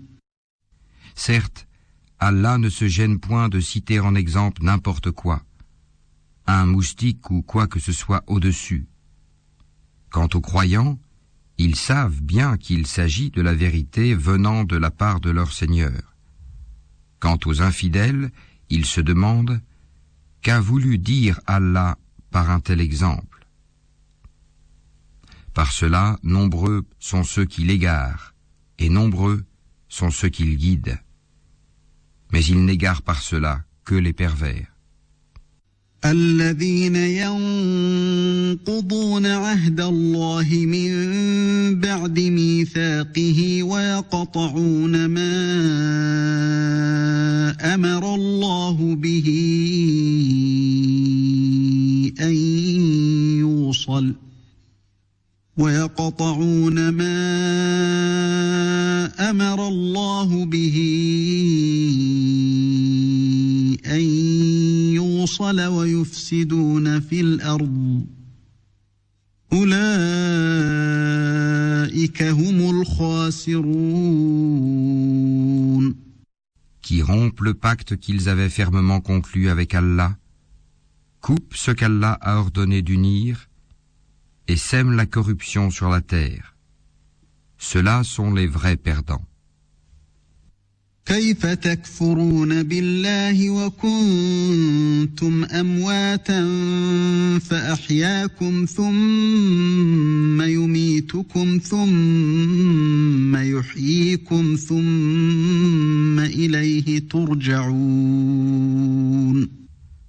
Certes, 1.15 1.65
Allah 2.19 2.57
ne 2.57 2.69
se 2.69 2.87
gêne 2.87 3.19
point 3.19 3.47
de 3.49 3.59
citer 3.61 3.99
en 3.99 4.15
exemple 4.15 4.63
n'importe 4.63 5.11
quoi. 5.11 5.43
un 6.47 6.65
moustique 6.65 7.29
ou 7.31 7.41
quoi 7.41 7.67
que 7.67 7.79
ce 7.79 7.91
soit 7.91 8.23
au-dessus. 8.27 8.87
Quant 10.09 10.27
aux 10.33 10.41
croyants, 10.41 10.99
ils 11.58 11.74
savent 11.74 12.22
bien 12.22 12.56
qu'il 12.56 12.86
s'agit 12.86 13.30
de 13.30 13.42
la 13.42 13.54
vérité 13.54 14.14
venant 14.14 14.64
de 14.64 14.76
la 14.76 14.92
part 14.92 15.20
de 15.20 15.30
leur 15.30 15.52
Seigneur. 15.52 16.14
Quant 17.18 17.38
aux 17.46 17.62
infidèles, 17.62 18.30
ils 18.70 18.86
se 18.86 19.00
demandent 19.00 19.60
qu'a 20.40 20.60
voulu 20.60 20.98
dire 20.98 21.40
Allah 21.46 21.98
par 22.30 22.50
un 22.50 22.60
tel 22.60 22.80
exemple? 22.80 23.46
Par 25.52 25.72
cela, 25.72 26.18
nombreux 26.22 26.86
sont 27.00 27.24
ceux 27.24 27.44
qui 27.44 27.64
l'égarent, 27.64 28.34
et 28.78 28.88
nombreux 28.88 29.44
sont 29.88 30.12
ceux 30.12 30.28
qui 30.28 30.44
le 30.44 30.54
guident. 30.54 31.00
Mais 32.32 32.44
ils 32.44 32.64
n'égarent 32.64 33.02
par 33.02 33.20
cela 33.20 33.64
que 33.84 33.96
les 33.96 34.12
pervers. 34.12 34.77
الذين 36.04 36.96
ينقضون 38.56 39.26
عهد 39.26 39.80
الله 39.80 40.48
من 40.50 40.90
بعد 41.80 42.20
ميثاقه 42.20 43.62
ويقطعون 43.62 45.06
ما 45.06 45.34
أمر 47.74 48.14
الله 48.14 48.94
به 48.94 49.28
أن 52.20 52.34
يوصل 53.38 54.14
ويقطعون 55.56 56.88
ما 56.88 57.18
أمر 59.30 59.68
الله 59.68 60.44
به 60.44 60.76
أن 63.86 64.00
يوصل 65.17 65.59
ويفسدون 65.61 66.99
في 66.99 67.21
الارض 67.21 68.05
اولئك 69.53 69.73
هم 72.23 72.81
الخاسرون 72.81 74.03
qui 76.83 77.01
rompent 77.01 77.39
le 77.39 77.53
pacte 77.53 77.95
qu'ils 77.95 78.29
avaient 78.29 78.49
fermement 78.49 78.99
conclu 78.99 79.49
avec 79.49 79.73
Allah, 79.73 80.17
coupent 81.21 81.55
ce 81.55 81.71
qu'Allah 81.71 82.17
a 82.21 82.35
ordonné 82.37 82.81
d'unir 82.81 83.49
et 84.49 84.57
sèment 84.57 84.91
la 84.91 85.05
corruption 85.05 85.69
sur 85.71 85.89
la 85.89 86.01
terre. 86.01 86.55
Ceux-là 87.57 88.03
sont 88.03 88.33
les 88.33 88.47
vrais 88.47 88.75
perdants. 88.75 89.25
كيف 91.07 91.45
تكفرون 91.45 92.63
بالله 92.63 93.49
وكنتم 93.49 95.43
امواتا 95.43 96.49
فاحياكم 97.39 98.65
ثم 98.65 100.41
يميتكم 100.41 101.59
ثم 101.63 103.35
يحييكم 103.35 104.55
ثم 104.55 106.19
اليه 106.19 106.99
ترجعون 107.09 108.43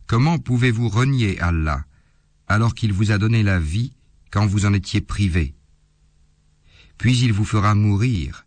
Comment 0.06 0.38
pouvez-vous 0.38 0.88
renier 0.88 1.40
Allah 1.40 1.84
alors 2.46 2.74
qu'il 2.74 2.92
vous 2.92 3.10
a 3.10 3.18
donné 3.18 3.42
la 3.42 3.58
vie 3.58 3.92
quand 4.30 4.46
vous 4.46 4.64
en 4.66 4.72
étiez 4.72 5.00
privé 5.00 5.54
Puis 6.98 7.18
il 7.18 7.32
vous 7.32 7.44
fera 7.44 7.74
mourir, 7.74 8.46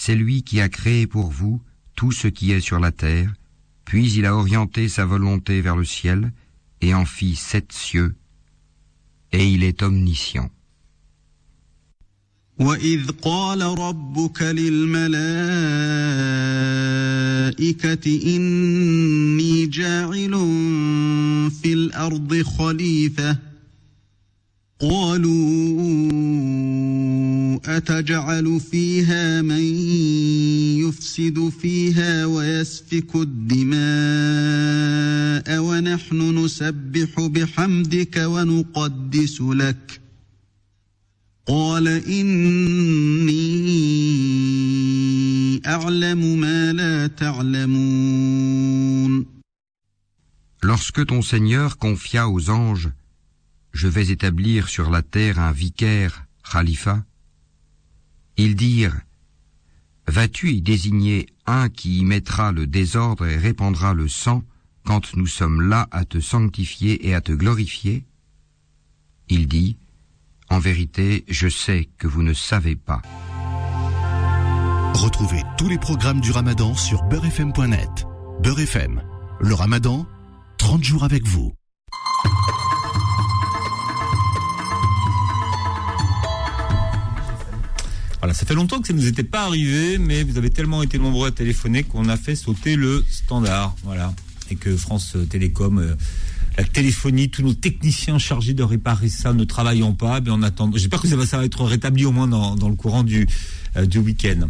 C'est 0.00 0.14
lui 0.14 0.42
qui 0.42 0.60
a 0.60 0.68
créé 0.68 1.06
pour 1.06 1.30
vous 1.30 1.60
tout 1.96 2.12
ce 2.12 2.28
qui 2.28 2.52
est 2.52 2.60
sur 2.60 2.78
la 2.78 2.92
terre, 2.92 3.32
puis 3.84 4.12
il 4.12 4.26
a 4.26 4.36
orienté 4.36 4.88
sa 4.88 5.06
volonté 5.06 5.60
vers 5.60 5.76
le 5.76 5.84
ciel 5.84 6.32
et 6.80 6.94
en 6.94 7.04
fit 7.04 7.36
sept 7.36 7.72
cieux, 7.72 8.14
et 9.32 9.46
il 9.46 9.62
est 9.64 9.82
omniscient. 9.82 10.50
وإذ 12.58 13.10
قال 13.22 13.62
ربك 13.62 14.42
للملائكة 14.42 15.16
إني 18.36 19.66
جاعل 19.66 20.30
في 21.62 21.72
الأرض 21.72 22.42
خليفة 22.42 23.38
قالوا 24.80 26.10
أتجعل 27.65 28.59
فيها 28.59 29.41
من 29.41 29.63
يفسد 30.79 31.49
فيها 31.61 32.25
ويسفك 32.25 33.15
الدماء 33.15 33.81
ونحن 35.59 36.37
نسبح 36.37 37.21
بحمدك 37.21 38.17
ونقدس 38.17 39.41
لك 39.41 40.01
قال 41.47 41.87
إني 41.87 43.41
أعلم 45.65 46.39
ما 46.39 46.73
لا 46.73 47.07
تعلمون 47.07 48.61
Lorsque 50.63 51.03
ton 51.07 51.21
Seigneur 51.23 51.77
confia 51.77 52.29
aux 52.29 52.49
anges 52.49 52.89
Je 53.73 53.87
vais 53.87 54.09
établir 54.11 54.67
sur 54.67 54.89
la 54.91 55.01
terre 55.01 55.39
un 55.39 55.51
vicaire, 55.51 56.25
Khalifa, 56.51 57.03
ils 58.41 58.55
dirent 58.55 58.99
Vas-tu 60.07 60.51
y 60.51 60.61
désigner 60.61 61.27
un 61.45 61.69
qui 61.69 61.99
y 61.99 62.05
mettra 62.05 62.51
le 62.51 62.65
désordre 62.65 63.27
et 63.27 63.37
répandra 63.37 63.93
le 63.93 64.07
sang 64.07 64.43
quand 64.83 65.15
nous 65.15 65.27
sommes 65.27 65.61
là 65.61 65.87
à 65.91 66.05
te 66.05 66.19
sanctifier 66.19 67.07
et 67.07 67.13
à 67.13 67.21
te 67.21 67.31
glorifier? 67.31 68.03
Il 69.29 69.47
dit 69.47 69.77
En 70.49 70.59
vérité, 70.59 71.23
je 71.29 71.47
sais 71.47 71.87
que 71.99 72.07
vous 72.07 72.23
ne 72.23 72.33
savez 72.33 72.75
pas. 72.75 73.01
Retrouvez 74.95 75.43
tous 75.57 75.69
les 75.69 75.77
programmes 75.77 76.19
du 76.19 76.31
Ramadan 76.31 76.73
sur 76.73 77.03
beurrefm.net. 77.03 78.05
Beurre 78.41 78.59
FM, 78.61 79.03
le 79.39 79.53
Ramadan, 79.53 80.07
30 80.57 80.83
jours 80.83 81.03
avec 81.03 81.25
vous. 81.27 81.53
Voilà, 88.21 88.35
ça 88.35 88.45
fait 88.45 88.53
longtemps 88.53 88.79
que 88.79 88.87
ça 88.87 88.93
ne 88.93 88.99
nous 88.99 89.07
était 89.07 89.23
pas 89.23 89.45
arrivé, 89.45 89.97
mais 89.97 90.23
vous 90.23 90.37
avez 90.37 90.51
tellement 90.51 90.83
été 90.83 90.99
nombreux 90.99 91.29
à 91.29 91.31
téléphoner 91.31 91.83
qu'on 91.83 92.07
a 92.07 92.17
fait 92.17 92.35
sauter 92.35 92.75
le 92.75 93.03
standard. 93.09 93.75
Voilà. 93.83 94.13
Et 94.51 94.55
que 94.55 94.77
France 94.77 95.17
Télécom, 95.29 95.79
euh, 95.79 95.95
la 96.57 96.63
téléphonie, 96.63 97.29
tous 97.29 97.41
nos 97.41 97.53
techniciens 97.53 98.17
chargés 98.17 98.53
de 98.53 98.63
réparer 98.63 99.09
ça 99.09 99.33
ne 99.33 99.43
travaillant 99.43 99.93
pas, 99.93 100.21
mais 100.21 100.29
on 100.31 100.41
attend. 100.43 100.69
J'espère 100.73 101.01
que 101.01 101.07
ça 101.07 101.15
va, 101.15 101.25
ça 101.25 101.43
être 101.43 101.63
rétabli 101.63 102.05
au 102.05 102.11
moins 102.11 102.27
dans, 102.27 102.69
le 102.69 102.75
courant 102.75 103.03
du, 103.03 103.27
euh, 103.77 103.85
du 103.85 103.99
week-end. 103.99 104.49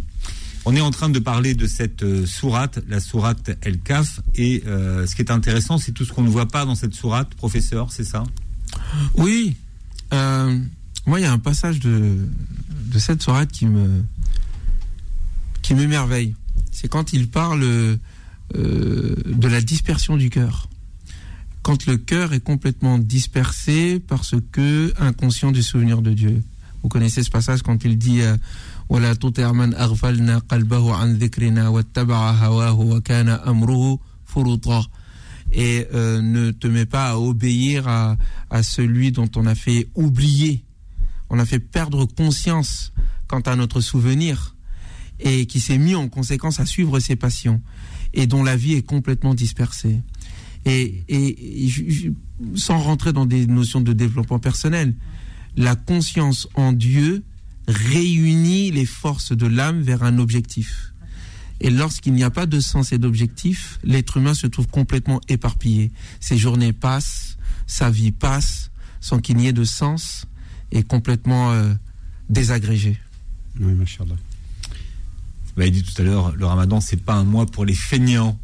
On 0.65 0.75
est 0.75 0.81
en 0.81 0.91
train 0.91 1.09
de 1.09 1.19
parler 1.19 1.53
de 1.53 1.65
cette 1.67 2.03
euh, 2.03 2.25
sourate, 2.25 2.79
la 2.87 2.99
sourate 2.99 3.51
El 3.61 3.79
Kaf, 3.79 4.19
et 4.35 4.63
euh, 4.67 5.07
ce 5.07 5.15
qui 5.15 5.21
est 5.21 5.31
intéressant, 5.31 5.77
c'est 5.77 5.91
tout 5.91 6.05
ce 6.05 6.11
qu'on 6.11 6.23
ne 6.23 6.29
voit 6.29 6.47
pas 6.47 6.65
dans 6.65 6.75
cette 6.75 6.93
sourate, 6.93 7.33
professeur, 7.35 7.91
c'est 7.91 8.03
ça? 8.03 8.23
Oui. 9.15 9.55
Moi, 11.07 11.19
il 11.19 11.23
y 11.23 11.25
a 11.25 11.31
un 11.31 11.39
passage 11.39 11.79
de, 11.79 12.27
de 12.90 12.98
cette 12.98 13.22
sourate 13.22 13.50
qui 13.50 13.66
me 13.66 14.04
qui 15.62 15.74
m'émerveille. 15.74 16.34
C'est 16.70 16.88
quand 16.88 17.12
il 17.12 17.28
parle 17.28 17.62
euh, 17.64 17.98
de 18.54 19.48
la 19.48 19.60
dispersion 19.60 20.16
du 20.16 20.30
cœur. 20.30 20.68
Quand 21.62 21.86
le 21.86 21.96
cœur 21.96 22.32
est 22.32 22.40
complètement 22.40 22.98
dispersé 22.98 23.98
parce 23.98 24.34
que 24.52 24.92
inconscient 24.98 25.50
du 25.50 25.62
souvenir 25.62 26.02
de 26.02 26.12
Dieu. 26.12 26.42
Vous 26.82 26.88
connaissez 26.88 27.24
ce 27.24 27.30
passage 27.30 27.62
quand 27.62 27.84
il 27.84 27.98
dit 27.98 28.20
euh, 28.20 28.36
ولا 28.88 29.14
تطع 29.14 29.52
من 29.52 29.74
أغفلنا 29.74 30.38
قلبه 30.38 30.94
عن 30.94 31.18
ذكرنا 31.18 31.68
واتبع 31.68 32.30
هواه 32.30 32.80
وكان 32.80 33.28
أمره 33.28 33.98
فرطا 34.26 34.86
et 35.52 35.86
euh, 35.94 36.20
ne 36.20 36.50
te 36.50 36.66
mets 36.66 36.86
pas 36.86 37.10
à 37.10 37.16
obéir 37.18 37.86
à, 37.86 38.16
à 38.50 38.62
celui 38.64 39.12
dont 39.12 39.30
on 39.36 39.46
a 39.46 39.54
fait 39.54 39.88
oublier, 39.94 40.64
on 41.31 41.39
a 41.39 41.45
fait 41.45 41.59
perdre 41.59 42.05
conscience 42.05 42.91
quant 43.27 43.39
à 43.39 43.55
notre 43.55 43.79
souvenir 43.79 44.55
et 45.21 45.45
qui 45.45 45.61
s'est 45.61 45.77
mis 45.77 45.95
en 45.95 46.09
conséquence 46.09 46.59
à 46.59 46.65
suivre 46.65 46.99
ses 46.99 47.15
passions 47.15 47.61
et 48.13 48.27
dont 48.27 48.43
la 48.43 48.57
vie 48.57 48.73
est 48.73 48.85
complètement 48.85 49.33
dispersée. 49.33 50.01
Et, 50.65 51.05
sans 52.55 52.77
rentrer 52.79 53.13
dans 53.13 53.25
des 53.25 53.47
notions 53.47 53.79
de 53.79 53.93
développement 53.93 54.39
personnel, 54.39 54.93
la 55.55 55.75
conscience 55.75 56.49
en 56.55 56.73
Dieu 56.73 57.23
réunit 57.67 58.71
les 58.71 58.85
forces 58.85 59.31
de 59.31 59.47
l'âme 59.47 59.81
vers 59.81 60.03
un 60.03 60.17
objectif. 60.17 60.93
Et 61.61 61.69
lorsqu'il 61.69 62.13
n'y 62.13 62.23
a 62.23 62.29
pas 62.29 62.45
de 62.45 62.59
sens 62.59 62.91
et 62.91 62.97
d'objectif, 62.97 63.79
l'être 63.83 64.17
humain 64.17 64.33
se 64.33 64.47
trouve 64.47 64.67
complètement 64.67 65.21
éparpillé. 65.29 65.93
Ses 66.19 66.37
journées 66.37 66.73
passent, 66.73 67.37
sa 67.67 67.89
vie 67.89 68.11
passe, 68.11 68.71
sans 68.99 69.19
qu'il 69.19 69.37
n'y 69.37 69.47
ait 69.47 69.53
de 69.53 69.63
sens, 69.63 70.27
et 70.71 70.83
complètement 70.83 71.51
euh, 71.51 71.73
désagrégé. 72.29 72.97
Oui, 73.59 73.73
machallah. 73.73 74.15
Vous 75.55 75.61
avez 75.61 75.71
dit 75.71 75.83
tout 75.83 76.01
à 76.01 76.05
l'heure, 76.05 76.33
le 76.35 76.45
ramadan, 76.45 76.79
c'est 76.79 77.01
pas 77.01 77.13
un 77.15 77.23
mois 77.25 77.45
pour 77.45 77.65
les 77.65 77.73
feignants. 77.73 78.39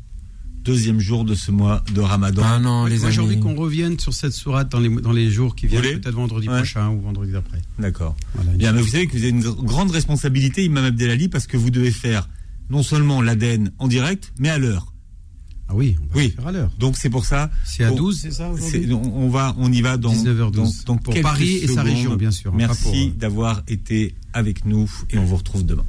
Deuxième 0.65 0.99
jour 0.99 1.23
de 1.23 1.33
ce 1.33 1.49
mois 1.49 1.81
de 1.93 2.01
ramadan. 2.01 2.41
Ah 2.43 2.59
non, 2.59 2.85
les 2.85 2.97
Moi, 2.99 3.09
j'ai 3.09 3.21
envie 3.21 3.39
qu'on 3.39 3.55
revienne 3.55 3.97
sur 3.97 4.13
cette 4.13 4.33
sourate 4.33 4.69
dans 4.69 4.81
les, 4.81 4.89
dans 4.89 5.13
les 5.13 5.31
jours 5.31 5.55
qui 5.55 5.65
viennent, 5.67 5.81
peut-être 5.81 6.09
vendredi 6.11 6.49
Ouais. 6.49 6.57
prochain 6.57 6.89
ou 6.89 6.99
vendredi 6.99 7.31
d'après. 7.31 7.61
D'accord. 7.79 8.17
Voilà, 8.35 8.51
Bien, 8.51 8.73
mais 8.73 8.81
vous 8.81 8.89
savez 8.89 9.07
que 9.07 9.13
vous 9.13 9.19
avez 9.19 9.29
une 9.29 9.39
grande 9.43 9.91
responsabilité, 9.91 10.65
Imam 10.65 10.83
Abdelali, 10.83 11.29
parce 11.29 11.47
que 11.47 11.55
vous 11.55 11.69
devez 11.71 11.91
faire 11.91 12.27
non 12.69 12.83
seulement 12.83 13.21
l'ADN 13.21 13.71
en 13.79 13.87
direct, 13.87 14.33
mais 14.39 14.49
à 14.49 14.57
l'heure. 14.57 14.91
Ah 15.69 15.73
oui, 15.75 15.97
on 15.99 16.05
va 16.13 16.21
Oui. 16.21 16.29
faire 16.29 16.47
à 16.47 16.51
l'heure. 16.51 16.71
Donc 16.79 16.95
c'est 16.97 17.09
pour 17.09 17.25
ça. 17.25 17.51
C'est 17.65 17.83
à 17.83 17.89
Bon, 17.89 17.97
12, 17.97 18.19
c'est 18.21 18.31
ça 18.31 18.49
on 18.49 19.27
va, 19.29 19.53
on 19.57 19.71
y 19.71 19.81
va 19.81 19.97
dans 19.97 20.11
19h12. 20.13 20.85
dans- 20.85 20.93
dans 20.93 20.97
Pour 20.97 21.13
Paris 21.21 21.57
et 21.57 21.67
sa 21.67 21.83
région, 21.83 22.15
bien 22.15 22.31
sûr, 22.31 22.53
Merci 22.53 23.09
euh, 23.13 23.19
d'avoir 23.19 23.63
été 23.67 24.15
avec 24.33 24.65
nous 24.65 24.89
et 25.09 25.17
on 25.17 25.25
vous 25.25 25.35
retrouve 25.35 25.65
demain. 25.65 25.85